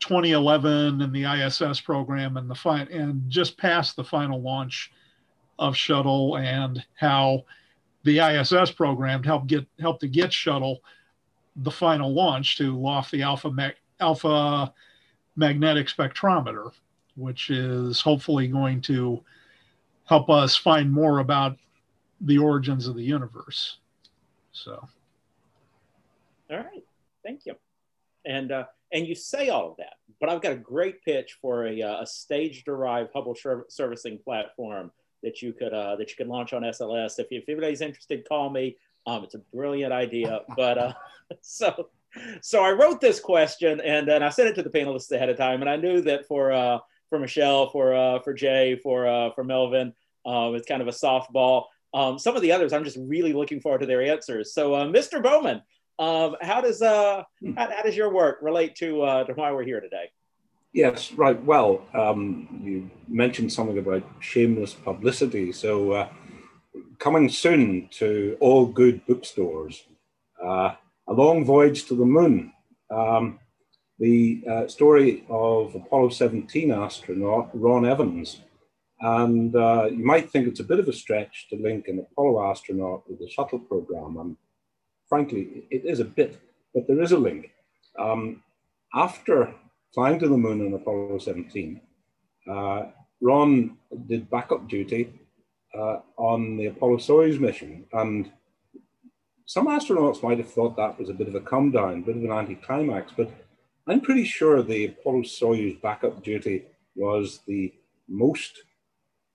[0.00, 4.90] 2011 and the iss program and the fine and just past the final launch
[5.58, 7.44] of shuttle and how
[8.04, 10.80] the ISS program helped get help to get shuttle
[11.56, 14.72] the final launch to loft the alpha mag, alpha
[15.36, 16.70] magnetic spectrometer,
[17.16, 19.22] which is hopefully going to
[20.04, 21.56] help us find more about
[22.22, 23.78] the origins of the universe.
[24.52, 24.88] So,
[26.50, 26.84] all right,
[27.24, 27.54] thank you.
[28.24, 31.66] And uh, and you say all of that, but I've got a great pitch for
[31.66, 33.36] a, uh, a stage-derived Hubble
[33.68, 34.90] servicing platform
[35.22, 37.18] that you could uh, that you could launch on SLS.
[37.18, 38.76] If, if anybody's interested, call me.
[39.06, 40.40] Um, it's a brilliant idea.
[40.56, 40.92] But uh,
[41.40, 41.88] so
[42.42, 45.36] so I wrote this question and then I sent it to the panelists ahead of
[45.36, 45.60] time.
[45.60, 46.78] And I knew that for uh,
[47.08, 49.94] for Michelle, for uh, for Jay, for uh, for Melvin,
[50.26, 51.64] um, it's kind of a softball.
[51.92, 54.54] Um, some of the others, I'm just really looking forward to their answers.
[54.54, 55.20] So, uh, Mr.
[55.20, 55.62] Bowman,
[56.00, 57.22] um, how does uh,
[57.56, 60.10] how, how, does your work relate to uh, to why we're here today?
[60.72, 61.42] Yes, right.
[61.44, 65.52] Well, um, you mentioned something about shameless publicity.
[65.52, 66.08] So, uh,
[66.98, 69.84] coming soon to all good bookstores,
[70.42, 70.74] uh,
[71.06, 72.52] A Long Voyage to the Moon,
[72.90, 73.38] um,
[73.98, 78.40] the uh, story of Apollo 17 astronaut Ron Evans.
[79.02, 82.50] And uh, you might think it's a bit of a stretch to link an Apollo
[82.50, 84.16] astronaut with the shuttle program.
[84.18, 84.36] And
[85.10, 86.40] frankly, it is a bit,
[86.72, 87.50] but there is a link.
[87.98, 88.42] Um,
[88.94, 89.54] after
[89.94, 91.80] flying to the moon on Apollo 17.
[92.50, 92.82] Uh,
[93.20, 93.76] Ron
[94.06, 95.12] did backup duty
[95.76, 97.84] uh, on the Apollo Soyuz mission.
[97.92, 98.30] And
[99.46, 102.16] some astronauts might have thought that was a bit of a come down, a bit
[102.16, 103.30] of an anticlimax, but
[103.86, 106.64] I'm pretty sure the Apollo Soyuz backup duty
[106.94, 107.72] was the
[108.08, 108.62] most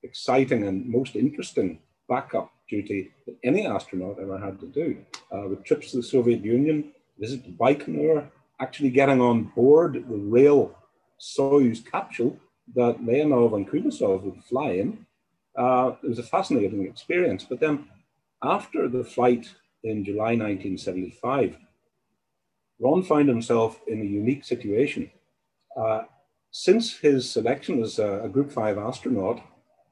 [0.03, 4.97] exciting and most interesting backup duty that any astronaut ever had to do.
[5.31, 8.27] Uh, with trips to the Soviet Union, visit to Baikonur,
[8.59, 10.75] actually getting on board the real
[11.19, 12.37] Soyuz capsule
[12.75, 15.05] that Leonov and Kubasov would fly in.
[15.57, 17.45] Uh, it was a fascinating experience.
[17.47, 17.87] But then
[18.43, 21.57] after the flight in July 1975,
[22.79, 25.11] Ron found himself in a unique situation.
[25.77, 26.03] Uh,
[26.51, 29.37] since his selection as a, a, Group 5 astronaut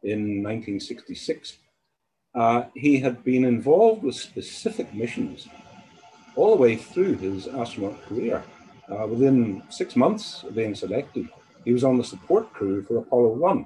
[0.04, 1.58] in 1966,
[2.36, 5.48] uh, he had been involved with specific missions
[6.36, 8.44] all the way through his astronaut career.
[8.90, 11.30] Uh, within six months of being selected,
[11.64, 13.66] he was on the support crew for Apollo 1.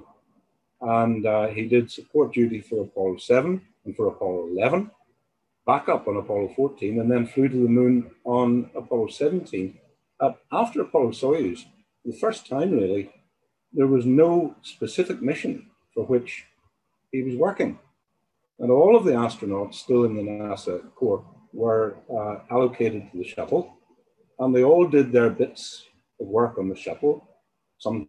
[0.80, 4.90] And uh, he did support duty for Apollo 7, and for Apollo 11,
[5.66, 9.76] back up on Apollo 14, and then flew to the moon on Apollo 17.
[10.20, 11.64] Uh, after Apollo Soyuz,
[12.04, 13.10] the first time really,
[13.72, 16.44] there was no specific mission for which
[17.12, 17.78] he was working.
[18.60, 23.24] And all of the astronauts still in the NASA Corps were uh, allocated to the
[23.24, 23.78] shuttle,
[24.38, 25.84] and they all did their bits
[26.20, 27.26] of work on the shuttle.
[27.78, 28.08] Some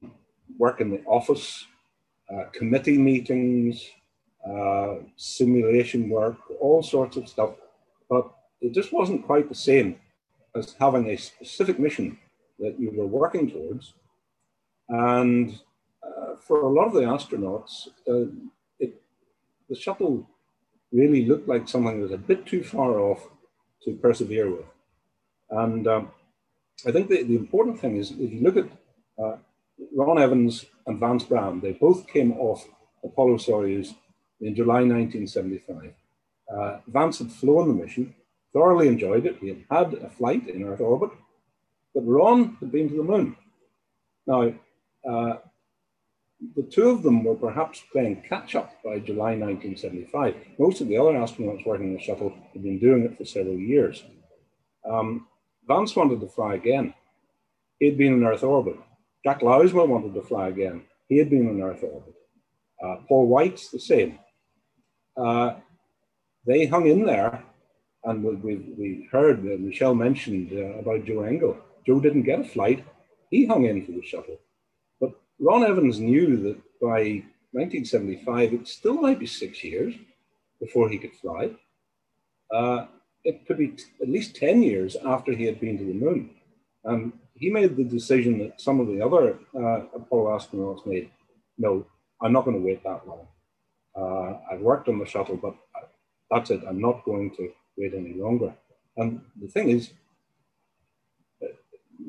[0.58, 1.66] work in the office,
[2.34, 3.86] uh, committee meetings,
[4.50, 7.52] uh, simulation work, all sorts of stuff.
[8.10, 8.32] But
[8.62, 10.00] it just wasn't quite the same
[10.56, 12.18] as having a specific mission
[12.58, 13.94] that you were working towards.
[14.90, 15.60] And
[16.04, 18.32] uh, for a lot of the astronauts, uh,
[18.80, 19.00] it,
[19.70, 20.28] the shuttle
[20.92, 23.28] really looked like something that was a bit too far off
[23.84, 24.66] to persevere with.
[25.50, 26.12] And um,
[26.86, 28.70] I think the, the important thing is if you look at
[29.22, 29.38] uh,
[29.96, 32.68] Ron Evans and Vance Brand, they both came off
[33.04, 33.96] Apollo Soyuz
[34.42, 35.94] in July 1975.
[36.52, 38.16] Uh, Vance had flown the mission,
[38.54, 39.38] thoroughly enjoyed it.
[39.40, 41.12] He had had a flight in Earth orbit,
[41.94, 43.36] but Ron had been to the moon.
[44.26, 44.54] Now,
[45.08, 45.38] uh,
[46.56, 50.36] the two of them were perhaps playing catch up by July 1975.
[50.58, 53.58] Most of the other astronauts working on the shuttle had been doing it for several
[53.58, 54.04] years.
[54.90, 55.28] Um,
[55.68, 56.94] Vance wanted to fly again.
[57.80, 58.78] He'd been in Earth orbit.
[59.24, 60.84] Jack Lousma wanted to fly again.
[61.08, 62.16] He had been in Earth orbit.
[62.82, 64.20] Uh, Paul Weitz the same.
[65.18, 65.56] Uh,
[66.46, 67.44] they hung in there,
[68.06, 71.58] and we, we, we heard uh, Michelle mentioned uh, about Joe Engle.
[71.86, 72.86] Joe didn't get a flight.
[73.30, 74.40] He hung in for the shuttle.
[75.40, 79.96] Ron Evans knew that by 1975, it still might be six years
[80.60, 81.52] before he could fly.
[82.54, 82.86] Uh,
[83.24, 86.32] it could be at least 10 years after he had been to the moon.
[86.84, 91.10] And he made the decision that some of the other uh, Apollo astronauts made.
[91.58, 91.86] No,
[92.22, 93.28] I'm not going to wait that long.
[93.96, 95.56] Uh, I've worked on the shuttle, but
[96.30, 96.62] that's it.
[96.68, 98.54] I'm not going to wait any longer.
[98.98, 99.92] And the thing is,
[101.42, 101.48] uh,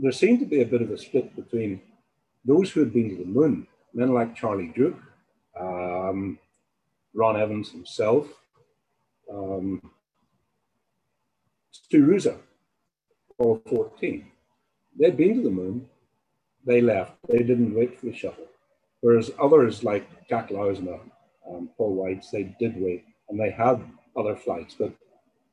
[0.02, 1.80] there seemed to be a bit of a split between
[2.44, 4.98] those who had been to the moon, men like Charlie Duke,
[5.58, 6.38] um,
[7.14, 8.26] Ron Evans himself,
[9.32, 9.90] um,
[11.70, 12.36] Stu Roosa,
[13.38, 14.26] all 14.
[14.98, 15.86] They'd been to the moon,
[16.64, 18.46] they left, they didn't wait for the shuttle.
[19.00, 21.00] Whereas others like Jack Lousma,
[21.48, 23.82] um, Paul Weitz, they did wait and they had
[24.16, 24.74] other flights.
[24.78, 24.92] But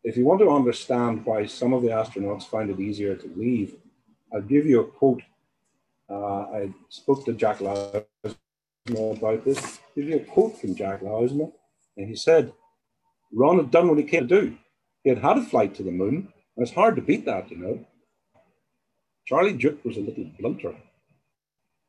[0.04, 3.76] if you want to understand why some of the astronauts find it easier to leave,
[4.34, 5.22] I'll give you a quote.
[6.10, 8.06] Uh, I spoke to Jack Lousma
[8.90, 9.80] about this.
[9.96, 11.52] Give you a quote from Jack Lousma,
[11.98, 12.54] and he said,
[13.34, 14.58] Ron had done what he came to do.
[15.04, 17.58] He had had a flight to the moon, and it's hard to beat that, you
[17.58, 17.86] know.
[19.26, 20.76] Charlie Duke was a little blunter.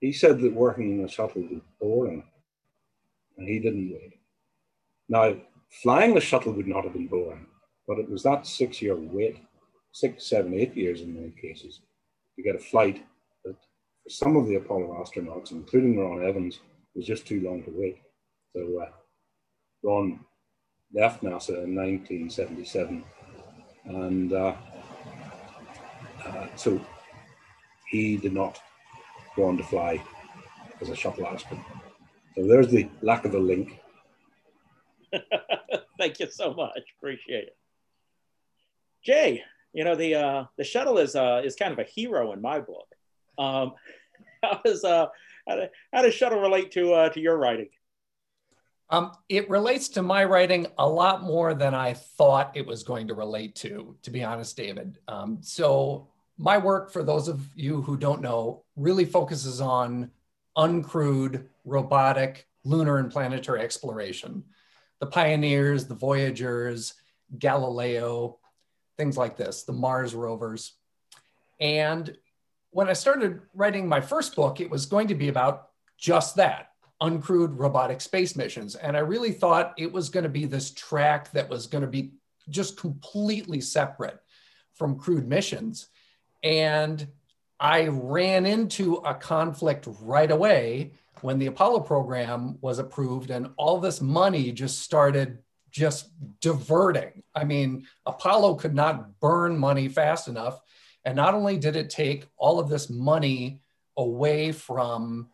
[0.00, 2.24] He said that working in a shuttle was boring,
[3.36, 4.14] and he didn't wait.
[5.08, 5.36] Now,
[5.82, 7.46] flying the shuttle would not have been boring,
[7.86, 9.38] but it was that six year wait,
[9.92, 11.80] six, seven, eight years in many cases,
[12.36, 13.04] to get a flight
[14.08, 16.60] some of the Apollo astronauts, including Ron Evans,
[16.94, 17.98] was just too long to wait.
[18.54, 18.90] So uh,
[19.82, 20.20] Ron
[20.92, 23.04] left NASA in 1977,
[23.84, 24.54] and uh,
[26.26, 26.80] uh, so
[27.88, 28.58] he did not
[29.36, 30.02] go on to fly
[30.80, 31.64] as a shuttle astronaut.
[32.34, 33.80] So there's the lack of a link.
[35.98, 36.80] Thank you so much.
[36.98, 37.56] Appreciate it.
[39.04, 42.40] Jay, you know the uh, the shuttle is uh, is kind of a hero in
[42.40, 42.88] my book.
[43.38, 43.72] Um,
[44.42, 45.06] how does uh,
[45.48, 47.68] how, how does shuttle relate to uh, to your writing?
[48.90, 53.08] Um, it relates to my writing a lot more than I thought it was going
[53.08, 54.98] to relate to, to be honest, David.
[55.08, 56.08] Um, so
[56.38, 60.10] my work, for those of you who don't know, really focuses on
[60.56, 64.42] uncrewed, robotic, lunar and planetary exploration.
[65.00, 66.94] The pioneers, the Voyagers,
[67.38, 68.38] Galileo,
[68.96, 70.72] things like this, the Mars rovers.
[71.60, 72.16] And
[72.70, 75.68] when I started writing my first book, it was going to be about
[75.98, 76.70] just that
[77.00, 78.74] uncrewed robotic space missions.
[78.74, 81.88] And I really thought it was going to be this track that was going to
[81.88, 82.12] be
[82.48, 84.18] just completely separate
[84.74, 85.88] from crewed missions.
[86.42, 87.06] And
[87.60, 93.78] I ran into a conflict right away when the Apollo program was approved and all
[93.78, 95.38] this money just started
[95.70, 97.22] just diverting.
[97.34, 100.60] I mean, Apollo could not burn money fast enough.
[101.04, 103.60] And not only did it take all of this money
[103.96, 105.28] away from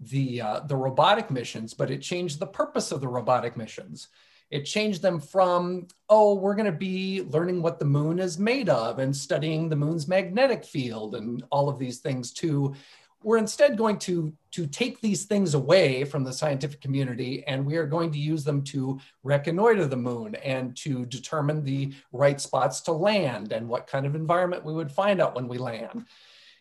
[0.00, 4.08] the, uh, the robotic missions, but it changed the purpose of the robotic missions.
[4.50, 8.68] It changed them from, oh, we're going to be learning what the moon is made
[8.68, 12.74] of and studying the moon's magnetic field and all of these things to,
[13.22, 17.76] we're instead going to, to take these things away from the scientific community and we
[17.76, 22.80] are going to use them to reconnoiter the moon and to determine the right spots
[22.82, 26.06] to land and what kind of environment we would find out when we land.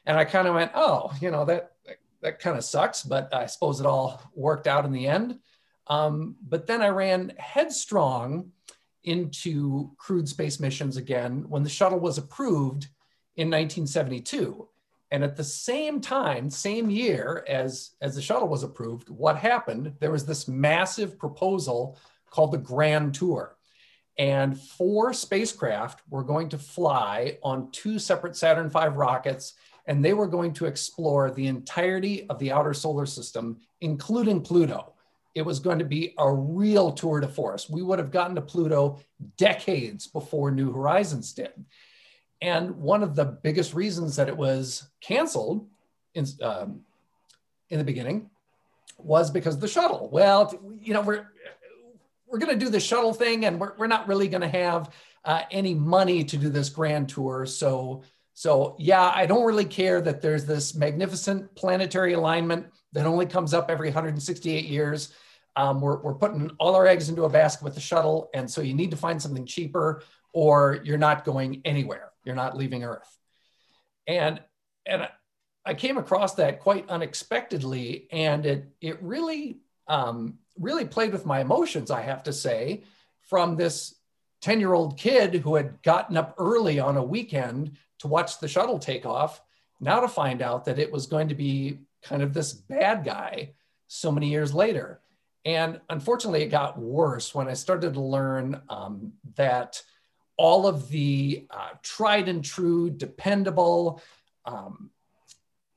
[0.06, 1.74] And I kind of went, oh, you know, that,
[2.22, 5.40] that, kind of sucks, but I suppose it all worked out in the end.
[5.88, 8.52] Um, but then I ran headstrong
[9.04, 12.88] into crewed space missions again when the shuttle was approved
[13.36, 14.68] in 1972.
[15.12, 19.94] And at the same time, same year as, as the shuttle was approved, what happened?
[20.00, 21.98] There was this massive proposal
[22.30, 23.56] called the Grand Tour.
[24.18, 29.54] And four spacecraft were going to fly on two separate Saturn V rockets,
[29.86, 34.94] and they were going to explore the entirety of the outer solar system, including Pluto.
[35.36, 37.70] It was going to be a real tour de force.
[37.70, 39.00] We would have gotten to Pluto
[39.38, 41.54] decades before New Horizons did.
[42.41, 45.68] And one of the biggest reasons that it was canceled
[46.14, 46.81] in, um,
[47.69, 48.30] in the beginning
[48.97, 50.09] was because of the shuttle.
[50.11, 51.27] Well, you know, we're,
[52.27, 54.91] we're going to do the shuttle thing and we're, we're not really going to have
[55.26, 57.45] uh, any money to do this grand tour.
[57.45, 58.03] So,
[58.34, 63.53] so yeah, I don't really care that there's this magnificent planetary alignment that only comes
[63.53, 65.14] up every 168 years.
[65.55, 68.30] Um, we're, we're putting all our eggs into a basket with the shuttle.
[68.34, 70.03] And so you need to find something cheaper
[70.34, 72.07] or you're not going anywhere.
[72.28, 73.18] You're not leaving Earth.
[74.06, 74.41] And,
[74.86, 75.08] and
[75.66, 81.40] I came across that quite unexpectedly, and it, it really, um, really played with my
[81.40, 82.84] emotions, I have to say,
[83.22, 83.95] from this
[84.41, 88.48] 10 year old kid who had gotten up early on a weekend to watch the
[88.48, 89.41] shuttle take off,
[89.80, 93.54] now to find out that it was going to be kind of this bad guy
[93.88, 94.99] so many years later.
[95.45, 99.82] And unfortunately, it got worse when I started to learn um, that
[100.38, 104.01] all of the uh, tried and true, dependable,
[104.45, 104.91] um,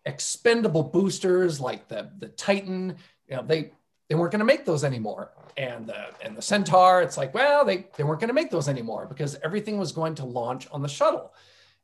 [0.04, 2.96] expendable boosters like the, the Titan,
[3.26, 3.72] you know, they,
[4.08, 5.32] they weren't going to make those anymore.
[5.56, 8.68] And the, and the Centaur, it's like, well, they, they weren't going to make those
[8.68, 11.32] anymore because everything was going to launch on the shuttle.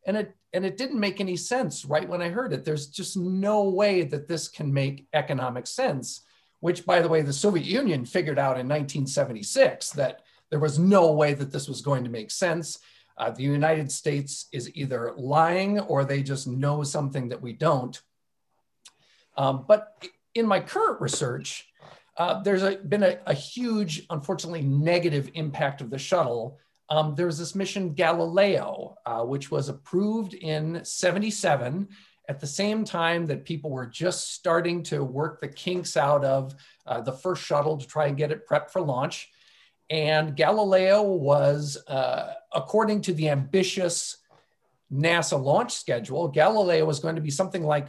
[0.07, 2.65] And it, and it didn't make any sense right when I heard it.
[2.65, 6.23] There's just no way that this can make economic sense,
[6.61, 11.13] which, by the way, the Soviet Union figured out in 1976 that there was no
[11.13, 12.79] way that this was going to make sense.
[13.19, 18.01] Uh, the United States is either lying or they just know something that we don't.
[19.37, 21.69] Um, but in my current research,
[22.17, 26.59] uh, there's a, been a, a, huge, unfortunately, negative impact of the shuttle.
[26.89, 31.89] Um, there was this mission Galileo, uh, which was approved in 77
[32.29, 36.55] at the same time that people were just starting to work the kinks out of
[36.87, 39.31] uh, the first shuttle to try and get it prepped for launch.
[39.89, 44.17] And Galileo was, uh, according to the ambitious
[44.93, 47.89] NASA launch schedule, Galileo was going to be something like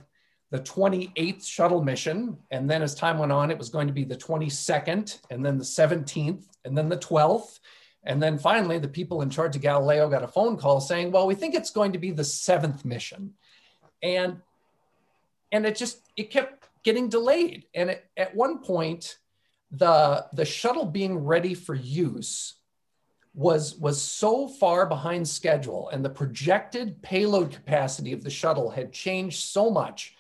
[0.52, 2.38] the 28th shuttle mission.
[2.52, 5.57] And then as time went on, it was going to be the 22nd, and then
[5.57, 7.60] the 17th, and then the 12th.
[8.03, 11.28] And then finally, the people in charge of Galileo got a phone call saying, well,
[11.28, 13.34] we think it's going to be the seventh mission.
[14.02, 14.38] And,
[15.52, 17.65] and it just, it kept getting delayed.
[17.74, 19.18] And it, at one point,
[19.72, 22.56] the, the shuttle being ready for use
[23.34, 28.91] was, was so far behind schedule and the projected payload capacity of the shuttle had
[28.91, 30.15] changed so much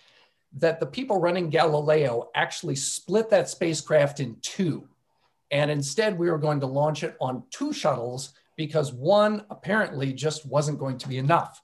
[0.53, 4.87] that the people running Galileo actually split that spacecraft in two.
[5.51, 10.45] And instead, we were going to launch it on two shuttles because one apparently just
[10.45, 11.61] wasn't going to be enough.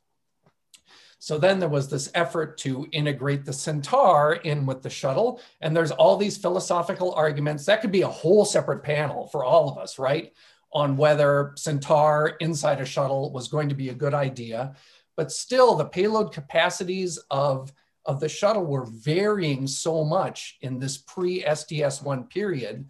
[1.23, 5.39] So then there was this effort to integrate the Centaur in with the shuttle.
[5.61, 7.65] And there's all these philosophical arguments.
[7.65, 10.33] That could be a whole separate panel for all of us, right?
[10.73, 14.75] On whether Centaur inside a shuttle was going to be a good idea.
[15.15, 17.71] But still, the payload capacities of,
[18.05, 22.89] of the shuttle were varying so much in this pre STS 1 period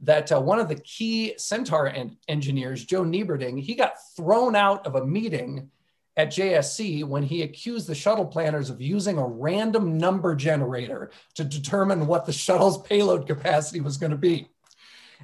[0.00, 4.86] that uh, one of the key Centaur en- engineers, Joe Nieberding, he got thrown out
[4.86, 5.70] of a meeting
[6.16, 11.44] at JSC when he accused the shuttle planners of using a random number generator to
[11.44, 14.48] determine what the shuttle's payload capacity was going to be.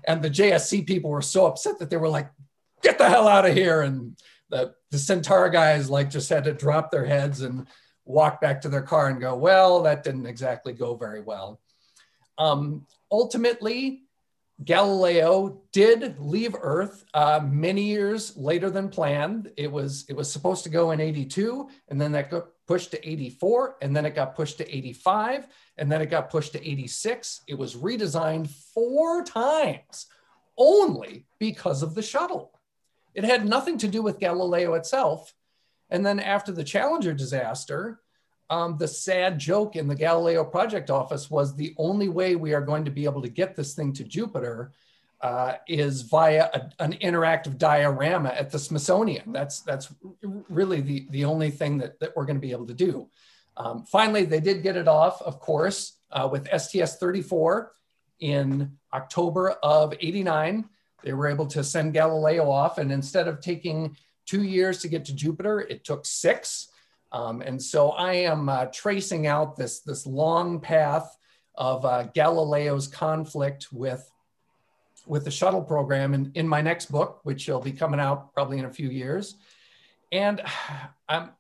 [0.06, 2.30] And the JSC people were so upset that they were like,
[2.82, 3.82] get the hell out of here.
[3.82, 4.16] And
[4.48, 7.66] the, the Centaur guys like just had to drop their heads and
[8.04, 11.60] walk back to their car and go, well, that didn't exactly go very well.
[12.38, 14.02] Um, ultimately,
[14.65, 19.51] Galileo did leave Earth uh, many years later than planned.
[19.57, 23.09] It was it was supposed to go in 82, and then that got pushed to
[23.09, 25.47] 84, and then it got pushed to 85,
[25.78, 27.43] and then it got pushed to 86.
[27.49, 30.07] It was redesigned four times
[30.59, 32.53] only because of the shuttle.
[33.15, 35.35] It had nothing to do with Galileo itself.
[35.89, 38.01] And then after the Challenger disaster,
[38.51, 42.60] um, the sad joke in the Galileo project office was the only way we are
[42.60, 44.72] going to be able to get this thing to Jupiter
[45.20, 49.32] uh, is via a, an interactive diorama at the Smithsonian.
[49.32, 49.94] That's that's
[50.48, 53.09] really the, the only thing that, that we're going to be able to do.
[53.56, 57.68] Um, finally, they did get it off, of course, uh, with STS-34
[58.20, 60.64] in October of 89.
[61.02, 63.97] They were able to send Galileo off, and instead of taking
[64.27, 66.69] two years to get to Jupiter, it took six.
[67.12, 71.16] Um, and so I am uh, tracing out this, this long path
[71.57, 74.09] of uh, Galileo's conflict with,
[75.07, 78.59] with the shuttle program in, in my next book, which will be coming out probably
[78.59, 79.37] in a few years.
[80.12, 80.41] And
[81.09, 81.31] I'm,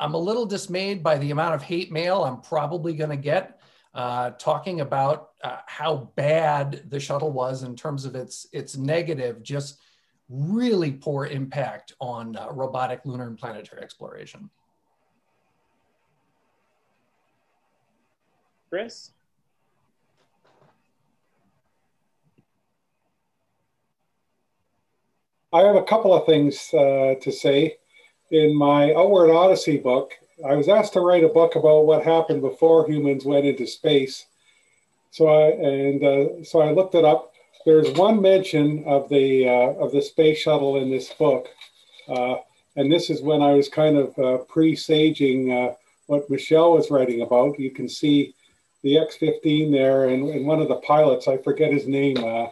[0.00, 3.60] I'm a little dismayed by the amount of hate mail I'm probably going to get
[3.94, 9.40] uh, talking about uh, how bad the shuttle was in terms of its, its negative,
[9.42, 9.78] just
[10.28, 14.50] really poor impact on uh, robotic lunar and planetary exploration.
[18.70, 19.10] Chris?
[25.52, 27.76] I have a couple of things uh, to say.
[28.32, 30.12] In my Outward Odyssey book,
[30.44, 34.26] I was asked to write a book about what happened before humans went into space.
[35.12, 37.32] So I and uh, so I looked it up.
[37.64, 41.46] There's one mention of the uh, of the space shuttle in this book,
[42.08, 42.36] uh,
[42.74, 45.74] and this is when I was kind of uh, presaging uh,
[46.06, 47.60] what Michelle was writing about.
[47.60, 48.34] You can see
[48.84, 52.48] the X-15 there, and, and one of the pilots, I forget his name, uh,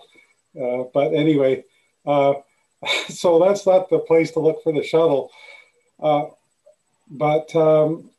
[0.61, 1.63] uh, but anyway,
[2.07, 2.35] uh,
[3.09, 5.31] so that's not the place to look for the shuttle.
[6.03, 6.25] Uh,
[7.11, 8.11] but um,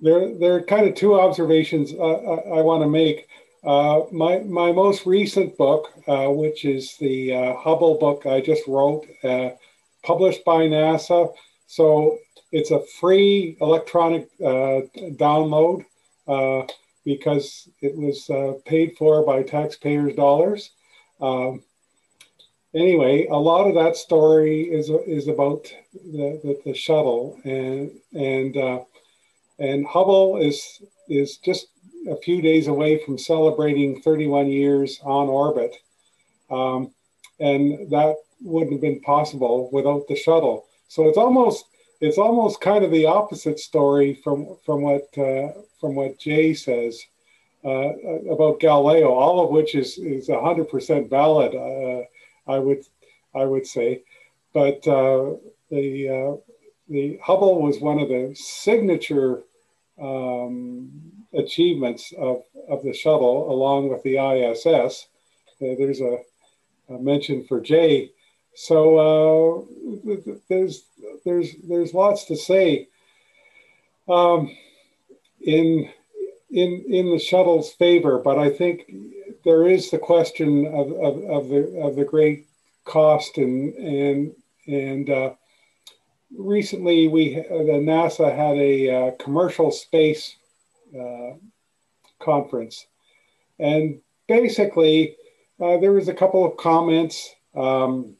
[0.00, 3.28] there, there are kind of two observations uh, I, I want to make.
[3.62, 9.06] Uh, my, my most recent book, which is the Hubble book I just wrote,
[10.02, 11.32] published by NASA.
[11.68, 12.18] So
[12.50, 15.84] it's a free electronic download
[17.04, 20.70] because it was uh, paid for by taxpayers' dollars.
[21.20, 21.62] Um,
[22.74, 28.56] anyway, a lot of that story is is about the, the, the shuttle, and and
[28.56, 28.80] uh,
[29.58, 31.66] and Hubble is is just
[32.08, 35.76] a few days away from celebrating 31 years on orbit,
[36.50, 36.92] um,
[37.38, 40.66] and that wouldn't have been possible without the shuttle.
[40.88, 41.66] So it's almost
[42.02, 47.00] it's almost kind of the opposite story from from what uh, from what Jay says
[47.64, 47.92] uh,
[48.28, 51.54] about Galileo, all of which is is hundred percent valid.
[51.54, 52.02] Uh,
[52.52, 52.84] I would
[53.34, 54.02] I would say,
[54.52, 55.34] but uh,
[55.70, 56.36] the uh,
[56.88, 59.44] the Hubble was one of the signature
[60.00, 60.90] um,
[61.32, 65.06] achievements of of the shuttle, along with the ISS.
[65.62, 66.18] Uh, there's a,
[66.88, 68.10] a mention for Jay.
[68.54, 69.66] So
[70.48, 70.84] there's
[71.24, 72.88] there's there's lots to say.
[74.08, 74.50] Um,
[75.40, 75.88] in
[76.50, 78.90] in in the shuttle's favor, but I think
[79.44, 82.46] there is the question of, of, of the of the great
[82.84, 84.34] cost and and
[84.66, 85.30] and uh,
[86.36, 90.36] recently we the NASA had a uh, commercial space
[90.98, 91.32] uh,
[92.20, 92.86] conference,
[93.58, 95.16] and basically
[95.60, 98.14] uh, there was a couple of comments um,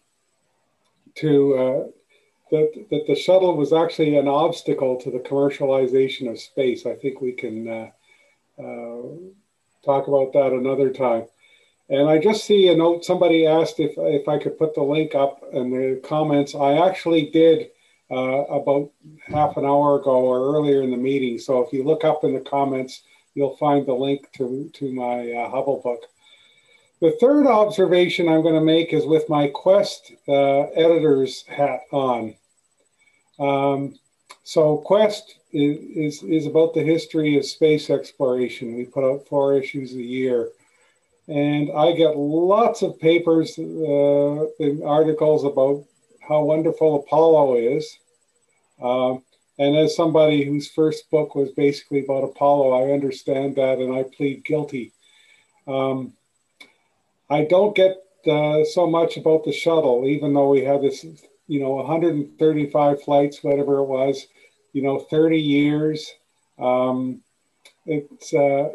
[1.15, 2.02] to uh,
[2.53, 6.85] that, that the shuttle was actually an obstacle to the commercialization of space.
[6.85, 7.91] I think we can uh,
[8.63, 9.03] uh,
[9.83, 11.25] talk about that another time.
[11.89, 13.07] And I just see a note.
[13.07, 16.55] Somebody asked if if I could put the link up in the comments.
[16.55, 17.71] I actually did
[18.11, 18.91] uh, about
[19.25, 21.39] half an hour ago or earlier in the meeting.
[21.39, 23.03] So if you look up in the comments,
[23.35, 26.03] you'll find the link to to my uh, Hubble book.
[27.01, 32.35] The third observation I'm going to make is with my Quest uh, editor's hat on.
[33.39, 33.95] Um,
[34.45, 35.79] so Quest is,
[36.19, 38.77] is, is about the history of space exploration.
[38.77, 40.51] We put out four issues a year.
[41.29, 45.85] And I get lots of papers uh, and articles about
[46.21, 47.99] how wonderful Apollo is.
[48.83, 49.23] Um,
[49.59, 54.03] and as somebody whose first book was basically about Apollo, I understand that and I
[54.03, 54.93] plead guilty.
[55.67, 56.15] Um,
[57.31, 61.05] I don't get uh, so much about the shuttle, even though we had this,
[61.47, 64.27] you know, 135 flights, whatever it was,
[64.73, 66.13] you know, 30 years.
[66.59, 67.23] Um,
[67.87, 68.71] it's uh,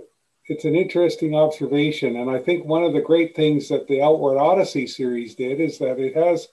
[0.46, 4.38] it's an interesting observation, and I think one of the great things that the Outward
[4.38, 6.48] Odyssey series did is that it has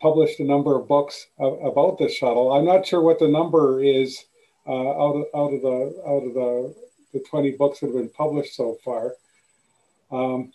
[0.00, 2.52] published a number of books about the shuttle.
[2.52, 4.24] I'm not sure what the number is
[4.66, 6.74] uh, out of out of the out of the
[7.14, 9.14] the 20 books that have been published so far.
[10.10, 10.52] Um,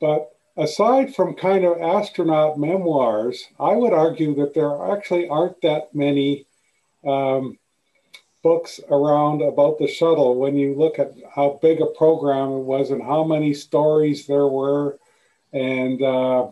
[0.00, 5.94] but aside from kind of astronaut memoirs, I would argue that there actually aren't that
[5.94, 6.46] many
[7.06, 7.58] um,
[8.42, 12.90] books around about the shuttle when you look at how big a program it was
[12.90, 14.98] and how many stories there were
[15.52, 16.48] and uh,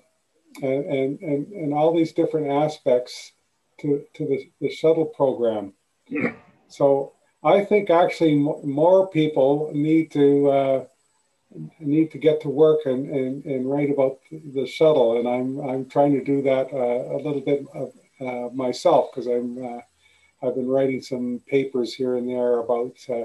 [0.63, 3.33] and, and, and, all these different aspects
[3.79, 5.73] to, to the, the shuttle program.
[6.69, 7.13] So
[7.45, 10.85] I think actually more people need to uh,
[11.81, 15.87] need to get to work and, and, and write about the shuttle, and I'm I'm
[15.87, 19.81] trying to do that uh, a little bit of, uh, myself because I'm uh,
[20.47, 23.25] I've been writing some papers here and there about uh,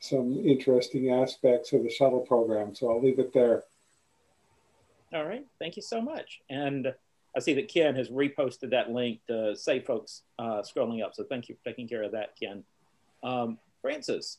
[0.00, 2.74] some interesting aspects of the shuttle program.
[2.74, 3.64] So I'll leave it there.
[5.12, 6.40] All right, thank you so much.
[6.48, 6.94] And
[7.36, 11.14] I see that Ken has reposted that link to save folks uh, scrolling up.
[11.14, 12.64] So thank you for taking care of that, Ken.
[13.22, 14.38] Um, Francis.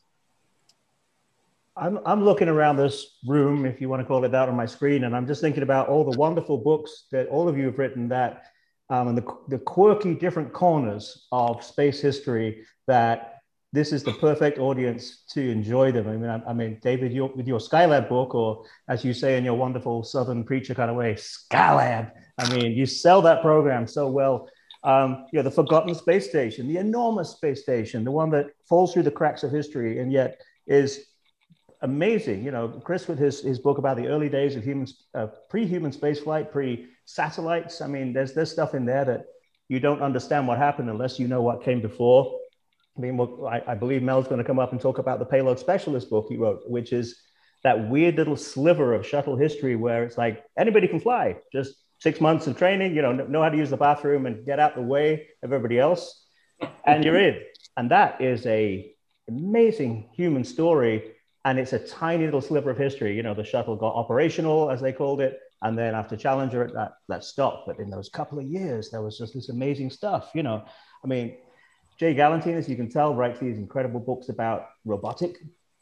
[1.78, 4.66] I'm, I'm looking around this room, if you want to call it that, on my
[4.66, 7.78] screen, and I'm just thinking about all the wonderful books that all of you have
[7.78, 8.44] written that,
[8.90, 13.42] um, and the, the quirky different corners of space history that
[13.74, 16.10] this is the perfect audience to enjoy them.
[16.10, 19.38] I mean, I, I mean, David, your, with your Skylab book, or as you say
[19.38, 22.12] in your wonderful Southern preacher kind of way, Skylab.
[22.38, 24.50] I mean, you sell that program so well.
[24.84, 28.94] Um, you know, the forgotten space station, the enormous space station, the one that falls
[28.94, 31.06] through the cracks of history and yet is
[31.82, 32.44] amazing.
[32.44, 35.92] You know, Chris with his, his book about the early days of human, uh, pre-human
[35.92, 37.82] spaceflight, pre-satellites.
[37.82, 39.26] I mean, there's there's stuff in there that
[39.68, 42.40] you don't understand what happened unless you know what came before.
[42.98, 45.26] I mean, well, I, I believe Mel's going to come up and talk about the
[45.26, 47.22] payload specialist book he wrote, which is
[47.64, 52.20] that weird little sliver of shuttle history where it's like anybody can fly, just six
[52.20, 54.82] months of training, you know, know how to use the bathroom and get out the
[54.82, 56.26] way of everybody else,
[56.86, 57.40] and you're in.
[57.78, 58.92] And that is a
[59.30, 61.14] amazing human story,
[61.46, 63.16] and it's a tiny little sliver of history.
[63.16, 66.94] You know, the shuttle got operational, as they called it, and then after Challenger, that
[67.08, 67.68] that stopped.
[67.68, 70.32] But in those couple of years, there was just this amazing stuff.
[70.34, 70.64] You know,
[71.04, 71.38] I mean,
[71.98, 75.38] Jay Gallentine, as you can tell, writes these incredible books about robotic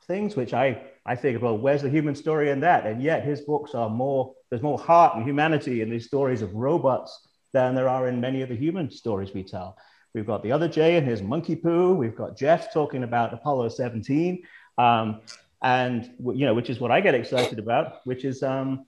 [0.06, 2.86] things, which I, I figured, well, where's the human story in that?
[2.86, 6.53] And yet his books are more, there's more heart and humanity in these stories of
[6.53, 9.77] robots than there are in many of the human stories we tell.
[10.14, 11.94] We've got the other Jay and his monkey poo.
[11.94, 14.44] We've got Jeff talking about Apollo 17.
[14.77, 15.22] Um,
[15.61, 18.86] and, you know, which is what I get excited about, which is um,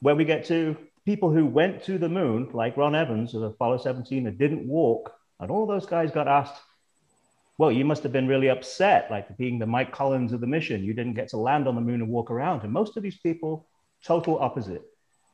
[0.00, 4.26] we get to people who went to the moon, like Ron Evans of Apollo 17,
[4.26, 6.60] and didn't walk and all those guys got asked,
[7.58, 10.84] well, you must have been really upset, like being the Mike Collins of the mission.
[10.84, 12.62] You didn't get to land on the moon and walk around.
[12.62, 13.68] And most of these people,
[14.04, 14.82] total opposite.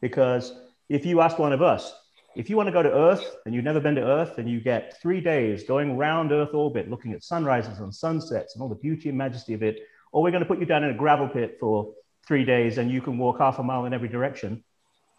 [0.00, 0.52] Because
[0.88, 1.94] if you ask one of us,
[2.34, 4.60] if you want to go to Earth and you've never been to Earth and you
[4.60, 8.74] get three days going around Earth orbit, looking at sunrises and sunsets and all the
[8.74, 9.80] beauty and majesty of it,
[10.14, 11.92] or we're going to put you down in a gravel pit for
[12.26, 14.62] three days and you can walk half a mile in every direction,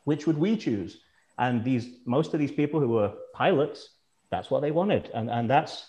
[0.05, 1.01] which would we choose?
[1.37, 3.89] And these most of these people who were pilots
[4.31, 5.09] that's what they wanted.
[5.13, 5.85] And, and that's,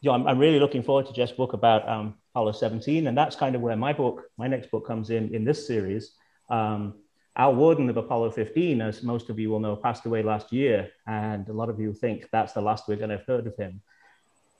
[0.00, 3.06] you know, I'm, I'm really looking forward to Jeff's book about um, Apollo 17.
[3.06, 6.12] And that's kind of where my book, my next book comes in, in this series.
[6.48, 6.94] Um,
[7.36, 10.90] Al Worden of Apollo 15, as most of you will know, passed away last year.
[11.06, 13.56] And a lot of you think that's the last we're going to have heard of
[13.56, 13.82] him.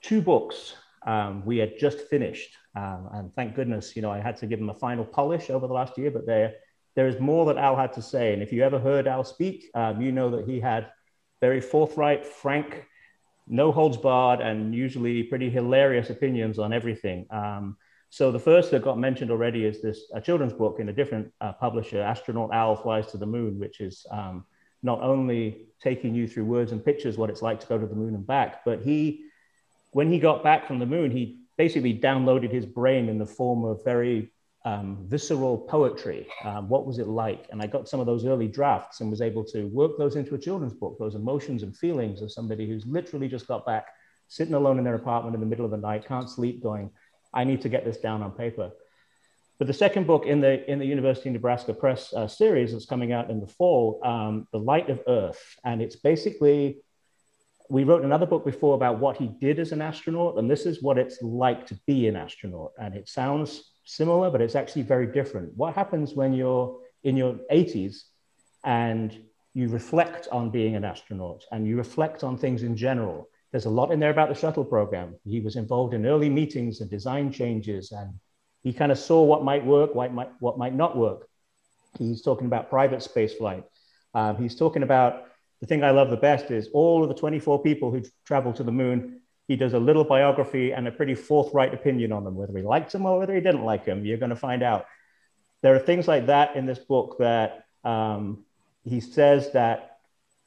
[0.01, 2.55] Two books um, we had just finished.
[2.75, 5.67] Um, and thank goodness, you know, I had to give him a final polish over
[5.67, 6.55] the last year, but there,
[6.95, 8.33] there is more that Al had to say.
[8.33, 10.89] And if you ever heard Al speak, um, you know that he had
[11.41, 12.85] very forthright, frank,
[13.47, 17.25] no holds barred and usually pretty hilarious opinions on everything.
[17.31, 17.77] Um,
[18.09, 21.31] so the first that got mentioned already is this a children's book in a different
[21.41, 24.45] uh, publisher, Astronaut Al Flies to the Moon, which is um,
[24.83, 27.95] not only taking you through words and pictures what it's like to go to the
[27.95, 29.25] moon and back, but he,
[29.91, 33.63] when he got back from the moon, he basically downloaded his brain in the form
[33.63, 34.31] of very
[34.63, 36.27] um, visceral poetry.
[36.43, 37.47] Um, what was it like?
[37.51, 40.35] And I got some of those early drafts and was able to work those into
[40.35, 43.87] a children's book, those emotions and feelings of somebody who's literally just got back,
[44.27, 46.89] sitting alone in their apartment in the middle of the night, can't sleep, going,
[47.33, 48.71] I need to get this down on paper.
[49.57, 52.87] But the second book in the in the University of Nebraska Press uh, series that's
[52.87, 56.77] coming out in the fall, um, The Light of Earth, and it's basically
[57.71, 60.83] we wrote another book before about what he did as an astronaut, and this is
[60.83, 62.73] what it's like to be an astronaut.
[62.77, 65.53] And it sounds similar, but it's actually very different.
[65.55, 68.01] What happens when you're in your 80s
[68.65, 69.17] and
[69.53, 73.29] you reflect on being an astronaut and you reflect on things in general?
[73.51, 75.15] There's a lot in there about the shuttle program.
[75.23, 78.13] He was involved in early meetings and design changes, and
[78.63, 81.25] he kind of saw what might work, what might, what might not work.
[81.97, 83.63] He's talking about private space flight.
[84.13, 85.30] Um, he's talking about
[85.61, 88.63] the thing I love the best is all of the 24 people who traveled to
[88.63, 89.21] the moon
[89.51, 92.93] he does a little biography and a pretty forthright opinion on them, whether he liked
[92.93, 94.05] them or whether he didn't like them.
[94.05, 94.85] You're going to find out.
[95.61, 98.45] There are things like that in this book that um,
[98.85, 99.97] he says that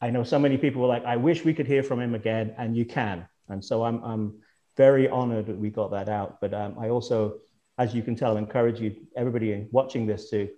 [0.01, 2.55] I know so many people were like, I wish we could hear from him again,
[2.57, 3.29] and you can.
[3.51, 4.39] And so I'm, I'm
[4.79, 6.41] very honored that we got that out.
[6.41, 7.41] But um, I also,
[7.77, 10.49] as you can tell, encourage you, everybody watching this to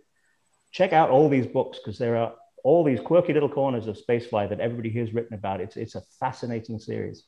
[0.70, 2.34] check out all these books because there are
[2.66, 5.60] all these quirky little corners of spaceflight that everybody has written about.
[5.60, 7.22] It's, it's a fascinating series.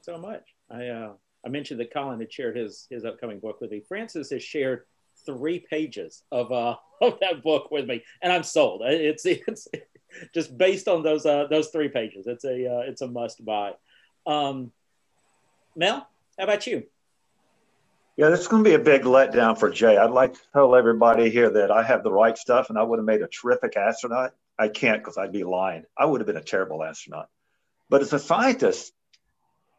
[0.00, 0.44] So much.
[0.70, 1.12] I, uh,
[1.44, 3.82] I mentioned that Colin had shared his, his upcoming book with me.
[3.86, 4.84] Francis has shared
[5.26, 8.80] three pages of, uh, of that book with me, and I'm sold.
[8.82, 9.68] It's, it's
[10.34, 12.26] just based on those, uh, those three pages.
[12.26, 13.72] It's a, uh, it's a must buy.
[14.26, 14.72] Um,
[15.76, 16.08] Mel,
[16.38, 16.84] how about you?
[18.20, 19.96] Yeah, this is going to be a big letdown for Jay.
[19.96, 22.98] I'd like to tell everybody here that I have the right stuff and I would
[22.98, 24.34] have made a terrific astronaut.
[24.58, 25.84] I can't because I'd be lying.
[25.96, 27.30] I would have been a terrible astronaut.
[27.88, 28.92] But as a scientist,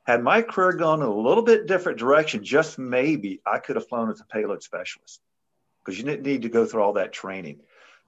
[0.07, 3.87] had my career gone in a little bit different direction, just maybe I could have
[3.87, 5.21] flown as a payload specialist
[5.85, 7.59] because you didn't need to go through all that training.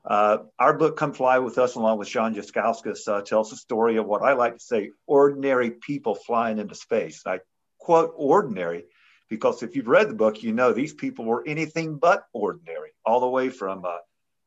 [0.04, 3.98] Uh, our book, Come Fly With Us, along with John Youskauskas, uh, tells the story
[3.98, 7.22] of what I like to say ordinary people flying into space.
[7.24, 7.42] I
[7.78, 8.86] quote ordinary
[9.34, 13.20] because if you've read the book, you know these people were anything but ordinary, all
[13.20, 13.98] the way from uh,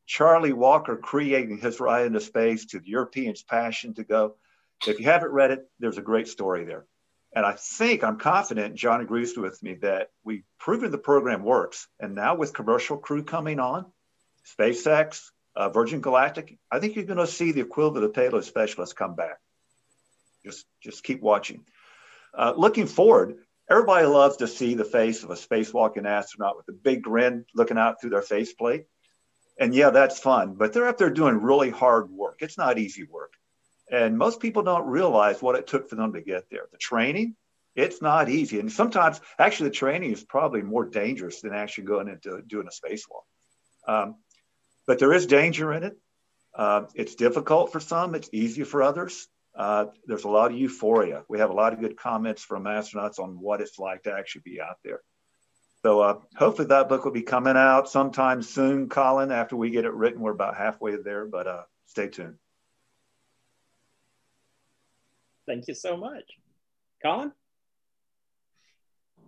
[0.06, 4.36] Charlie Walker creating his ride into space to the Europeans' passion to go.
[4.86, 6.86] If you haven't read it, there's a great story there.
[7.34, 11.88] And I think I'm confident John agrees with me that we've proven the program works.
[11.98, 13.86] And now with commercial crew coming on,
[14.56, 18.94] SpaceX, uh, Virgin Galactic, I think you're going to see the equivalent of payload specialists
[18.94, 19.38] come back.
[20.44, 21.64] Just, just keep watching.
[22.32, 26.78] Uh, looking forward, Everybody loves to see the face of a spacewalking astronaut with a
[26.78, 28.84] big grin looking out through their faceplate.
[29.58, 32.38] And yeah, that's fun, but they're up there doing really hard work.
[32.40, 33.32] It's not easy work.
[33.90, 36.68] And most people don't realize what it took for them to get there.
[36.70, 37.34] The training,
[37.74, 38.60] it's not easy.
[38.60, 42.70] And sometimes, actually, the training is probably more dangerous than actually going into doing a
[42.70, 43.24] spacewalk.
[43.88, 44.16] Um,
[44.86, 45.96] but there is danger in it.
[46.54, 51.24] Uh, it's difficult for some, it's easy for others uh, there's a lot of euphoria.
[51.28, 54.42] We have a lot of good comments from astronauts on what it's like to actually
[54.44, 55.00] be out there.
[55.82, 59.84] So uh, hopefully that book will be coming out sometime soon, Colin, after we get
[59.84, 60.20] it written.
[60.20, 62.36] We're about halfway there, but uh, stay tuned.
[65.46, 66.24] Thank you so much.
[67.02, 67.32] Colin?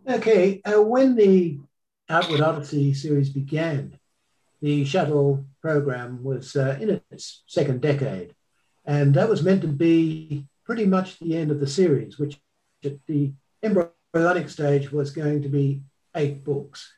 [0.08, 1.60] Okay, uh, when the
[2.08, 3.98] Outward Odyssey series began,
[4.60, 8.34] the shuttle program was uh, in its second decade.
[8.88, 12.40] And that was meant to be pretty much the end of the series, which
[12.82, 13.32] at the
[13.62, 15.82] embryonic stage was going to be
[16.16, 16.90] eight books.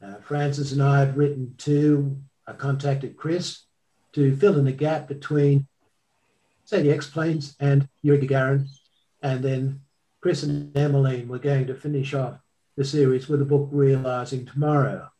[0.00, 2.16] Uh, Francis and I had written two.
[2.46, 3.64] I contacted Chris
[4.12, 5.66] to fill in the gap between,
[6.64, 8.68] say, the X-Planes and Yuri Gagarin.
[9.20, 9.80] And then
[10.20, 12.38] Chris and Emeline were going to finish off
[12.76, 15.10] the series with a book Realizing Tomorrow.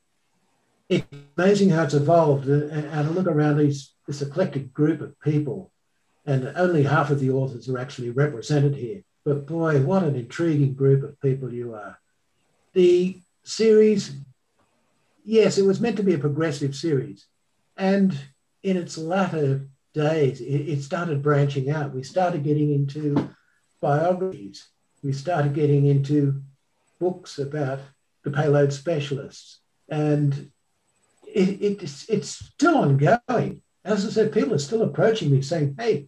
[0.89, 1.06] It's
[1.36, 2.47] amazing how it's evolved.
[2.48, 5.73] And I look around these this eclectic group of people,
[6.27, 9.02] and only half of the authors are actually represented here.
[9.24, 11.98] But boy, what an intriguing group of people you are.
[12.74, 14.15] The series,
[15.24, 17.27] yes, it was meant to be a progressive series.
[17.77, 18.16] And
[18.62, 21.94] in its latter days, it, started branching out.
[21.94, 23.31] We started getting into
[23.81, 24.69] biographies.
[25.02, 26.43] We started getting into
[27.01, 27.81] books about
[28.23, 29.61] the payload specialists.
[29.89, 30.51] And
[31.35, 35.77] it, it, it's, it's still ongoing as I said, people are still approaching me saying,
[35.78, 36.06] hey,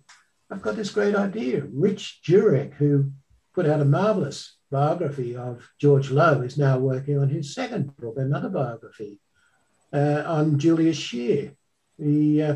[0.50, 1.64] I've got this great idea.
[1.70, 3.12] Rich Jurek, who
[3.54, 8.14] put out a marvelous biography of George Low, is now working on his second book,
[8.16, 9.20] another biography
[9.92, 11.52] uh, on Julius Scheer,
[11.98, 12.54] the uh,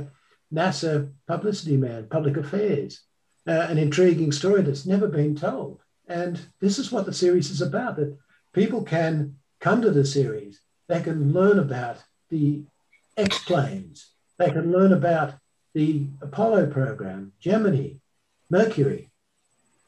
[0.52, 3.02] NASA publicity man, public affairs.
[3.46, 5.80] Uh, an intriguing story that's never been told.
[6.06, 8.16] And this is what the series is about that
[8.52, 11.98] people can come to the series, they can learn about
[12.30, 12.62] the
[13.16, 15.34] X Planes, they can learn about
[15.74, 17.94] the Apollo program, Gemini,
[18.48, 19.10] Mercury.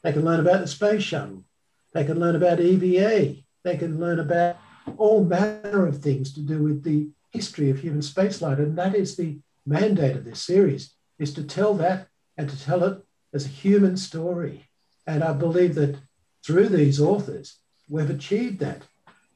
[0.02, 1.44] They can learn about the space shuttle.
[1.92, 3.36] They can learn about EVA.
[3.64, 4.56] They can learn about
[4.96, 8.58] all manner of things to do with the history of human spaceflight.
[8.58, 12.84] And that is the mandate of this series, is to tell that and to tell
[12.84, 13.02] it
[13.32, 14.66] as a human story.
[15.06, 15.96] And I believe that
[16.44, 17.58] through these authors,
[17.88, 18.82] we've achieved that.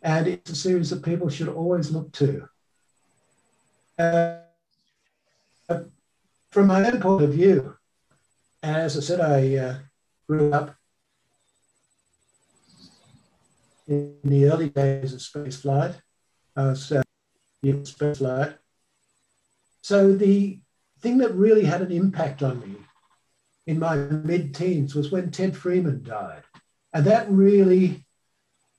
[0.03, 2.49] And it's a series that people should always look to.
[3.98, 4.39] Uh,
[6.51, 7.77] from my own point of view,
[8.62, 9.78] as I said, I uh,
[10.28, 10.74] grew up
[13.86, 15.94] in the early days of space flight.
[16.56, 17.02] I was uh,
[17.85, 18.56] space flight.
[19.82, 20.60] So the
[21.01, 22.77] thing that really had an impact on me
[23.66, 26.43] in my mid-teens was when Ted Freeman died.
[26.93, 28.06] And that really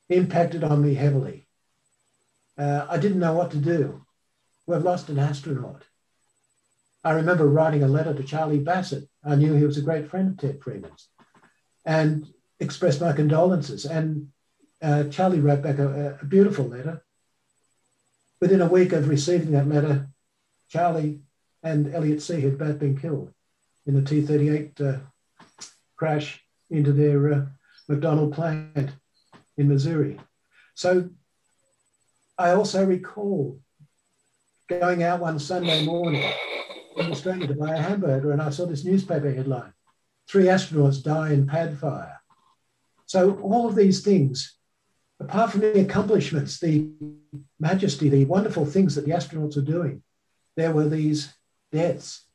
[0.09, 1.47] impacted on me heavily.
[2.57, 4.03] Uh, I didn't know what to do.
[4.67, 5.83] We've lost an astronaut.
[7.03, 9.07] I remember writing a letter to Charlie Bassett.
[9.23, 11.07] I knew he was a great friend of Ted Freeman's.
[11.85, 12.27] and
[12.59, 13.85] expressed my condolences.
[13.85, 14.29] And
[14.81, 17.03] uh, Charlie wrote back a, a, beautiful letter.
[18.41, 20.09] Within a week of receiving that letter,
[20.69, 21.21] Charlie
[21.63, 23.31] and Elliot See had both been killed
[23.85, 24.97] in the T 38 uh,
[25.95, 27.45] crash into their uh,
[27.89, 28.91] McDonnell plant
[29.55, 30.19] in Missouri.
[30.75, 31.09] So
[32.37, 33.59] I also recall
[34.67, 36.31] going out one Sunday morning
[36.97, 39.73] in Australia to buy a hamburger, and I saw this newspaper headline
[40.27, 42.19] Three astronauts die in pad fire.
[43.05, 44.57] So, all of these things,
[45.21, 46.89] apart from the accomplishments, the
[47.59, 50.03] majesty, the wonderful things that the astronauts are doing,
[50.57, 51.33] there were these
[51.71, 52.25] deaths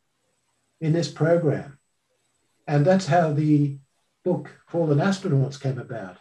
[0.80, 1.78] in this program.
[2.66, 3.78] And that's how the
[4.24, 6.16] book Fallen Astronauts came about,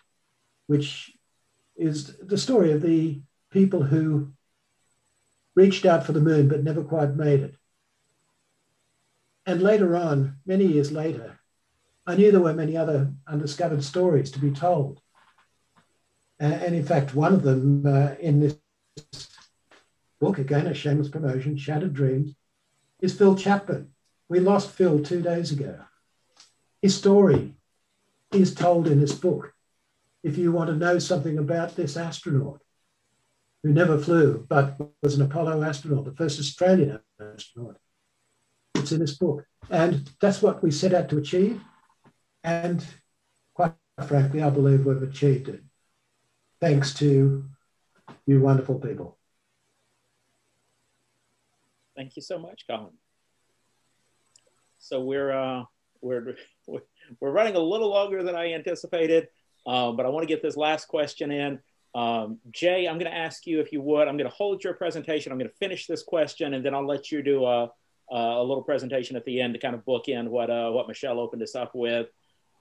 [0.67, 1.11] which
[1.77, 3.21] is the story of the
[3.51, 4.33] people who
[5.55, 7.55] reached out for the moon but never quite made it.
[9.45, 11.39] And later on, many years later,
[12.05, 14.99] I knew there were many other undiscovered stories to be told.
[16.39, 18.57] And in fact, one of them uh, in this
[20.19, 22.33] book, again, a shameless promotion, Shattered Dreams,
[22.99, 23.89] is Phil Chapman.
[24.27, 25.79] We lost Phil two days ago.
[26.81, 27.55] His story
[28.31, 29.53] is told in this book.
[30.23, 32.61] If you want to know something about this astronaut
[33.63, 37.77] who never flew but was an Apollo astronaut, the first Australian astronaut,
[38.75, 39.45] it's in this book.
[39.69, 41.61] And that's what we set out to achieve.
[42.43, 42.85] And
[43.53, 43.73] quite
[44.05, 45.63] frankly, I believe we've achieved it.
[46.59, 47.45] Thanks to
[48.25, 49.17] you wonderful people.
[51.95, 52.93] Thank you so much, Colin.
[54.79, 55.63] So we're uh,
[56.01, 56.35] we're
[57.19, 59.27] we're running a little longer than I anticipated,
[59.67, 61.59] um, but I want to get this last question in.
[61.93, 64.07] Um, Jay, I'm going to ask you if you would.
[64.07, 65.31] I'm going to hold your presentation.
[65.31, 67.72] I'm going to finish this question, and then I'll let you do a,
[68.11, 71.43] a little presentation at the end to kind of bookend what uh, what Michelle opened
[71.43, 72.07] us up with.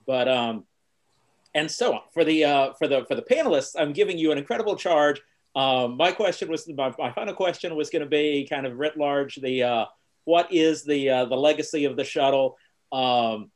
[0.06, 0.64] But um,
[1.54, 4.38] and so on for the uh, for the for the panelists, I'm giving you an
[4.38, 5.20] incredible charge.
[5.56, 8.96] Um, my question was my, my final question was going to be kind of writ
[8.96, 9.84] large the uh,
[10.24, 12.56] what is the uh, the legacy of the shuttle.
[12.92, 13.50] Um,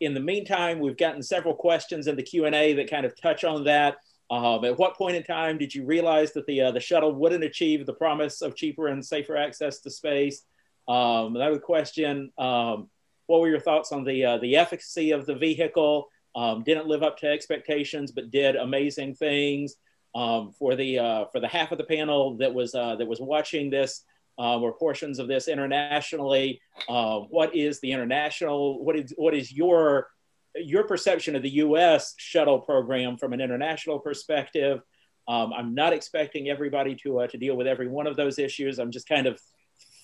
[0.00, 3.20] in the meantime, we've gotten several questions in the Q and A that kind of
[3.20, 3.96] touch on that.
[4.32, 7.44] Um, at what point in time did you realize that the uh, the shuttle wouldn't
[7.44, 10.44] achieve the promise of cheaper and safer access to space?
[10.88, 12.88] Um, another question: um,
[13.26, 16.08] What were your thoughts on the uh, the efficacy of the vehicle?
[16.34, 19.76] Um, didn't live up to expectations, but did amazing things.
[20.14, 23.20] Um, for the uh, for the half of the panel that was uh, that was
[23.20, 24.02] watching this
[24.38, 28.82] um, or portions of this internationally, what is the international?
[28.82, 30.08] What is what is your
[30.56, 32.14] your perception of the U.S.
[32.18, 34.80] shuttle program from an international perspective?
[35.28, 38.78] Um, I'm not expecting everybody to uh, to deal with every one of those issues.
[38.78, 39.40] I'm just kind of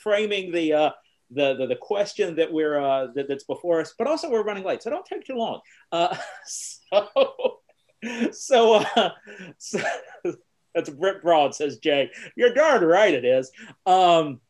[0.03, 0.91] framing the uh,
[1.31, 4.65] the, the, the question that we're uh, that, that's before us, but also we're running
[4.65, 5.61] late, so don't take too long.
[5.93, 6.17] Uh,
[6.47, 7.59] so
[8.33, 9.11] so, uh,
[9.59, 9.81] so
[10.75, 12.11] that's Britt Broad says Jay.
[12.37, 13.51] You're darn right it is.
[13.87, 14.41] Um,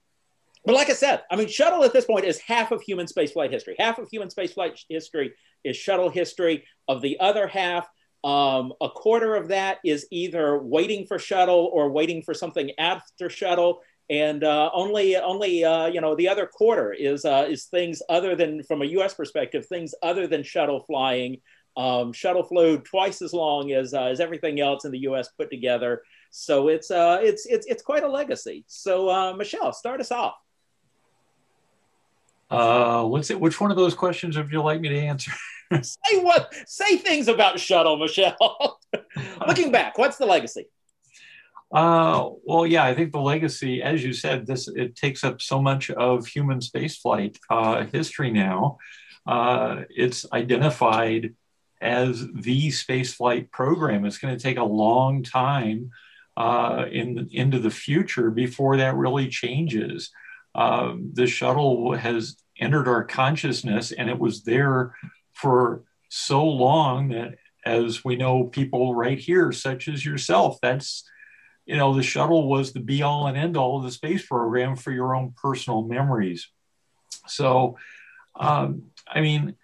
[0.64, 3.50] but like I said, I mean, shuttle at this point is half of human spaceflight
[3.50, 3.76] history.
[3.78, 5.32] Half of human spaceflight history
[5.64, 6.64] is shuttle history.
[6.88, 7.86] Of the other half,
[8.24, 13.28] um, a quarter of that is either waiting for shuttle or waiting for something after
[13.28, 18.00] shuttle and uh, only only uh, you know the other quarter is uh, is things
[18.08, 19.14] other than from a U.S.
[19.14, 21.40] perspective, things other than shuttle flying.
[21.76, 25.28] Um, shuttle flew twice as long as uh, as everything else in the U.S.
[25.36, 28.64] put together, so it's uh, it's it's it's quite a legacy.
[28.66, 30.34] So uh, Michelle, start us off.
[32.50, 33.40] Uh, what's it?
[33.40, 35.32] Which one of those questions would you like me to answer?
[35.82, 36.52] say what?
[36.66, 38.78] Say things about shuttle, Michelle.
[39.46, 40.66] Looking back, what's the legacy?
[41.70, 45.60] Uh, well, yeah, I think the legacy, as you said, this it takes up so
[45.60, 48.78] much of human spaceflight uh, history now.
[49.26, 51.34] Uh, it's identified
[51.82, 54.06] as the spaceflight program.
[54.06, 55.90] It's going to take a long time
[56.38, 60.10] uh, in into the future before that really changes.
[60.58, 64.94] Um, the shuttle has entered our consciousness, and it was there
[65.32, 71.04] for so long that, as we know, people right here, such as yourself, that's
[71.68, 74.74] you know, the shuttle was the be all and end all of the space program
[74.74, 76.48] for your own personal memories.
[77.26, 77.76] So,
[78.40, 79.54] um, I mean,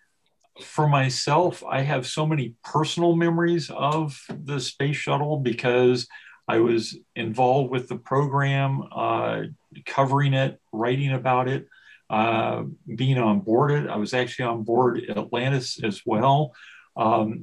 [0.60, 6.06] for myself, I have so many personal memories of the space shuttle because
[6.46, 9.42] I was involved with the program, uh,
[9.86, 11.68] covering it, writing about it,
[12.10, 12.64] uh,
[12.94, 13.88] being on board it.
[13.88, 16.54] I was actually on board Atlantis as well.
[16.96, 17.40] Um,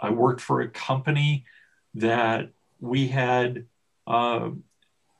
[0.00, 1.44] I worked for a company
[1.94, 2.50] that
[2.80, 3.66] we had
[4.06, 4.50] uh,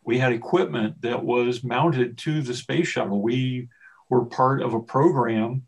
[0.05, 3.21] we had equipment that was mounted to the space shuttle.
[3.21, 3.69] We
[4.09, 5.65] were part of a program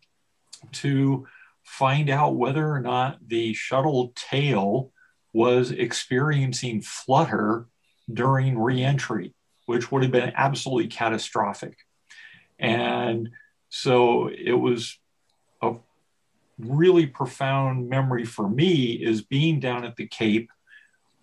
[0.73, 1.27] to
[1.63, 4.93] find out whether or not the shuttle tail
[5.33, 7.67] was experiencing flutter
[8.13, 9.35] during reentry,
[9.67, 11.77] which would have been absolutely catastrophic.
[12.59, 13.31] And
[13.69, 14.99] so it was
[15.63, 15.75] a
[16.59, 20.51] really profound memory for me is being down at the Cape,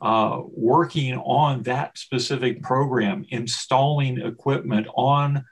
[0.01, 5.43] uh, working on that specific program, installing equipment on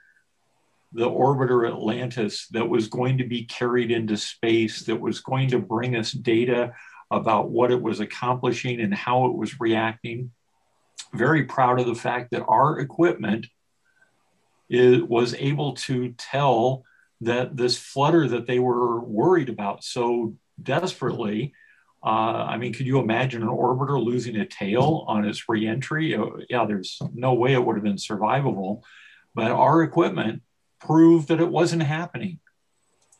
[0.92, 5.58] the orbiter Atlantis that was going to be carried into space, that was going to
[5.58, 6.72] bring us data
[7.10, 10.30] about what it was accomplishing and how it was reacting.
[11.14, 13.46] Very proud of the fact that our equipment
[14.68, 16.84] is, was able to tell
[17.20, 21.54] that this flutter that they were worried about so desperately.
[22.04, 26.14] Uh, I mean, could you imagine an orbiter losing a tail on its reentry?
[26.14, 28.82] Uh, yeah, there's no way it would have been survivable.
[29.34, 30.42] But our equipment
[30.80, 32.40] proved that it wasn't happening.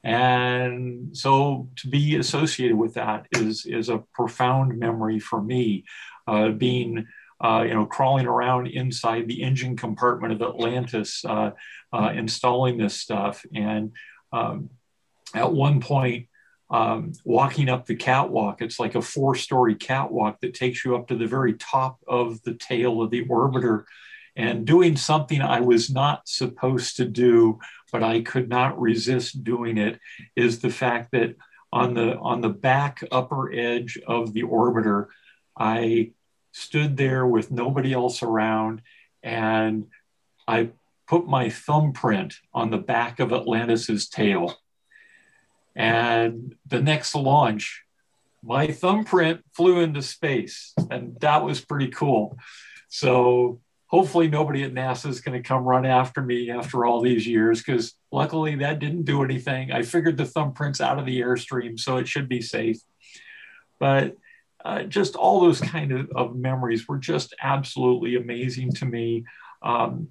[0.06, 5.84] And so to be associated with that is, is a profound memory for me,
[6.28, 7.08] uh, being,
[7.40, 11.50] uh, you know, crawling around inside the engine compartment of Atlantis, uh,
[11.92, 13.44] uh installing this stuff.
[13.52, 13.94] And
[14.32, 14.70] um,
[15.34, 16.28] at one point,
[16.70, 21.08] um, walking up the catwalk, it's like a four story catwalk that takes you up
[21.08, 23.86] to the very top of the tail of the orbiter
[24.36, 27.58] and doing something I was not supposed to do,
[27.92, 30.00] but I could not resist doing it,
[30.34, 31.36] is the fact that
[31.72, 35.08] on the on the back upper edge of the orbiter,
[35.58, 36.12] I
[36.52, 38.82] stood there with nobody else around,
[39.22, 39.86] and
[40.48, 40.70] I
[41.06, 44.58] put my thumbprint on the back of Atlantis's tail.
[45.74, 47.84] And the next launch,
[48.42, 52.38] my thumbprint flew into space, and that was pretty cool.
[52.88, 57.26] So hopefully nobody at NASA is going to come run after me after all these
[57.26, 59.70] years because luckily that didn't do anything.
[59.70, 62.78] I figured the thumbprints out of the airstream, so it should be safe.
[63.78, 64.16] But
[64.64, 69.24] uh, just all those kind of, of, memories were just absolutely amazing to me.
[69.62, 70.08] Um,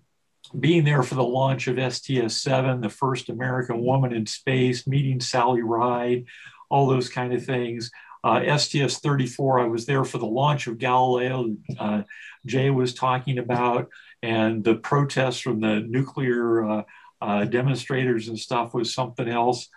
[0.58, 5.20] being there for the launch of STS 7, the first American woman in space, meeting
[5.20, 6.26] Sally Ride,
[6.70, 7.92] all those kind of things.
[8.26, 11.56] Uh, STS 34, I was there for the launch of Galileo.
[11.78, 12.02] Uh,
[12.44, 13.88] Jay was talking about,
[14.24, 16.84] and the protests from the nuclear uh,
[17.22, 19.70] uh, demonstrators and stuff was something else.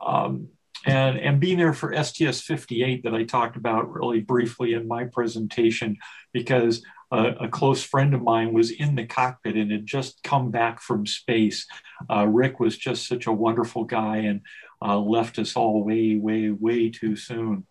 [0.00, 0.46] Um,
[0.86, 5.04] and, and being there for STS 58 that I talked about really briefly in my
[5.04, 5.96] presentation,
[6.32, 10.52] because a, a, close friend of mine was in the cockpit and had just come
[10.52, 11.66] back from space.
[12.08, 14.42] Uh, Rick was just such a wonderful guy and
[14.80, 17.66] uh, left us all way, way, way too soon.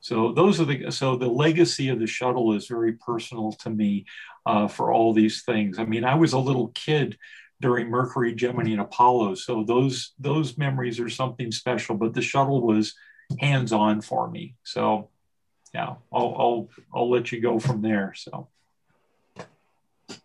[0.00, 4.06] So those are the so the legacy of the shuttle is very personal to me
[4.44, 5.78] uh, for all these things.
[5.78, 7.18] I mean, I was a little kid
[7.60, 11.96] during Mercury, Gemini, and Apollo, so those those memories are something special.
[11.96, 12.94] But the shuttle was
[13.40, 14.54] hands on for me.
[14.62, 15.08] So
[15.74, 18.12] yeah, I'll I'll I'll let you go from there.
[18.14, 18.48] So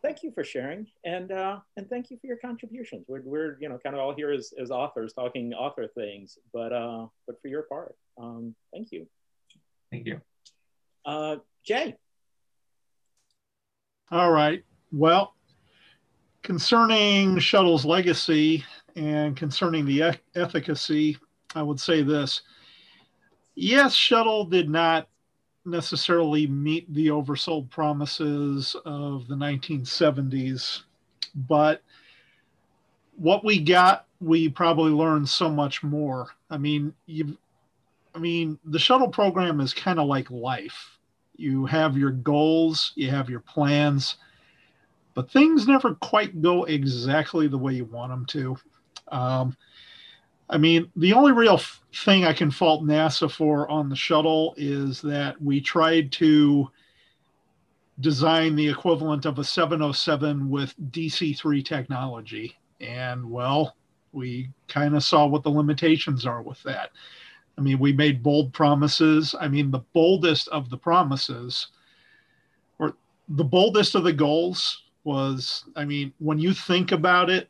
[0.02, 3.06] thank you for sharing and uh, and thank you for your contributions.
[3.08, 6.74] We're, we're you know kind of all here as, as authors talking author things, but
[6.74, 9.08] uh, but for your part, um, thank you.
[9.92, 10.22] Thank you.
[11.06, 11.96] Uh, Jay.
[14.10, 14.64] All right.
[14.92, 15.36] Well,
[16.44, 18.64] concerning Shuttle's legacy
[18.96, 21.18] and concerning the e- efficacy,
[21.56, 22.42] I would say this.
[23.56, 25.08] Yes, Shuttle did not
[25.66, 30.82] necessarily meet the oversold promises of the 1970s,
[31.36, 31.82] but
[33.16, 36.28] what we got, we probably learned so much more.
[36.50, 37.38] I mean, you
[38.14, 40.98] I mean, the shuttle program is kind of like life.
[41.36, 44.18] You have your goals, you have your plans,
[45.14, 48.58] but things never quite go exactly the way you want them to.
[49.12, 49.58] Um,
[50.50, 54.54] I mean, the only real f- thing I can fault NASA for on the shuttle
[54.58, 56.70] is that we tried to
[58.02, 62.58] design the equivalent of a 707 with DC 3 technology.
[62.82, 63.76] And well,
[64.12, 66.92] we kind of saw what the limitations are with that.
[67.62, 69.36] I mean, we made bold promises.
[69.40, 71.68] I mean, the boldest of the promises,
[72.80, 72.96] or
[73.30, 77.50] the boldest of the goals, was I mean, when you think about it,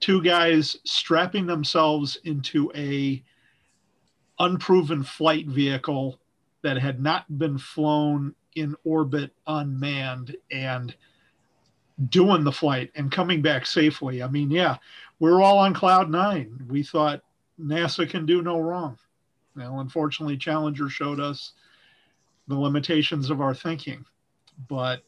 [0.00, 3.22] two guys strapping themselves into a
[4.38, 6.18] unproven flight vehicle
[6.62, 10.94] that had not been flown in orbit unmanned and
[12.08, 14.22] doing the flight and coming back safely.
[14.22, 14.78] I mean, yeah,
[15.18, 16.66] we are all on cloud nine.
[16.70, 17.20] We thought
[17.60, 18.96] NASA can do no wrong.
[19.60, 21.52] Now, unfortunately, Challenger showed us
[22.48, 24.06] the limitations of our thinking.
[24.68, 25.02] But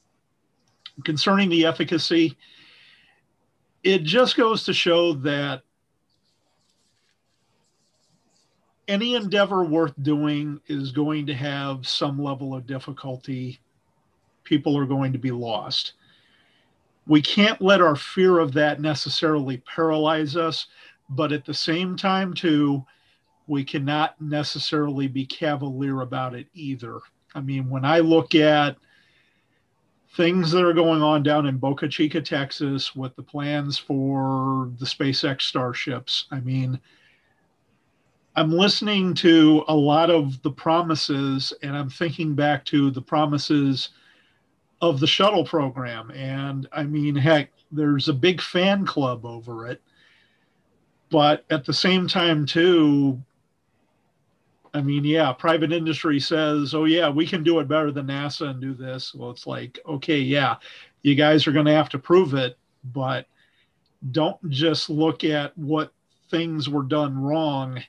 [1.04, 2.36] concerning the efficacy,
[3.82, 5.62] it just goes to show that
[8.88, 13.58] any endeavor worth doing is going to have some level of difficulty.
[14.44, 15.94] People are going to be lost.
[17.06, 20.66] We can't let our fear of that necessarily paralyze us,
[21.08, 22.84] but at the same time, too,
[23.52, 27.00] we cannot necessarily be cavalier about it either.
[27.34, 28.78] I mean, when I look at
[30.16, 34.86] things that are going on down in Boca Chica, Texas, with the plans for the
[34.86, 36.80] SpaceX starships, I mean,
[38.36, 43.90] I'm listening to a lot of the promises and I'm thinking back to the promises
[44.80, 46.10] of the shuttle program.
[46.12, 49.82] And I mean, heck, there's a big fan club over it.
[51.10, 53.22] But at the same time, too,
[54.74, 58.48] I mean, yeah, private industry says, oh, yeah, we can do it better than NASA
[58.48, 59.14] and do this.
[59.14, 60.56] Well, it's like, okay, yeah,
[61.02, 62.56] you guys are going to have to prove it,
[62.92, 63.26] but
[64.12, 65.92] don't just look at what
[66.30, 67.82] things were done wrong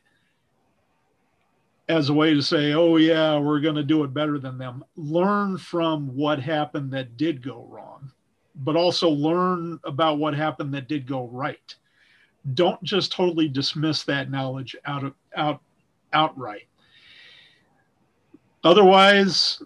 [1.88, 4.84] as a way to say, oh, yeah, we're going to do it better than them.
[4.96, 8.12] Learn from what happened that did go wrong,
[8.56, 11.76] but also learn about what happened that did go right.
[12.54, 15.62] Don't just totally dismiss that knowledge out of out
[16.12, 16.68] outright.
[18.64, 19.62] Otherwise,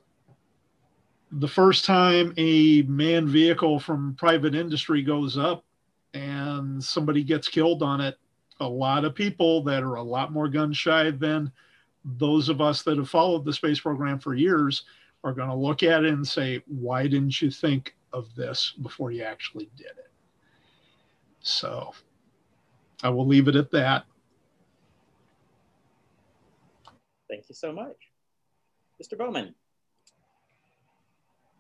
[1.32, 5.64] the first time a manned vehicle from private industry goes up
[6.14, 8.18] and somebody gets killed on it,
[8.60, 11.52] a lot of people that are a lot more gun shy than
[12.04, 14.84] those of us that have followed the space program for years
[15.24, 19.12] are going to look at it and say, why didn't you think of this before
[19.12, 20.12] you actually did it?
[21.42, 21.94] So
[23.04, 24.06] I will leave it at that.
[27.30, 28.07] Thank you so much.
[29.02, 29.18] Mr.
[29.18, 29.54] Bowman.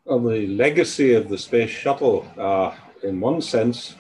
[0.05, 3.95] Well, the legacy of the space shuttle, uh, in one sense,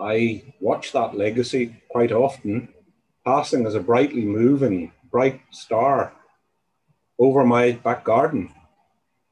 [0.00, 2.68] I watch that legacy quite often,
[3.26, 6.12] passing as a brightly moving bright star
[7.18, 8.54] over my back garden.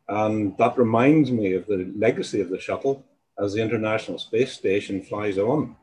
[0.09, 3.05] And that reminds me of the legacy of the shuttle
[3.39, 5.77] as the International Space Station flies on.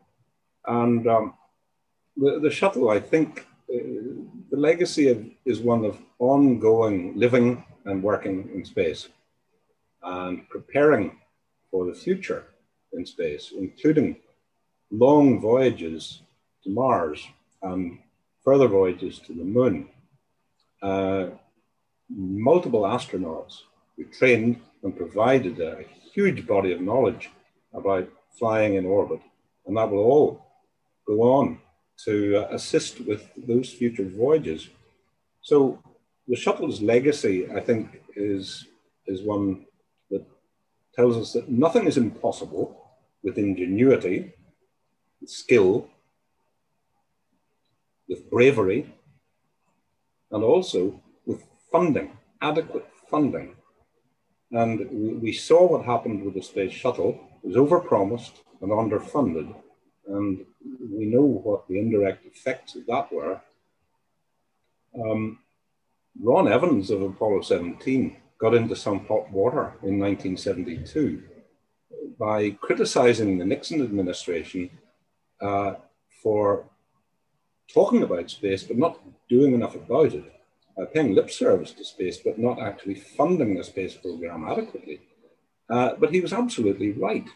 [0.68, 1.34] And um,
[2.18, 3.78] the, the shuttle, I think, uh,
[4.56, 9.10] the legacy of, is one of ongoing living and working in space
[10.02, 11.20] and preparing
[11.70, 12.46] for the future
[12.94, 14.16] in space, including
[14.92, 16.22] long voyages
[16.64, 17.28] to Mars
[17.64, 18.00] and
[18.46, 19.90] further voyages to the moon.
[20.82, 21.26] Uh,
[22.10, 23.64] multiple astronauts
[23.98, 25.84] who trained and provided a
[26.14, 27.30] huge body of knowledge
[27.74, 28.08] about
[28.40, 29.20] flying in orbit.
[29.66, 30.46] And that will all
[31.06, 31.60] go on
[32.04, 34.70] to assist with those future voyages.
[35.42, 35.80] So
[36.28, 38.66] the shuttle's legacy, I think, is,
[39.08, 39.66] is one
[40.10, 40.26] that
[40.94, 42.82] tells us that nothing is impossible
[43.24, 44.34] with ingenuity,
[45.22, 45.90] with skill,
[48.08, 48.94] with bravery,
[50.32, 52.12] and also with funding,
[52.42, 53.56] adequate funding.
[54.52, 57.20] And we, we saw what happened with the space shuttle.
[57.44, 59.54] It was overpromised and underfunded.
[60.08, 60.46] And
[60.80, 63.42] we know what the indirect effects of that were.
[65.00, 65.40] Um,
[66.22, 71.24] Ron Evans of Apollo 17 got into some hot water in 1972
[72.18, 74.70] by criticizing the Nixon administration
[75.42, 75.76] uh,
[76.24, 76.66] for
[77.74, 80.34] talking about space, but not doing enough about it,
[80.80, 85.02] uh, paying lip service to space, but not actually funding the space program adequately.
[85.70, 87.28] Uh, but he was absolutely right.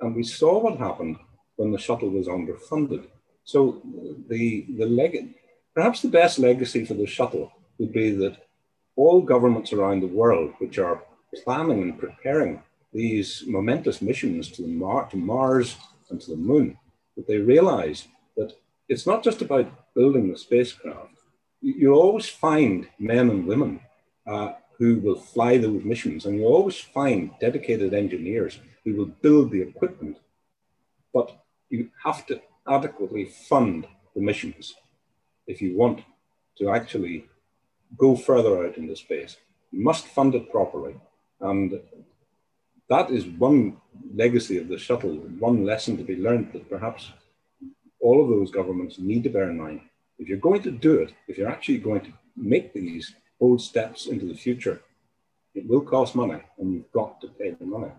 [0.00, 1.16] And we saw what happened
[1.56, 3.06] when the shuttle was underfunded.
[3.44, 3.82] So
[4.28, 5.34] the, the leg-
[5.74, 8.36] perhaps the best legacy for the shuttle would be that
[8.96, 11.02] all governments around the world, which are
[11.44, 12.62] planning and preparing
[12.92, 15.76] these momentous missions to, Mar- to Mars
[16.10, 16.78] and to the moon,
[17.16, 18.52] that they realize that
[18.88, 21.12] it's not just about building the spacecraft.
[21.60, 23.80] You always find men and women
[24.26, 29.50] uh, who will fly those missions, and you always find dedicated engineers who will build
[29.50, 30.18] the equipment.
[31.12, 31.36] But
[31.70, 34.74] you have to adequately fund the missions
[35.46, 36.02] if you want
[36.58, 37.26] to actually
[37.96, 39.36] go further out into space.
[39.70, 40.96] You must fund it properly.
[41.40, 41.80] And
[42.88, 43.76] that is one
[44.14, 47.12] legacy of the shuttle, one lesson to be learned that perhaps
[48.00, 49.80] all of those governments need to bear in mind.
[50.18, 54.06] If you're going to do it, if you're actually going to make these bold steps
[54.06, 54.80] into the future,
[55.54, 57.92] it will cost money and you've got to pay the money.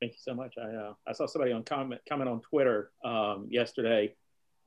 [0.00, 0.54] Thank you so much.
[0.58, 4.14] I, uh, I saw somebody on comment, comment on Twitter um, yesterday.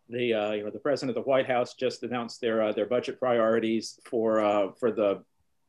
[0.10, 2.88] The uh, you know the president of the White House just announced their uh, their
[2.88, 5.24] budget priorities for uh, for the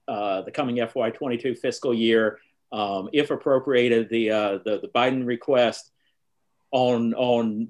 [0.09, 2.39] uh, the coming FY22 fiscal year.
[2.73, 5.91] Um, if appropriated, the, uh, the the Biden request
[6.73, 7.69] on on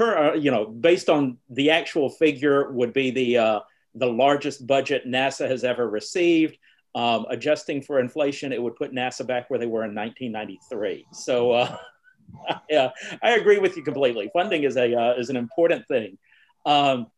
[0.00, 3.60] uh, you know, based on the actual figure, would be the uh,
[3.94, 6.58] the largest budget NASA has ever received.
[6.96, 11.04] Um, adjusting for inflation, it would put NASA back where they were in 1993.
[11.12, 11.76] So, uh,
[12.70, 12.88] yeah,
[13.22, 14.30] I agree with you completely.
[14.32, 16.16] Funding is a uh, is an important thing.
[16.64, 17.08] Um,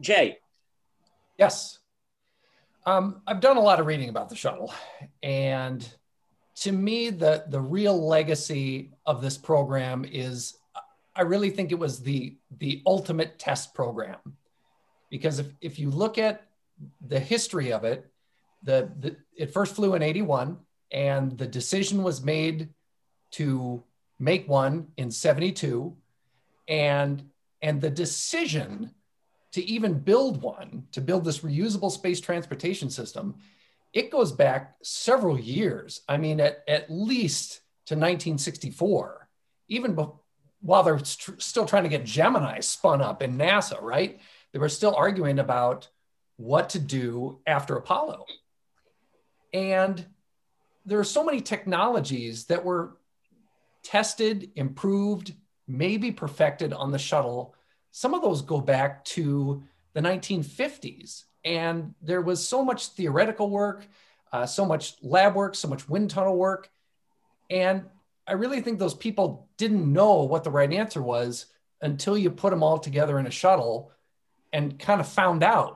[0.00, 0.36] Jay.
[1.38, 1.78] Yes.
[2.84, 4.72] Um, I've done a lot of reading about the shuttle,
[5.22, 5.88] and
[6.56, 10.58] to me, the the real legacy of this program is,
[11.14, 14.18] I really think it was the the ultimate test program,
[15.08, 16.46] because if if you look at
[17.00, 18.10] the history of it,
[18.66, 20.58] the, the it first flew in 81
[20.92, 22.68] and the decision was made
[23.32, 23.82] to
[24.18, 25.96] make one in 72
[26.68, 27.30] and
[27.62, 28.90] and the decision
[29.52, 33.36] to even build one to build this reusable space transportation system
[33.92, 36.02] it goes back several years.
[36.08, 39.28] I mean at, at least to 1964
[39.68, 40.04] even be,
[40.60, 44.18] while they're st- still trying to get gemini spun up in nasa right?
[44.52, 45.88] They were still arguing about
[46.36, 48.26] what to do after apollo
[49.52, 50.04] and
[50.84, 52.96] there are so many technologies that were
[53.82, 55.34] tested, improved,
[55.68, 57.54] maybe perfected on the shuttle.
[57.90, 59.62] Some of those go back to
[59.94, 61.24] the 1950s.
[61.44, 63.86] And there was so much theoretical work,
[64.32, 66.70] uh, so much lab work, so much wind tunnel work.
[67.48, 67.84] And
[68.26, 71.46] I really think those people didn't know what the right answer was
[71.80, 73.92] until you put them all together in a shuttle
[74.52, 75.75] and kind of found out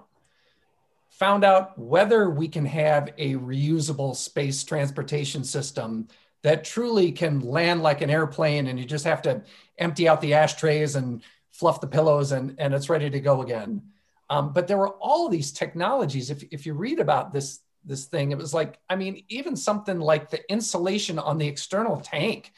[1.21, 6.09] found out whether we can have a reusable space transportation system
[6.43, 9.43] that truly can land like an airplane and you just have to
[9.77, 13.83] empty out the ashtrays and fluff the pillows and, and it's ready to go again.
[14.31, 16.31] Um, but there were all these technologies.
[16.31, 20.01] If, if you read about this, this thing, it was like, I mean, even something
[20.01, 22.51] like the insulation on the external tank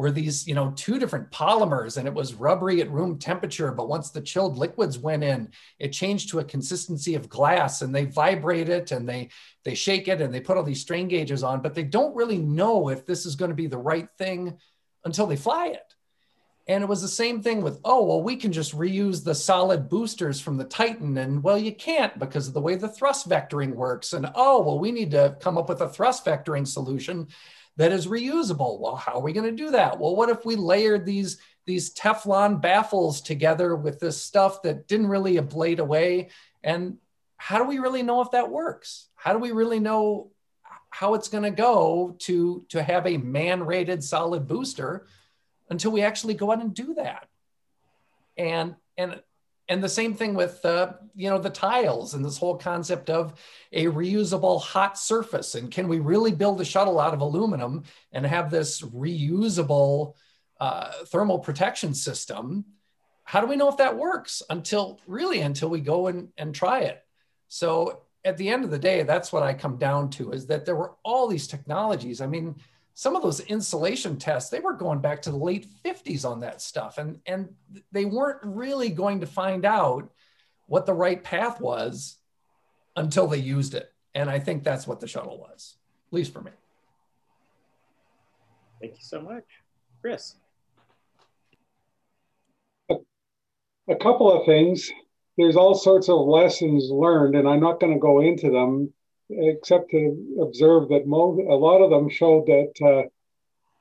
[0.00, 3.70] were these, you know, two different polymers and it was rubbery at room temperature.
[3.70, 7.94] But once the chilled liquids went in, it changed to a consistency of glass and
[7.94, 9.28] they vibrate it and they,
[9.62, 12.38] they shake it and they put all these strain gauges on, but they don't really
[12.38, 14.56] know if this is going to be the right thing
[15.04, 15.94] until they fly it.
[16.66, 19.90] And it was the same thing with, oh, well, we can just reuse the solid
[19.90, 21.18] boosters from the Titan.
[21.18, 24.14] And well, you can't because of the way the thrust vectoring works.
[24.14, 27.28] And oh, well, we need to come up with a thrust vectoring solution
[27.80, 28.78] that is reusable.
[28.78, 29.98] Well, how are we going to do that?
[29.98, 35.06] Well, what if we layered these these Teflon baffles together with this stuff that didn't
[35.06, 36.28] really ablate away?
[36.62, 36.98] And
[37.38, 39.08] how do we really know if that works?
[39.14, 40.30] How do we really know
[40.90, 45.06] how it's going to go to to have a man-rated solid booster
[45.70, 47.28] until we actually go out and do that?
[48.36, 49.22] And and
[49.70, 53.40] and the same thing with uh, you know the tiles and this whole concept of
[53.72, 55.54] a reusable hot surface.
[55.54, 60.14] And can we really build a shuttle out of aluminum and have this reusable
[60.60, 62.64] uh, thermal protection system?
[63.22, 66.80] How do we know if that works until really until we go and, and try
[66.80, 67.00] it?
[67.46, 70.66] So at the end of the day that's what i come down to is that
[70.66, 72.20] there were all these technologies.
[72.20, 72.56] I mean
[72.94, 76.60] some of those insulation tests they were going back to the late 50s on that
[76.60, 76.98] stuff.
[76.98, 77.48] And and
[77.92, 80.10] they weren't really going to find out
[80.66, 82.16] what the right path was
[82.96, 83.92] until they used it.
[84.14, 85.76] And i think that's what the shuttle was
[86.10, 86.50] at least for me.
[88.80, 89.44] Thank you so much.
[90.00, 90.34] Chris?
[92.90, 94.90] A couple of things.
[95.36, 98.92] There's all sorts of lessons learned and i'm not going to go into them
[99.30, 103.08] except to observe that a lot of them showed that uh,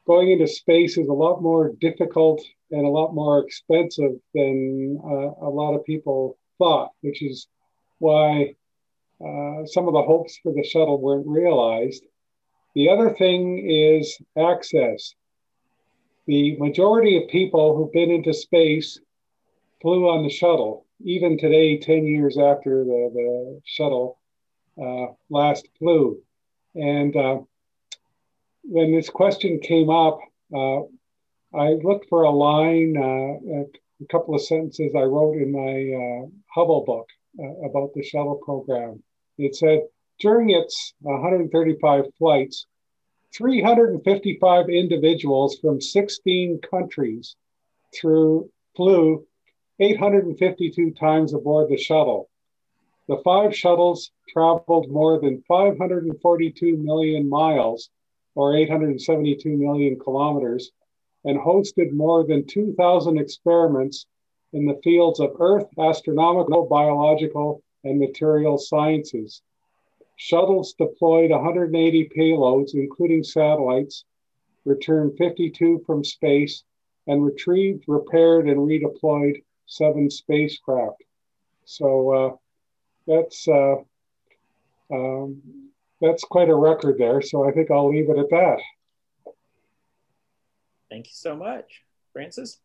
[0.06, 5.46] going into space is a lot more difficult and a lot more expensive than uh,
[5.46, 7.48] a lot of people thought, which is
[8.00, 8.56] why
[9.22, 12.04] uh, some of the hopes for the shuttle weren't realized.
[12.76, 15.14] The other thing is access.
[16.28, 19.00] The majority of people who've been into space
[19.82, 20.86] flew on the shuttle.
[21.04, 24.20] Even today, 10 years after the, the shuttle
[25.30, 26.22] last flew.
[26.76, 27.40] And uh,
[28.64, 30.20] when this question came up,
[30.54, 30.82] uh,
[31.54, 37.08] I looked for a line, a couple of sentences I wrote in my Hubble book
[37.66, 39.04] about the shuttle program.
[39.38, 39.82] It said,
[40.20, 42.68] during its 135 flights,
[43.36, 47.36] 355 individuals from 16 countries
[47.94, 49.26] through flew
[49.80, 52.29] 852 times aboard the shuttle.
[53.10, 57.90] The five shuttles traveled more than 542 million miles,
[58.36, 60.72] or 872 million kilometers,
[61.26, 64.06] and hosted more than 2,000 experiments
[64.54, 69.42] in the fields of Earth, astronomical, biological, and material sciences.
[70.16, 74.06] Shuttles deployed 180 payloads, including satellites,
[74.66, 76.64] returned 52 from space,
[77.08, 81.04] and retrieved, repaired, and redeployed seven spacecraft.
[81.66, 82.36] So uh,
[83.10, 83.76] that's uh,
[84.94, 85.42] um,
[86.00, 87.22] that's quite a record there.
[87.22, 88.60] So I think I'll leave it at that.
[90.90, 91.84] Thank you so much,
[92.14, 92.60] Francis.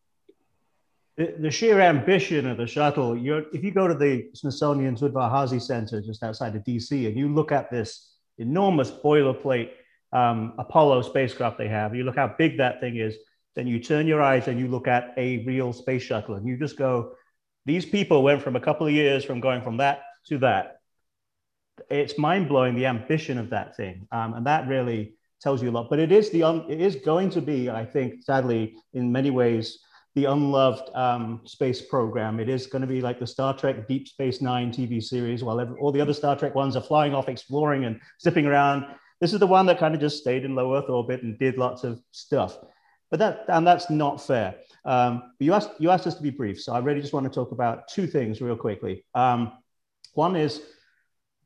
[1.17, 3.17] The, the sheer ambition of the shuttle.
[3.17, 7.33] You're, if you go to the Smithsonian's Udvar-Hazy Center just outside of DC and you
[7.33, 9.69] look at this enormous boilerplate
[10.11, 13.15] um, Apollo spacecraft they have, you look how big that thing is,
[13.55, 16.57] then you turn your eyes and you look at a real space shuttle and you
[16.57, 17.13] just go,
[17.65, 20.79] these people went from a couple of years from going from that to that.
[21.89, 25.71] It's mind blowing the ambition of that thing, um, and that really tells you a
[25.71, 25.89] lot.
[25.89, 29.29] But it is the un- it is going to be, I think, sadly, in many
[29.29, 29.79] ways,
[30.15, 32.39] the unloved um, space program.
[32.39, 35.59] It is going to be like the Star Trek Deep Space Nine TV series, while
[35.59, 38.85] every, all the other Star Trek ones are flying off, exploring, and zipping around.
[39.19, 41.57] This is the one that kind of just stayed in low Earth orbit and did
[41.57, 42.57] lots of stuff.
[43.11, 44.55] But that and that's not fair.
[44.83, 47.29] Um, you asked you asked us to be brief, so I really just want to
[47.29, 49.05] talk about two things real quickly.
[49.13, 49.51] Um,
[50.15, 50.61] one is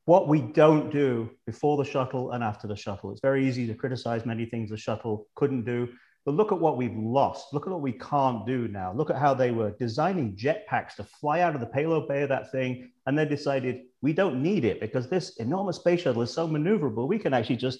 [0.05, 3.11] what we don't do before the shuttle and after the shuttle.
[3.11, 5.87] It's very easy to criticize many things the shuttle couldn't do,
[6.25, 7.53] but look at what we've lost.
[7.53, 8.91] Look at what we can't do now.
[8.91, 12.29] Look at how they were designing jetpacks to fly out of the payload bay of
[12.29, 16.33] that thing, and they decided we don't need it because this enormous space shuttle is
[16.33, 17.07] so maneuverable.
[17.07, 17.79] We can actually just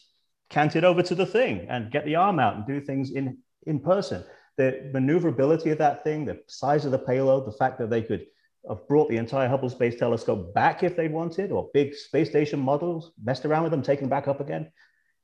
[0.49, 3.38] cant it over to the thing and get the arm out and do things in
[3.66, 4.24] in person.
[4.57, 8.26] The maneuverability of that thing, the size of the payload, the fact that they could
[8.68, 12.60] have brought the entire Hubble Space Telescope back if they wanted, or big space station
[12.60, 14.72] models, messed around with them, taken back up again.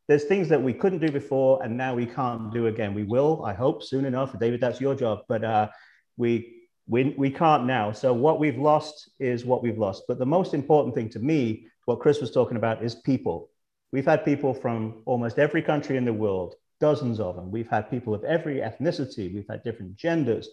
[0.08, 2.94] There's things that we couldn't do before, and now we can't do again.
[2.94, 4.38] We will, I hope, soon enough.
[4.40, 5.70] David, that's your job, but uh,
[6.16, 7.92] we, we we can't now.
[7.92, 10.04] So what we've lost is what we've lost.
[10.08, 13.50] But the most important thing to me, what Chris was talking about, is people.
[13.92, 17.52] We've had people from almost every country in the world dozens of them.
[17.52, 20.50] We've had people of every ethnicity, we've had different genders.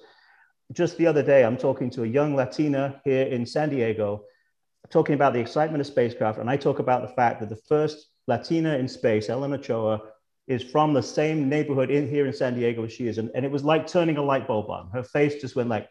[0.73, 4.25] Just the other day, I'm talking to a young Latina here in San Diego,
[4.91, 6.39] talking about the excitement of spacecraft.
[6.39, 10.01] And I talk about the fact that the first Latina in space, Ellen Ochoa,
[10.47, 13.19] is from the same neighborhood in here in San Diego as she is.
[13.19, 14.91] And, and it was like turning a light bulb on.
[14.93, 15.89] Her face just went like,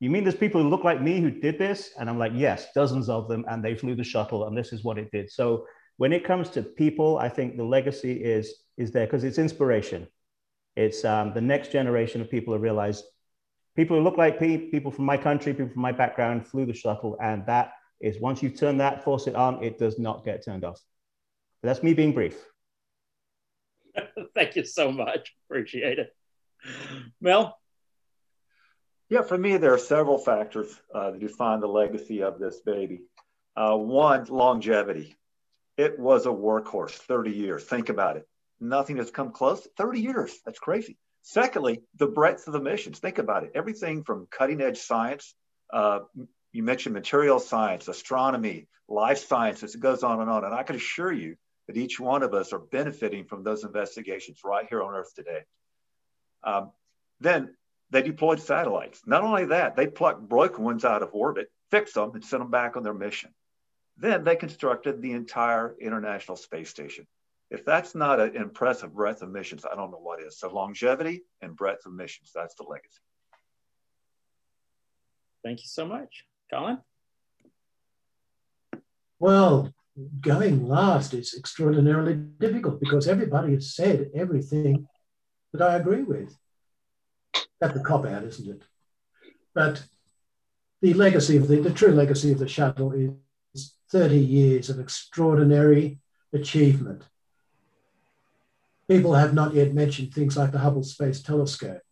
[0.00, 1.90] you mean there's people who look like me who did this?
[1.98, 3.44] And I'm like, yes, dozens of them.
[3.48, 5.30] And they flew the shuttle and this is what it did.
[5.30, 9.38] So when it comes to people, I think the legacy is is there because it's
[9.38, 10.06] inspiration.
[10.76, 13.02] It's um, the next generation of people who realize
[13.78, 16.74] people who look like me, people from my country, people from my background flew the
[16.74, 20.64] shuttle, and that is once you turn that faucet on, it does not get turned
[20.64, 20.80] off.
[21.62, 22.36] But that's me being brief.
[24.34, 25.32] Thank you so much.
[25.48, 26.08] Appreciate it.
[27.20, 27.56] Mel?
[29.10, 33.02] Yeah, for me, there are several factors uh, that define the legacy of this baby.
[33.56, 35.14] Uh, one, longevity.
[35.76, 37.62] It was a workhorse, 30 years.
[37.62, 38.26] Think about it
[38.60, 39.66] nothing has come close.
[39.76, 40.38] 30 years.
[40.44, 40.96] That's crazy.
[41.28, 43.00] Secondly, the breadth of the missions.
[43.00, 43.50] Think about it.
[43.54, 45.34] Everything from cutting edge science,
[45.70, 45.98] uh,
[46.52, 50.46] you mentioned material science, astronomy, life sciences, it goes on and on.
[50.46, 51.36] And I can assure you
[51.66, 55.42] that each one of us are benefiting from those investigations right here on Earth today.
[56.44, 56.70] Um,
[57.20, 57.54] then
[57.90, 59.02] they deployed satellites.
[59.04, 62.50] Not only that, they plucked broken ones out of orbit, fixed them, and sent them
[62.50, 63.34] back on their mission.
[63.98, 67.06] Then they constructed the entire International Space Station.
[67.50, 70.38] If that's not an impressive breadth of missions, I don't know what is.
[70.38, 73.00] So longevity and breadth of missions, that's the legacy.
[75.42, 76.24] Thank you so much.
[76.52, 76.78] Colin?
[79.18, 79.72] Well,
[80.20, 84.86] going last is extraordinarily difficult because everybody has said everything
[85.52, 86.36] that I agree with.
[87.60, 88.62] That's a cop out, isn't it?
[89.54, 89.82] But
[90.82, 92.92] the legacy of the, the true legacy of the shuttle
[93.54, 95.98] is 30 years of extraordinary
[96.32, 97.04] achievement
[98.88, 101.82] People have not yet mentioned things like the Hubble Space Telescope.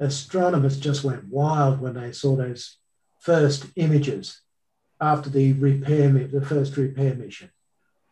[0.00, 2.78] Astronomers just went wild when they saw those
[3.18, 4.40] first images
[5.00, 7.50] after the repair, the first repair mission.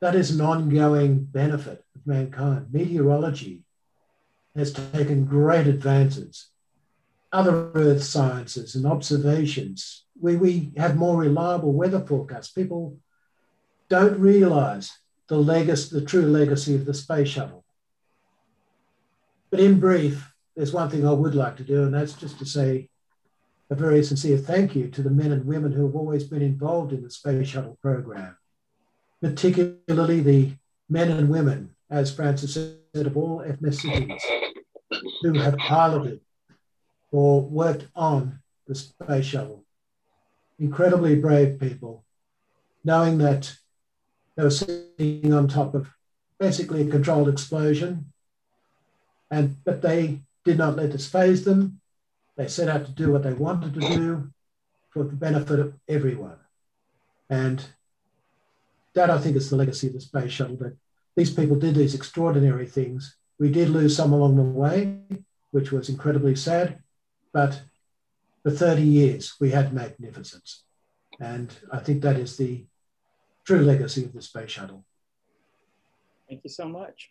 [0.01, 2.67] That is an ongoing benefit of mankind.
[2.71, 3.63] Meteorology
[4.55, 6.49] has taken great advances.
[7.33, 12.53] Other earth sciences and observations, we, we have more reliable weather forecasts.
[12.53, 12.99] People
[13.89, 14.93] don't realize
[15.29, 17.65] the legacy, the true legacy of the space shuttle.
[19.57, 22.45] But in brief, there's one thing I would like to do, and that's just to
[22.45, 22.91] say
[23.71, 26.93] a very sincere thank you to the men and women who have always been involved
[26.93, 28.37] in the space shuttle program,
[29.23, 30.53] particularly the
[30.91, 34.21] men and women, as Francis said, of all ethnicities,
[35.23, 36.21] who have piloted
[37.11, 39.65] or worked on the space shuttle.
[40.59, 42.05] Incredibly brave people,
[42.85, 43.57] knowing that
[44.37, 45.89] they were sitting on top of
[46.39, 48.13] basically a controlled explosion
[49.31, 51.81] and but they did not let this phase them.
[52.37, 54.31] They set out to do what they wanted to do
[54.91, 56.39] for the benefit of everyone.
[57.29, 57.65] And
[58.95, 60.77] that, I think, is the legacy of the space shuttle that
[61.17, 63.17] these people did these extraordinary things.
[63.39, 64.99] We did lose some along the way,
[65.51, 66.83] which was incredibly sad,
[67.33, 67.63] but
[68.43, 70.65] for 30 years we had magnificence.
[71.21, 72.65] And I think that is the
[73.45, 74.85] true legacy of the space shuttle.
[76.29, 77.11] Thank you so much.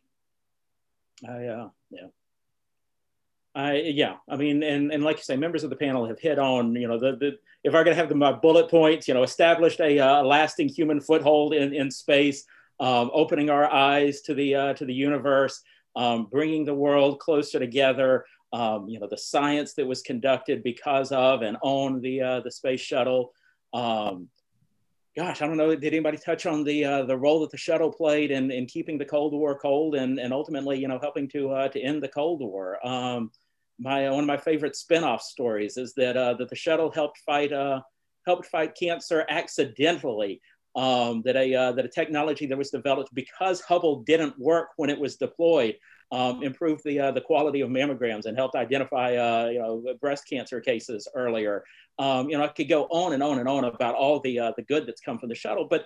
[1.27, 2.07] I, uh, yeah.
[3.55, 6.37] I, yeah, I mean, and, and like you say, members of the panel have hit
[6.37, 9.23] on, you know, the, the if I'm going to have the, bullet points, you know,
[9.23, 12.43] established a uh, lasting human foothold in, in space,
[12.81, 15.61] um, opening our eyes to the, uh, to the universe,
[15.95, 21.13] um, bringing the world closer together, um, you know, the science that was conducted because
[21.13, 23.31] of and on the, uh, the space shuttle.
[23.73, 24.27] Um,
[25.15, 27.91] gosh, I don't know, did anybody touch on the, uh, the role that the shuttle
[27.91, 31.51] played in, in keeping the Cold War cold and, and ultimately, you know, helping to,
[31.51, 32.85] uh, to end the Cold War?
[32.85, 33.31] Um,
[33.79, 37.51] my one of my favorite spin-off stories is that uh, that the shuttle helped fight
[37.51, 37.81] uh,
[38.25, 40.41] helped fight cancer accidentally.
[40.75, 44.89] Um, that a uh, that a technology that was developed because Hubble didn't work when
[44.89, 45.75] it was deployed
[46.11, 50.27] um, improved the uh, the quality of mammograms and helped identify uh, you know breast
[50.29, 51.63] cancer cases earlier.
[51.97, 54.51] Um, you know, I could go on and on and on about all the uh,
[54.55, 55.85] the good that's come from the shuttle, but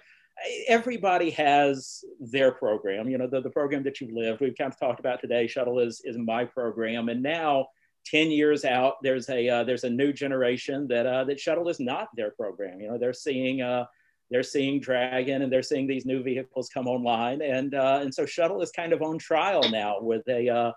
[0.68, 3.10] everybody has their program.
[3.10, 4.41] You know, the, the program that you've lived.
[4.41, 5.48] We've kind of talked about today.
[5.48, 7.68] Shuttle is is my program, and now
[8.06, 11.80] 10 years out, there's a uh, there's a new generation that uh, that shuttle is
[11.80, 12.80] not their program.
[12.80, 13.86] You know, they're seeing uh,
[14.30, 18.26] they're seeing Dragon and they're seeing these new vehicles come online, and uh, and so
[18.26, 20.72] shuttle is kind of on trial now with a uh,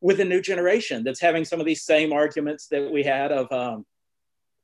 [0.00, 3.50] with a new generation that's having some of these same arguments that we had of.
[3.52, 3.86] Um,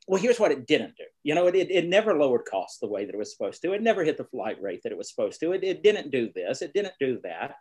[0.07, 1.05] well, here's what it didn't do.
[1.23, 3.73] You know, it, it, it, never lowered costs the way that it was supposed to.
[3.73, 5.53] It never hit the flight rate that it was supposed to.
[5.53, 6.61] It, it didn't do this.
[6.61, 7.55] It didn't do that.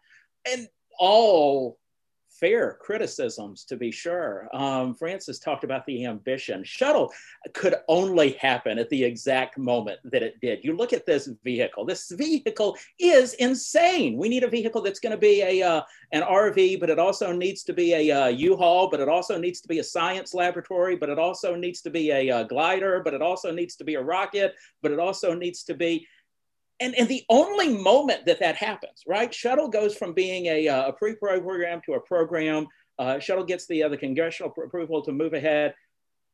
[0.45, 0.67] And
[0.99, 1.77] all
[2.43, 4.49] fair criticisms, to be sure.
[4.53, 6.61] Um, Francis talked about the ambition.
[6.65, 7.13] Shuttle
[7.53, 10.59] could only happen at the exact moment that it did.
[10.61, 11.85] You look at this vehicle.
[11.85, 14.17] This vehicle is insane.
[14.17, 17.31] We need a vehicle that's going to be a uh, an RV, but it also
[17.31, 20.97] needs to be a uh, U-Haul, but it also needs to be a science laboratory,
[20.97, 23.95] but it also needs to be a uh, glider, but it also needs to be
[23.95, 26.05] a rocket, but it also needs to be
[26.79, 29.33] and, and the only moment that that happens, right?
[29.33, 32.67] Shuttle goes from being a, uh, a pre-program to a program.
[32.99, 35.73] Uh, Shuttle gets the, uh, the congressional approval to move ahead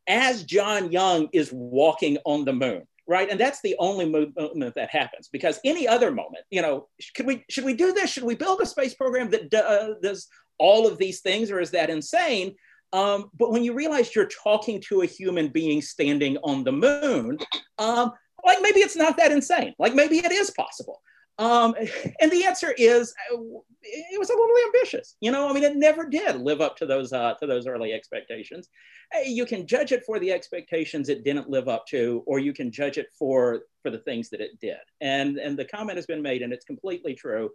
[0.08, 3.30] as John Young is walking on the moon, right?
[3.30, 7.46] And that's the only moment that happens because any other moment, you know, could we,
[7.50, 8.10] should we do this?
[8.10, 11.72] Should we build a space program that uh, does all of these things or is
[11.72, 12.56] that insane?
[12.92, 17.38] Um, but when you realize you're talking to a human being standing on the moon,
[17.78, 18.14] um,
[18.46, 19.74] like maybe it's not that insane.
[19.80, 21.02] Like maybe it is possible.
[21.40, 21.74] Um,
[22.22, 25.16] and the answer is it was a little ambitious.
[25.22, 27.94] You know, I mean, it never did live up to those uh, to those early
[27.94, 28.70] expectations.
[29.26, 32.72] You can judge it for the expectations it didn't live up to, or you can
[32.72, 34.78] judge it for for the things that it did.
[35.02, 37.50] And and the comment has been made, and it's completely true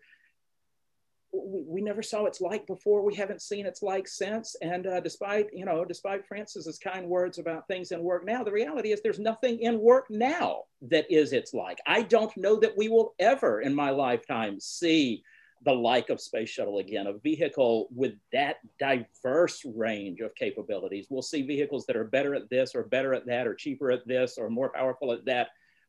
[1.34, 3.02] we never saw its like before.
[3.02, 4.54] We haven't seen its like since.
[4.62, 8.52] And uh, despite, you know, despite Francis's kind words about things in work now, the
[8.52, 11.78] reality is there's nothing in work now that is its like.
[11.86, 15.22] I don't know that we will ever in my lifetime see
[15.64, 21.06] the like of Space Shuttle again, a vehicle with that diverse range of capabilities.
[21.08, 24.06] We'll see vehicles that are better at this or better at that or cheaper at
[24.06, 25.48] this or more powerful at that.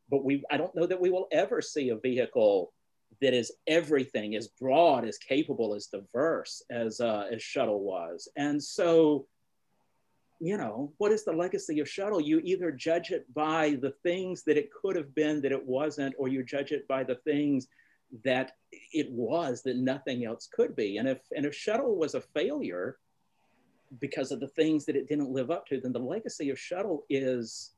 [0.09, 2.71] But we, I don't know that we will ever see a vehicle
[3.21, 8.27] that is everything, as broad, as capable, as diverse as uh, as Shuttle was.
[8.35, 9.25] And so,
[10.39, 12.21] you know, what is the legacy of Shuttle?
[12.21, 16.15] You either judge it by the things that it could have been that it wasn't,
[16.17, 17.67] or you judge it by the things
[18.23, 18.53] that
[18.93, 20.97] it was that nothing else could be.
[20.97, 22.97] And if and if Shuttle was a failure
[23.99, 27.05] because of the things that it didn't live up to, then the legacy of Shuttle
[27.09, 27.71] is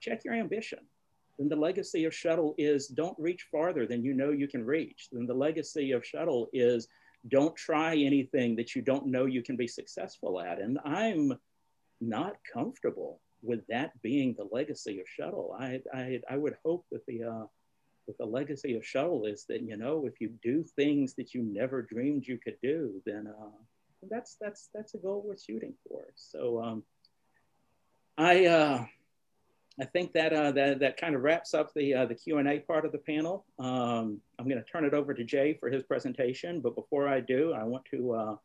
[0.00, 0.80] check your ambition
[1.38, 5.08] then the legacy of shuttle is don't reach farther than you know you can reach.
[5.12, 6.88] Then the legacy of shuttle is
[7.28, 10.60] don't try anything that you don't know you can be successful at.
[10.60, 11.34] And I'm
[12.00, 15.56] not comfortable with that being the legacy of shuttle.
[15.58, 17.46] I, I, I would hope that the, uh,
[18.18, 21.82] the legacy of shuttle is that, you know, if you do things that you never
[21.82, 23.50] dreamed you could do, then uh,
[24.08, 26.04] that's, that's, that's a goal worth shooting for.
[26.14, 26.82] So um,
[28.16, 28.86] I, uh,
[29.80, 32.86] I think that uh, that, that kind of wraps up the, uh, the Q&A part
[32.86, 33.44] of the panel.
[33.58, 37.20] Um, I'm going to turn it over to Jay for his presentation, but before I
[37.20, 38.36] do, I want to, uh,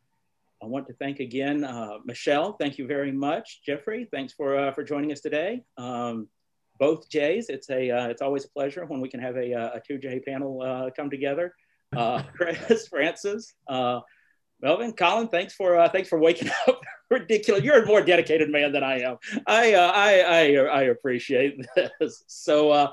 [0.61, 2.53] I want to thank again uh, Michelle.
[2.53, 3.61] Thank you very much.
[3.66, 5.64] Geoffrey, thanks for, uh, for joining us today.
[5.77, 6.27] Um,
[6.80, 9.82] both Jays, it's, a, uh, it's always a pleasure when we can have a, a
[9.88, 11.56] two J panel come together.
[12.35, 16.82] Chris, Francis, Melvin, Colin, thanks for thanks for waking up.
[17.12, 17.64] Ridiculous.
[17.64, 19.18] You're a more dedicated man than I am.
[19.46, 21.66] I uh, I, I, I appreciate
[22.00, 22.24] this.
[22.28, 22.92] So uh,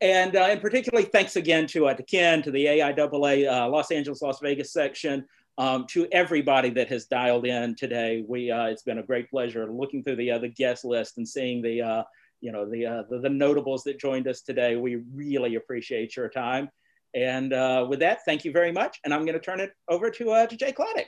[0.00, 3.90] and uh, and particularly thanks again to uh, to Ken, to the AIAA uh, Los
[3.90, 5.24] Angeles Las Vegas section,
[5.58, 8.24] um, to everybody that has dialed in today.
[8.26, 11.28] We uh, it's been a great pleasure looking through the uh, the guest list and
[11.28, 12.02] seeing the uh,
[12.40, 14.76] you know the, uh, the, the notables that joined us today.
[14.76, 16.68] We really appreciate your time.
[17.14, 19.00] And uh, with that, thank you very much.
[19.04, 21.06] And I'm going to turn it over to uh, to Jay Chladek.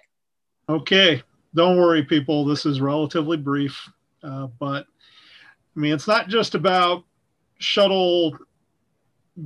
[0.68, 1.22] Okay,
[1.56, 2.44] don't worry, people.
[2.44, 3.90] This is relatively brief,
[4.22, 4.86] uh, but
[5.74, 7.04] I mean it's not just about
[7.58, 8.36] shuttle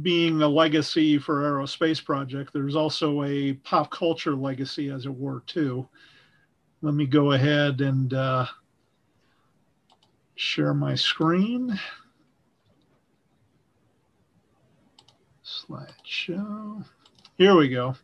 [0.03, 2.53] being a legacy for aerospace project.
[2.53, 5.89] There's also a pop culture legacy as it were too.
[6.83, 8.47] Let me go ahead and uh,
[10.35, 11.79] share my screen.
[15.45, 16.85] Slideshow.
[17.37, 17.95] Here we go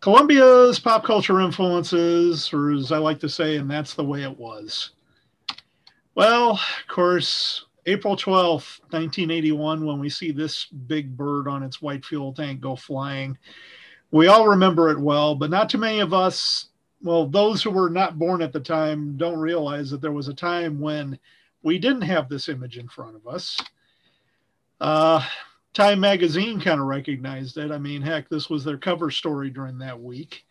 [0.00, 4.38] columbia's pop culture influences or as i like to say and that's the way it
[4.38, 4.90] was
[6.14, 12.04] well of course April 12th, 1981, when we see this big bird on its white
[12.04, 13.38] fuel tank go flying.
[14.10, 16.66] We all remember it well, but not too many of us,
[17.02, 20.34] well, those who were not born at the time don't realize that there was a
[20.34, 21.18] time when
[21.62, 23.60] we didn't have this image in front of us.
[24.80, 25.24] Uh,
[25.72, 27.70] Time magazine kind of recognized it.
[27.70, 30.44] I mean, heck, this was their cover story during that week.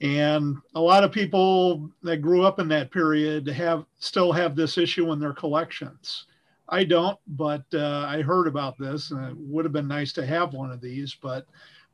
[0.00, 4.76] And a lot of people that grew up in that period have still have this
[4.76, 6.26] issue in their collections.
[6.68, 10.26] I don't, but uh, I heard about this, and it would have been nice to
[10.26, 11.46] have one of these, but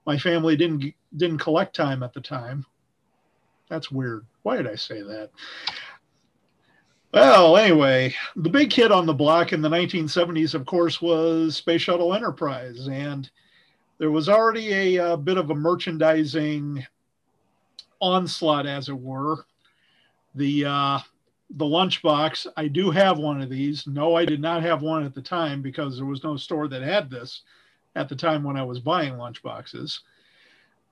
[0.06, 2.64] my family didn't didn't collect time at the time.
[3.68, 4.26] That's weird.
[4.42, 5.30] Why did I say that?
[7.12, 11.82] Well, anyway, the big hit on the block in the 1970s, of course, was Space
[11.82, 13.28] Shuttle Enterprise, and
[13.98, 16.86] there was already a, a bit of a merchandising
[18.00, 19.44] onslaught, as it were.
[20.36, 20.98] The uh,
[21.50, 22.46] the lunchbox.
[22.56, 23.88] I do have one of these.
[23.88, 26.82] No, I did not have one at the time because there was no store that
[26.82, 27.42] had this
[27.96, 29.98] at the time when I was buying lunchboxes.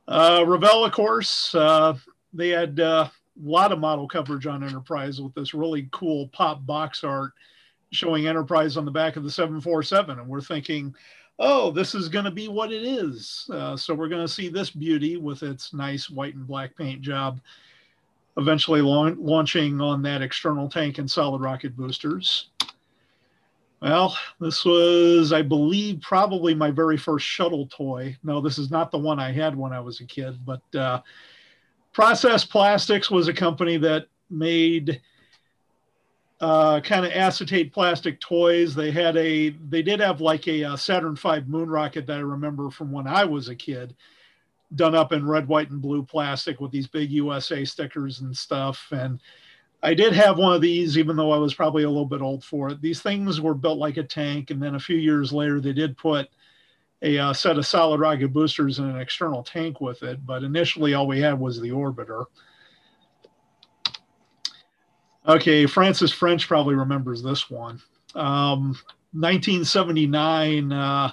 [0.09, 1.97] Uh, Revell, of course, uh,
[2.33, 3.09] they had uh,
[3.42, 7.33] lot of model coverage on Enterprise with this really cool pop box art
[7.91, 10.18] showing Enterprise on the back of the 747.
[10.18, 10.94] And we're thinking,
[11.39, 13.49] oh, this is going to be what it is.
[13.52, 17.00] Uh, so we're going to see this beauty with its nice white and black paint
[17.00, 17.41] job
[18.39, 22.50] eventually launching on that external tank and solid rocket boosters.
[23.83, 28.17] Well, this was, I believe, probably my very first shuttle toy.
[28.23, 31.00] No, this is not the one I had when I was a kid, but uh,
[31.99, 35.01] Process Plastics was a company that made
[36.41, 38.73] uh, kind of acetate plastic toys.
[38.73, 42.20] They had a, they did have like a, a Saturn V moon rocket that I
[42.20, 43.97] remember from when I was a kid
[44.77, 48.86] done up in red, white, and blue plastic with these big USA stickers and stuff.
[48.93, 49.18] And
[49.83, 52.44] I did have one of these, even though I was probably a little bit old
[52.44, 52.81] for it.
[52.81, 54.52] These things were built like a tank.
[54.52, 56.28] And then a few years later, they did put
[57.02, 60.25] a uh, set of solid rocket boosters and an external tank with it.
[60.27, 62.25] But initially, all we had was the orbiter.
[65.27, 67.81] Okay, Francis French probably remembers this one.
[68.15, 68.77] Um,
[69.12, 71.10] 1979, uh,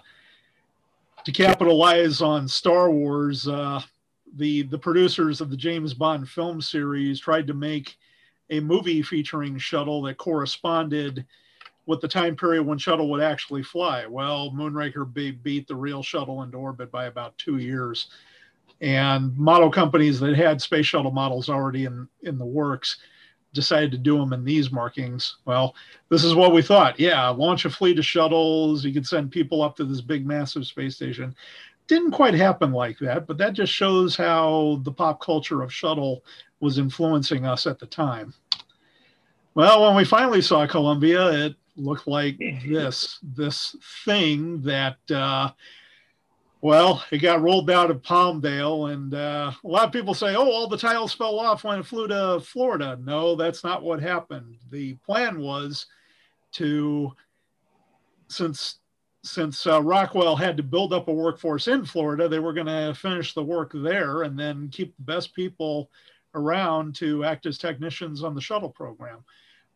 [1.25, 3.81] to capitalize on Star Wars, uh,
[4.37, 7.97] the the producers of the James Bond film series tried to make
[8.49, 11.25] a movie featuring Shuttle that corresponded
[11.85, 14.05] with the time period when Shuttle would actually fly.
[14.05, 15.11] Well, Moonraker
[15.43, 18.07] beat the real Shuttle into orbit by about two years,
[18.81, 22.97] and model companies that had space shuttle models already in in the works
[23.55, 25.37] decided to do them in these markings.
[25.45, 25.73] Well,
[26.09, 26.99] this is what we thought.
[26.99, 28.85] Yeah, launch a fleet of shuttles.
[28.85, 31.33] You could send people up to this big, massive space station.
[31.87, 36.23] Didn't quite happen like that, but that just shows how the pop culture of shuttle
[36.59, 38.33] was influencing us at the time.
[39.53, 45.51] Well, when we finally saw Columbia, it looked like this this thing that uh,
[46.61, 50.49] well, it got rolled out of Palmdale, and uh, a lot of people say, "Oh,
[50.49, 54.57] all the tiles fell off when it flew to Florida." No, that's not what happened.
[54.71, 55.85] The plan was
[56.53, 57.13] to,
[58.29, 58.79] since
[59.21, 62.93] since uh, Rockwell had to build up a workforce in Florida, they were going to
[62.95, 65.89] finish the work there and then keep the best people
[66.35, 69.23] around to act as technicians on the shuttle program.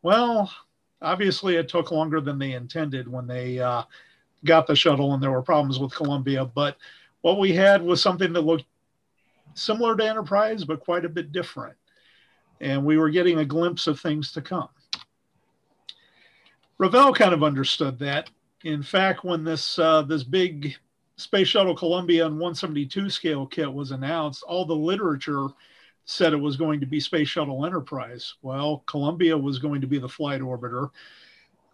[0.04, 0.52] Well,
[1.02, 3.84] obviously, it took longer than they intended when they uh,
[4.46, 6.46] got the shuttle and there were problems with Columbia.
[6.46, 6.78] But
[7.22, 8.66] what we had was something that looked
[9.54, 11.76] similar to Enterprise, but quite a bit different.
[12.62, 14.70] And we were getting a glimpse of things to come.
[16.78, 18.30] Revell kind of understood that.
[18.64, 20.76] In fact, when this uh, this big
[21.18, 25.48] Space Shuttle Columbia and 172 scale kit was announced, all the literature
[26.10, 28.34] said it was going to be Space Shuttle Enterprise.
[28.42, 30.90] Well, Columbia was going to be the flight orbiter.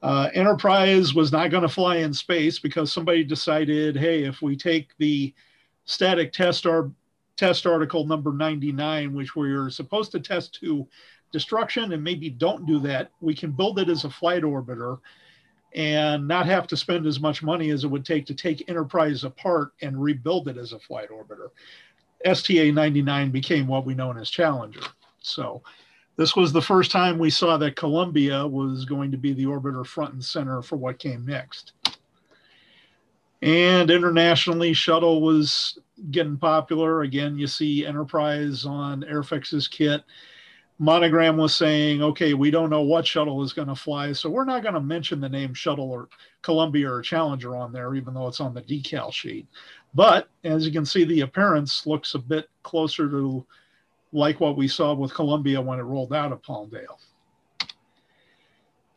[0.04, 4.58] Uh, Enterprise was not going to fly in space because somebody decided, hey, if we
[4.58, 5.34] take the
[5.86, 6.68] static test,
[7.38, 10.86] test article number 99, which we are supposed to test to
[11.32, 15.00] destruction and maybe don't do that, we can build it as a flight orbiter
[15.76, 19.24] and not have to spend as much money as it would take to take Enterprise
[19.24, 21.50] apart and rebuild it as a flight orbiter.
[22.26, 24.82] STA 99 became what we know as Challenger.
[25.22, 25.62] So
[26.18, 29.86] this was the first time we saw that Columbia was going to be the orbiter
[29.86, 31.74] front and center for what came next.
[33.42, 35.78] And internationally, shuttle was
[36.12, 37.02] getting popular.
[37.02, 40.04] Again, you see Enterprise on Airfix's kit.
[40.78, 44.44] Monogram was saying, okay, we don't know what shuttle is going to fly, so we're
[44.44, 46.10] not going to mention the name shuttle or
[46.42, 49.48] Columbia or Challenger on there, even though it's on the decal sheet.
[49.94, 53.46] But as you can see, the appearance looks a bit closer to
[54.12, 56.98] like what we saw with Columbia when it rolled out of Palmdale.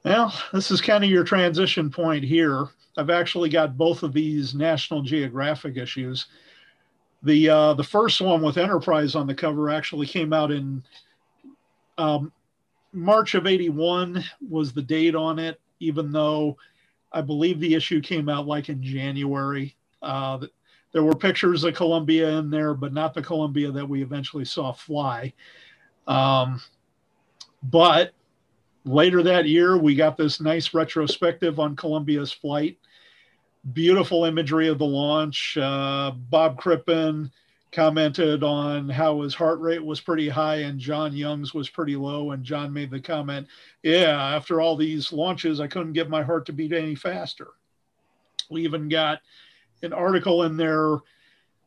[0.05, 2.69] Well, this is kind of your transition point here.
[2.97, 6.27] I've actually got both of these National Geographic issues.
[7.23, 10.83] The uh, the first one with Enterprise on the cover actually came out in
[11.99, 12.33] um,
[12.93, 16.57] March of 81 was the date on it, even though
[17.13, 19.77] I believe the issue came out like in January.
[20.01, 20.47] Uh,
[20.93, 24.73] there were pictures of Columbia in there, but not the Columbia that we eventually saw
[24.73, 25.33] fly.
[26.07, 26.63] Um,
[27.63, 28.13] but
[28.85, 32.79] later that year, we got this nice retrospective on Columbia's flight.
[33.73, 35.59] Beautiful imagery of the launch.
[35.61, 37.31] Uh, Bob Crippen
[37.71, 42.31] commented on how his heart rate was pretty high and John Young's was pretty low.
[42.31, 43.47] And John made the comment,
[43.83, 47.49] Yeah, after all these launches, I couldn't get my heart to beat any faster.
[48.51, 49.21] We even got
[49.83, 50.95] an article in there,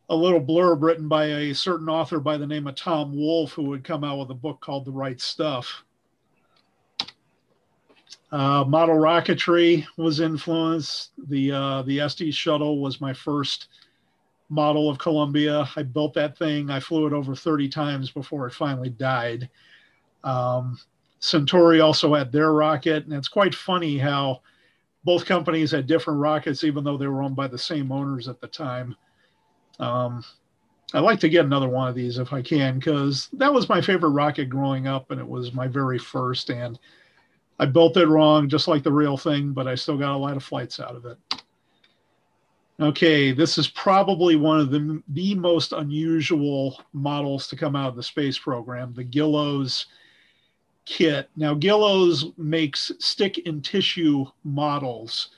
[0.09, 3.63] a little blurb written by a certain author by the name of Tom Wolfe, who
[3.63, 5.83] would come out with a book called The Right Stuff.
[8.31, 11.11] Uh, model rocketry was influenced.
[11.27, 13.67] The uh, the Estes shuttle was my first
[14.51, 15.67] model of Columbia.
[15.75, 16.69] I built that thing.
[16.69, 19.49] I flew it over 30 times before it finally died.
[20.23, 20.77] Um,
[21.21, 24.41] Centuri also had their rocket, and it's quite funny how
[25.05, 28.41] both companies had different rockets, even though they were owned by the same owners at
[28.41, 28.95] the time.
[29.79, 30.23] Um,
[30.93, 33.81] I'd like to get another one of these if I can, because that was my
[33.81, 36.49] favorite rocket growing up, and it was my very first.
[36.49, 36.77] And
[37.57, 40.35] I built it wrong, just like the real thing, but I still got a lot
[40.35, 41.17] of flights out of it.
[42.81, 47.95] Okay, this is probably one of the, the most unusual models to come out of
[47.95, 49.85] the space program, the Guillow's
[50.85, 51.29] kit.
[51.35, 55.29] Now, Guillow's makes stick and tissue models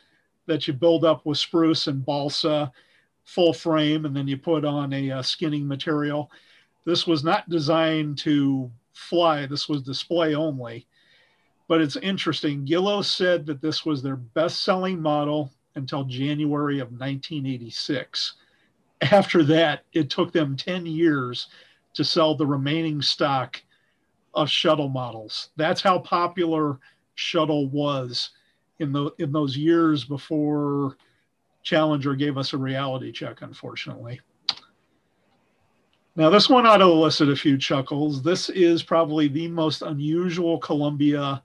[0.45, 2.71] that you build up with spruce and balsa,
[3.25, 6.31] full frame, and then you put on a, a skinning material.
[6.85, 10.87] This was not designed to fly, this was display only.
[11.67, 12.63] But it's interesting.
[12.63, 18.33] Guillow's said that this was their best selling model until January of 1986.
[19.01, 21.47] After that, it took them 10 years
[21.93, 23.61] to sell the remaining stock
[24.33, 25.49] of shuttle models.
[25.55, 26.79] That's how popular
[27.15, 28.31] shuttle was
[28.79, 30.97] in the in those years before
[31.61, 34.19] Challenger gave us a reality check, unfortunately.
[36.15, 38.21] Now, this one ought to elicit a few chuckles.
[38.21, 41.41] This is probably the most unusual Columbia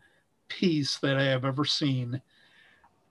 [0.49, 2.21] piece that I have ever seen.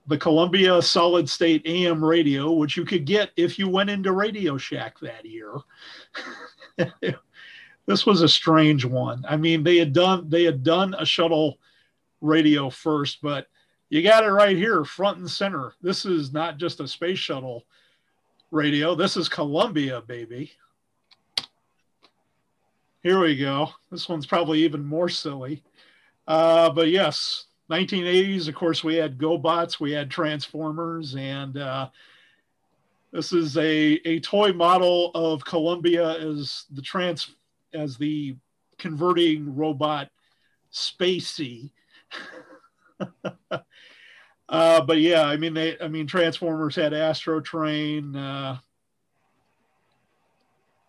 [0.08, 4.56] The Columbia solid state AM radio, which you could get if you went into Radio
[4.56, 5.54] Shack that year.
[7.86, 9.24] this was a strange one.
[9.28, 11.58] I mean, they had done they had done a shuttle
[12.20, 13.46] radio first, but
[13.90, 15.74] you got it right here, front and center.
[15.82, 17.64] This is not just a space shuttle
[18.50, 18.94] radio.
[18.94, 20.52] This is Columbia, baby.
[23.02, 23.70] Here we go.
[23.90, 25.62] This one's probably even more silly.
[26.26, 31.88] Uh, but yes, 1980s, of course, we had GoBots, we had Transformers, and uh,
[33.12, 37.34] this is a, a toy model of Columbia as the trans
[37.74, 38.36] as the
[38.78, 40.08] converting robot
[40.72, 41.70] spacey.
[44.48, 48.16] uh, but yeah, I mean, they, I mean, Transformers had Astrotrain.
[48.16, 48.58] Uh,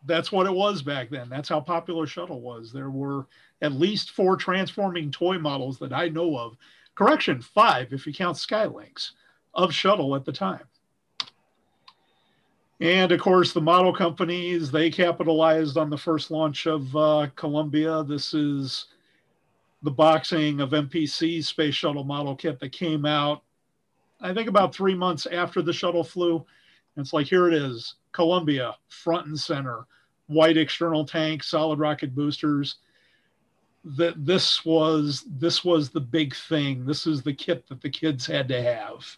[0.05, 1.29] that's what it was back then.
[1.29, 2.71] That's how popular Shuttle was.
[2.71, 3.27] There were
[3.61, 6.57] at least four transforming toy models that I know of.
[6.95, 9.13] Correction, five if you count Sky Lynx
[9.53, 10.63] of Shuttle at the time.
[12.81, 18.03] And of course, the model companies, they capitalized on the first launch of uh, Columbia.
[18.03, 18.85] This is
[19.83, 23.43] the boxing of MPC space shuttle model kit that came out,
[24.21, 26.45] I think about three months after the shuttle flew.
[26.97, 29.85] It's like, here it is Columbia, front and center,
[30.27, 32.75] white external tank, solid rocket boosters.
[33.85, 36.85] That this was this was the big thing.
[36.85, 39.17] This is the kit that the kids had to have.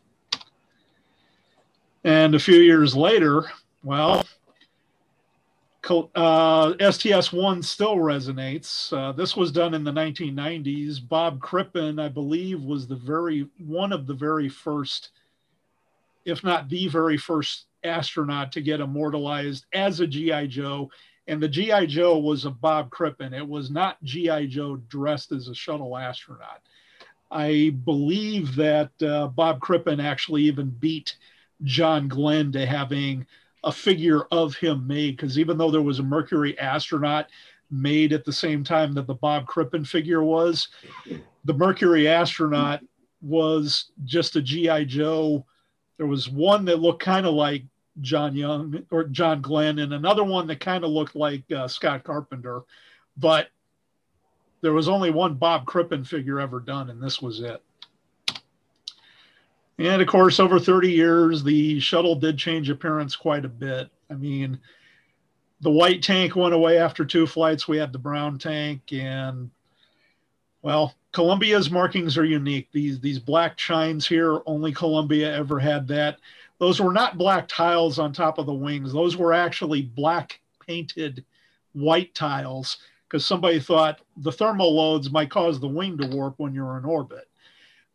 [2.03, 3.45] And a few years later,
[3.83, 4.25] well,
[6.15, 8.95] uh, STS-1 still resonates.
[8.95, 11.07] Uh, this was done in the 1990s.
[11.07, 15.09] Bob Crippen, I believe, was the very one of the very first,
[16.25, 20.90] if not the very first astronaut to get immortalized as a GI Joe.
[21.27, 23.33] And the GI Joe was a Bob Crippen.
[23.33, 26.61] It was not GI Joe dressed as a shuttle astronaut.
[27.30, 31.16] I believe that uh, Bob Crippen actually even beat
[31.64, 33.25] John Glenn to having
[33.64, 37.27] a figure of him made because even though there was a Mercury astronaut
[37.69, 40.67] made at the same time that the Bob Crippen figure was,
[41.45, 42.82] the Mercury astronaut
[43.22, 45.45] was just a GI Joe.
[45.98, 47.64] There was one that looked kind of like
[48.02, 52.04] John Young or John Glenn, and another one that kind of looked like uh, Scott
[52.04, 52.62] Carpenter,
[53.18, 53.50] but
[54.62, 57.62] there was only one Bob Crippen figure ever done, and this was it.
[59.78, 63.90] And of course, over 30 years, the shuttle did change appearance quite a bit.
[64.12, 64.60] I mean,
[65.62, 67.68] the white tank went away after two flights.
[67.68, 69.50] We had the brown tank, and
[70.62, 72.70] well, Columbia's markings are unique.
[72.72, 76.18] These these black chines here, only Columbia ever had that.
[76.61, 78.93] Those were not black tiles on top of the wings.
[78.93, 81.25] Those were actually black painted
[81.73, 86.53] white tiles because somebody thought the thermal loads might cause the wing to warp when
[86.53, 87.27] you're in orbit.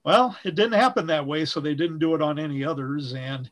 [0.03, 3.15] Well, it didn't happen that way, so they didn't do it on any others.
[3.15, 3.49] And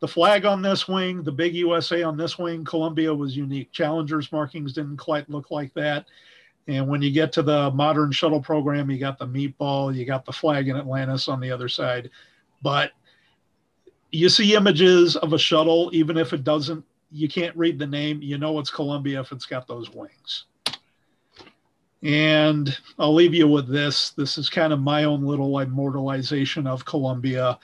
[0.00, 3.70] the flag on this wing, the big USA on this wing, Columbia was unique.
[3.70, 6.06] Challenger's markings didn't quite look like that.
[6.68, 10.24] And when you get to the modern shuttle program, you got the meatball, you got
[10.24, 12.08] the flag in Atlantis on the other side.
[12.62, 12.92] But
[14.10, 18.20] you see images of a shuttle, even if it doesn't, you can't read the name,
[18.22, 20.44] you know it's Columbia if it's got those wings.
[22.02, 24.10] And I'll leave you with this.
[24.10, 27.58] This is kind of my own little immortalization of Columbia.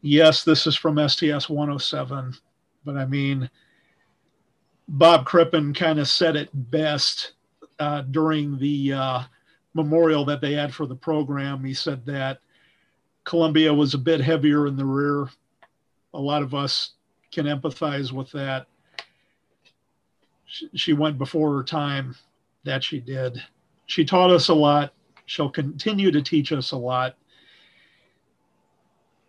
[0.00, 2.34] Yes, this is from STS 107,
[2.84, 3.50] but I mean,
[4.86, 7.32] Bob Crippen kind of said it best
[7.78, 9.22] uh, during the uh,
[9.74, 11.64] memorial that they had for the program.
[11.64, 12.38] He said that
[13.24, 15.28] Columbia was a bit heavier in the rear.
[16.14, 16.92] A lot of us
[17.30, 18.66] can empathize with that.
[20.46, 22.16] She went before her time
[22.64, 23.42] that she did.
[23.86, 24.94] She taught us a lot.
[25.26, 27.16] She'll continue to teach us a lot.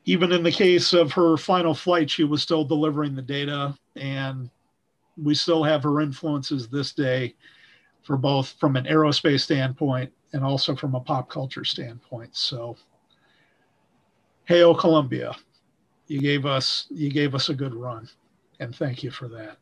[0.05, 4.49] Even in the case of her final flight, she was still delivering the data, and
[5.21, 7.35] we still have her influences this day
[8.03, 12.35] for both from an aerospace standpoint and also from a pop culture standpoint.
[12.35, 12.77] So,
[14.45, 15.35] Hail Columbia,
[16.09, 18.09] you gave us you gave us a good run,
[18.59, 19.57] and thank you for that.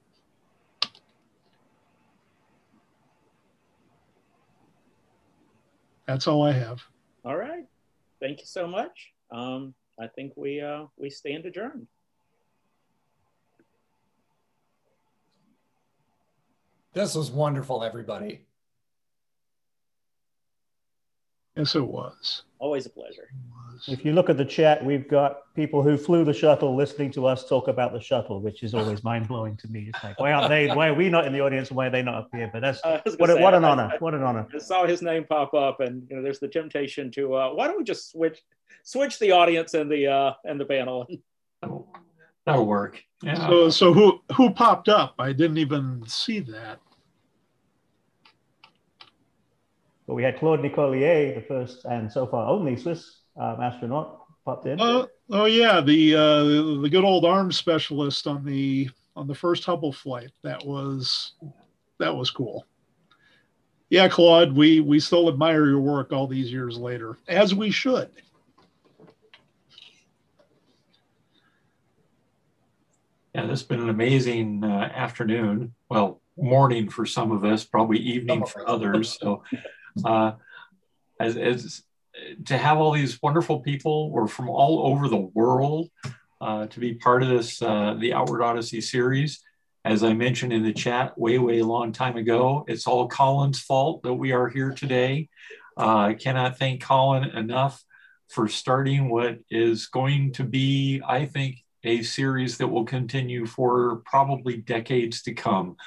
[6.08, 6.82] That's all I have.
[7.26, 7.66] All right.
[8.22, 9.12] Thank you so much.
[9.30, 11.86] Um, I think we uh, we stand adjourned.
[16.94, 18.47] This was wonderful, everybody.
[21.58, 22.44] Yes, it was.
[22.60, 23.30] Always a pleasure.
[23.88, 27.28] If you look at the chat, we've got people who flew the shuttle listening to
[27.28, 29.92] us talk about the shuttle, which is always mind blowing to me.
[29.94, 30.68] It's like, why aren't they?
[30.68, 31.70] Why are we not in the audience?
[31.70, 32.50] And why are they not up here?
[32.52, 32.82] But that's
[33.18, 33.92] what, say, what an I, honor.
[33.94, 34.48] I, what an honor.
[34.54, 37.68] I saw his name pop up, and you know, there's the temptation to uh, why
[37.68, 38.42] don't we just switch
[38.84, 41.08] switch the audience and the uh, and the panel.
[42.46, 43.04] That'll work.
[43.22, 43.48] Yeah.
[43.48, 45.16] So so who who popped up?
[45.20, 46.80] I didn't even see that.
[50.08, 54.66] But we had Claude Nicollier, the first and so far only Swiss um, astronaut, popped
[54.66, 54.80] in.
[54.80, 56.44] Uh, oh yeah, the uh,
[56.82, 60.32] the good old arms specialist on the on the first Hubble flight.
[60.44, 61.34] That was
[62.00, 62.66] that was cool.
[63.90, 68.10] Yeah, Claude, we we still admire your work all these years later, as we should.
[73.36, 75.74] Yeah, this has been an amazing uh, afternoon.
[75.90, 79.18] Well, morning for some of us, probably evening for others.
[79.20, 79.44] So
[80.06, 80.34] uh,
[81.20, 81.84] as, as
[82.46, 85.90] to have all these wonderful people or from all over the world
[86.42, 89.44] uh, to be part of this uh, the Outward Odyssey series.
[89.86, 94.04] As I mentioned in the chat way, way long time ago, it's all Colin's fault
[94.04, 95.30] that we are here today.
[95.78, 97.84] Uh, I cannot thank Colin enough
[98.28, 104.02] for starting what is going to be, I think, a series that will continue for
[104.06, 105.78] probably decades to come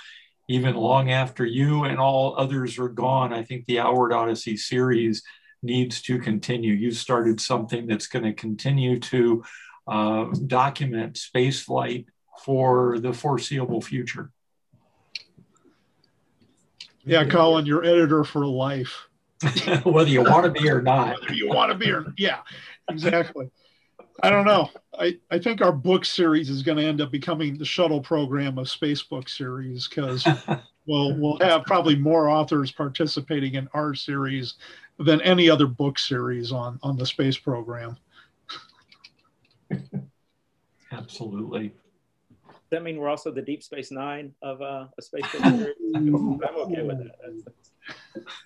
[0.51, 5.23] even long after you and all others are gone, I think the Outward Odyssey series
[5.63, 6.75] needs to continue.
[6.75, 9.45] You started something that's going to continue to
[9.87, 12.07] uh, document spaceflight
[12.45, 14.33] for the foreseeable future.
[17.05, 19.07] Yeah, Colin, you're editor for life.
[19.85, 21.21] Whether you want to be or not.
[21.21, 22.39] Whether you want to be or yeah,
[22.91, 23.53] exactly.
[24.23, 24.71] I don't know.
[24.99, 28.59] I, I think our book series is going to end up becoming the shuttle program
[28.59, 30.27] of space book series because
[30.87, 34.55] we'll we'll have probably more authors participating in our series
[34.99, 37.97] than any other book series on on the space program.
[40.93, 41.69] Absolutely.
[41.69, 45.75] Does that mean we're also the Deep Space Nine of uh, a space book series?
[45.95, 46.99] I'm okay with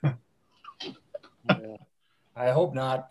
[0.02, 0.16] that.
[1.48, 1.76] yeah.
[2.36, 3.10] I hope not.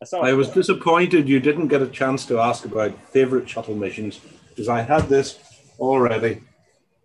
[0.00, 4.20] I, I was disappointed you didn't get a chance to ask about favorite shuttle missions
[4.48, 5.38] because I had this
[5.78, 6.42] already.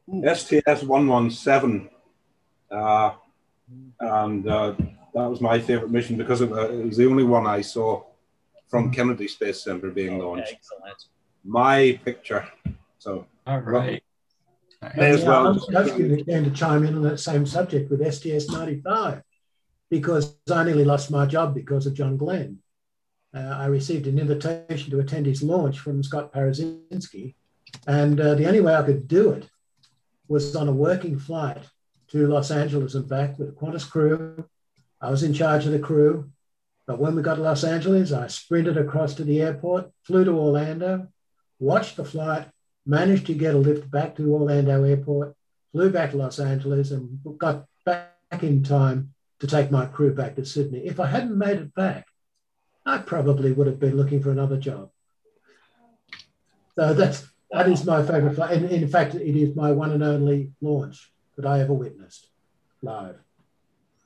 [0.08, 1.90] STS 117.
[2.70, 3.12] Uh,
[4.00, 4.74] and uh,
[5.14, 8.04] that was my favorite mission because it, uh, it, was the only one I saw
[8.68, 10.54] from Kennedy Space Center being launched.
[10.54, 11.06] Excellent.
[11.44, 12.48] My picture.
[13.00, 14.04] So, all right.
[14.98, 15.48] May as well.
[15.48, 19.22] I was going to chime in on that same subject with STS 95
[19.90, 22.60] because I nearly lost my job because of John Glenn.
[23.36, 27.34] Uh, I received an invitation to attend his launch from Scott Parazynski,
[27.88, 29.50] and uh, the only way I could do it
[30.28, 31.64] was on a working flight
[32.10, 34.45] to Los Angeles and back with a Qantas crew.
[35.02, 36.30] I was in charge of the crew,
[36.86, 40.32] but when we got to Los Angeles, I sprinted across to the airport, flew to
[40.32, 41.08] Orlando,
[41.60, 42.48] watched the flight,
[42.86, 45.36] managed to get a lift back to Orlando Airport,
[45.72, 50.36] flew back to Los Angeles, and got back in time to take my crew back
[50.36, 50.86] to Sydney.
[50.86, 52.06] If I hadn't made it back,
[52.86, 54.90] I probably would have been looking for another job.
[56.76, 58.58] So that's that is my favorite flight.
[58.58, 62.28] And in fact, it is my one and only launch that I ever witnessed
[62.82, 63.20] live.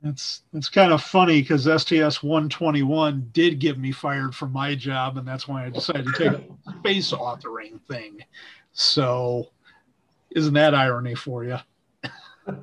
[0.04, 5.18] It's it's kind of funny because STS 121 did get me fired from my job,
[5.18, 6.44] and that's why I decided to take a
[6.80, 8.20] space authoring thing.
[8.74, 9.48] So,
[10.36, 11.58] isn't that irony for you?
[12.48, 12.58] I've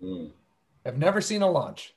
[0.00, 0.26] hmm.
[0.96, 1.94] never seen a launch.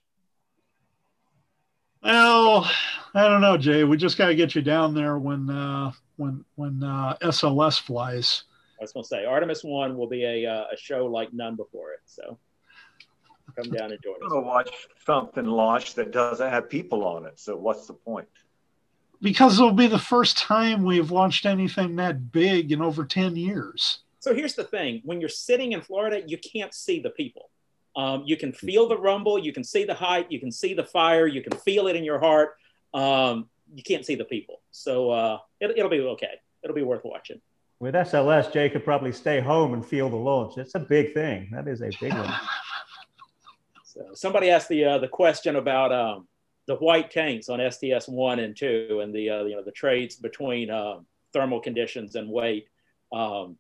[2.04, 2.70] Well,
[3.14, 3.84] I don't know, Jay.
[3.84, 8.44] We just got to get you down there when uh, when when uh, SLS flies.
[8.80, 11.56] I was going to say Artemis One will be a uh, a show like none
[11.56, 12.00] before it.
[12.06, 12.40] So
[13.56, 14.20] come down and join us.
[14.24, 14.72] I'm going to watch
[15.06, 17.40] something launch that doesn't have people on it.
[17.40, 18.28] So what's the point?
[19.22, 24.00] Because it'll be the first time we've launched anything that big in over ten years.
[24.20, 27.51] So here's the thing: when you're sitting in Florida, you can't see the people.
[27.96, 30.84] Um, you can feel the rumble, you can see the height, you can see the
[30.84, 32.56] fire, you can feel it in your heart.
[32.94, 34.62] Um, you can't see the people.
[34.72, 36.40] So uh, it, it'll be okay.
[36.64, 37.42] It'll be worth watching.
[37.80, 40.58] With SLS, Jay could probably stay home and feel the launch.
[40.58, 41.50] It's a big thing.
[41.52, 42.34] That is a big one.
[43.84, 46.26] So somebody asked the uh, the question about um,
[46.66, 50.16] the white tanks on STS one and two, and the uh, you know the trades
[50.16, 51.00] between uh,
[51.34, 52.70] thermal conditions and weight.
[53.12, 53.58] Um,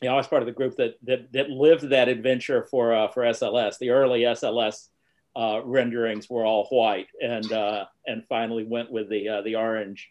[0.00, 2.94] you know, I was part of the group that that, that lived that adventure for
[2.94, 3.78] uh, for SLS.
[3.78, 4.88] The early SLS
[5.36, 10.10] uh, renderings were all white, and uh, and finally went with the uh, the orange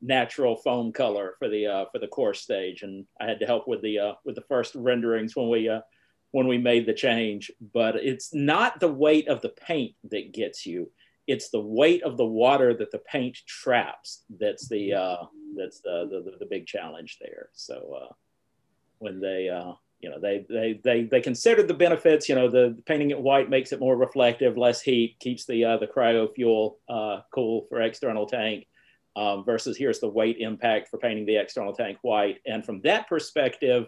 [0.00, 2.82] natural foam color for the uh, for the core stage.
[2.82, 5.70] And I had to help with the uh, with the first renderings when we
[6.30, 7.50] when we made the change.
[7.74, 10.90] But it's not the weight of the paint that gets you;
[11.26, 14.24] it's the weight of the water that the paint traps.
[14.40, 14.92] That's the
[15.56, 17.50] that's the, the the big challenge there.
[17.52, 18.14] So
[18.98, 22.28] when they uh, you know they they they they considered the benefits.
[22.28, 25.64] You know, the, the, painting it white makes it more reflective, less heat, keeps the
[25.64, 28.66] uh, the cryo fuel uh, cool for external tank.
[29.16, 32.38] Um, versus here's the weight impact for painting the external tank white.
[32.46, 33.86] And from that perspective,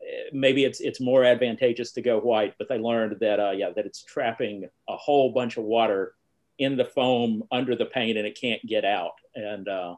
[0.00, 2.54] eh, maybe it's it's more advantageous to go white.
[2.56, 6.14] But they learned that uh, yeah that it's trapping a whole bunch of water
[6.58, 9.14] in the foam under the paint and it can't get out.
[9.34, 9.96] And uh,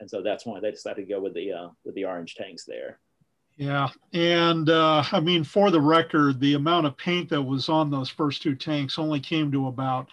[0.00, 2.64] and so that's why they decided to go with the uh, with the orange tanks
[2.64, 2.98] there.
[3.56, 7.90] Yeah, and uh, I mean, for the record, the amount of paint that was on
[7.90, 10.08] those first two tanks only came to about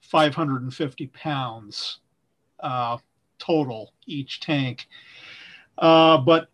[0.00, 1.98] 550 pounds
[2.60, 2.96] uh,
[3.38, 4.86] total each tank.
[5.76, 6.48] Uh, but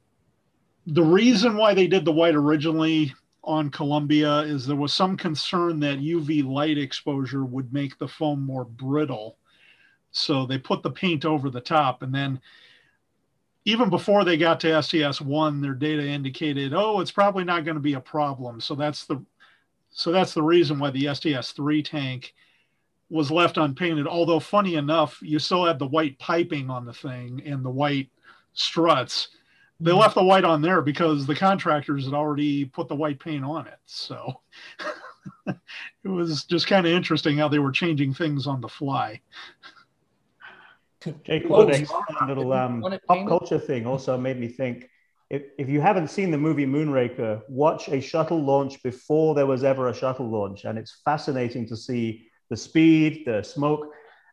[0.87, 3.15] the reason why they did the white originally
[3.45, 8.45] on Columbia is there was some concern that UV light exposure would make the foam
[8.45, 9.37] more brittle.
[10.11, 12.41] So they put the paint over the top and then
[13.65, 17.77] even before they got to STS one, their data indicated, oh, it's probably not going
[17.77, 18.61] to be a problem.
[18.61, 19.25] So that's the
[19.95, 22.35] so that's the reason why the STS three tank
[23.11, 24.07] was left unpainted.
[24.07, 28.09] Although funny enough, you still had the white piping on the thing and the white
[28.55, 29.29] struts.
[29.81, 30.01] They mm-hmm.
[30.01, 33.67] left the white on there because the contractors had already put the white paint on
[33.67, 33.79] it.
[33.85, 34.41] So
[35.47, 39.21] it was just kind of interesting how they were changing things on the fly.
[41.25, 41.93] Jay Chladek's
[42.27, 44.89] little um, pop culture thing also made me think
[45.33, 49.65] if, if you haven't seen the movie Moonraker, watch a shuttle launch before there was
[49.65, 50.65] ever a shuttle launch.
[50.65, 53.91] And it's fascinating to see the speed, the smoke,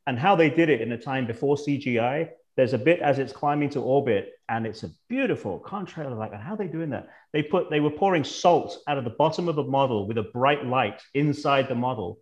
[0.07, 2.31] and how they did it in a time before CGI.
[2.57, 6.17] There's a bit as it's climbing to orbit, and it's a beautiful contrail.
[6.17, 7.07] Like, how are they doing that?
[7.31, 10.23] They put they were pouring salt out of the bottom of a model with a
[10.23, 12.19] bright light inside the model.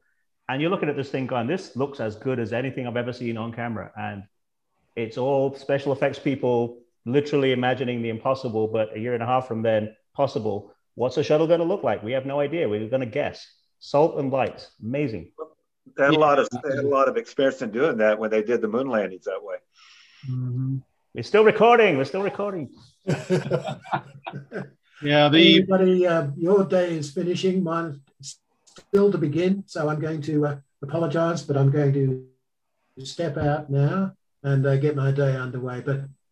[0.50, 3.12] And you're looking at this thing going, this looks as good as anything I've ever
[3.12, 3.92] seen on camera.
[3.98, 4.24] And
[4.98, 9.48] it's all special effects people literally imagining the impossible, but a year and a half
[9.48, 10.74] from then, possible.
[10.96, 12.04] What's a shuttle going to look like?
[12.04, 12.68] We have no idea.
[12.68, 13.48] We're going to guess.
[13.80, 15.32] Salt and light, amazing.
[15.96, 18.32] They had a lot of they had a lot of experience in doing that when
[18.32, 19.58] they did the moon landings that way.
[20.28, 20.78] Mm-hmm.
[21.14, 21.96] We're still recording.
[21.96, 22.72] We're still recording.
[23.06, 23.78] yeah,
[25.30, 27.64] the everybody, uh, your day is finishing.
[27.64, 29.64] Mine is still to begin.
[29.68, 34.78] So I'm going to uh, apologise, but I'm going to step out now and uh,
[34.78, 35.82] get my day underway.
[35.82, 36.02] But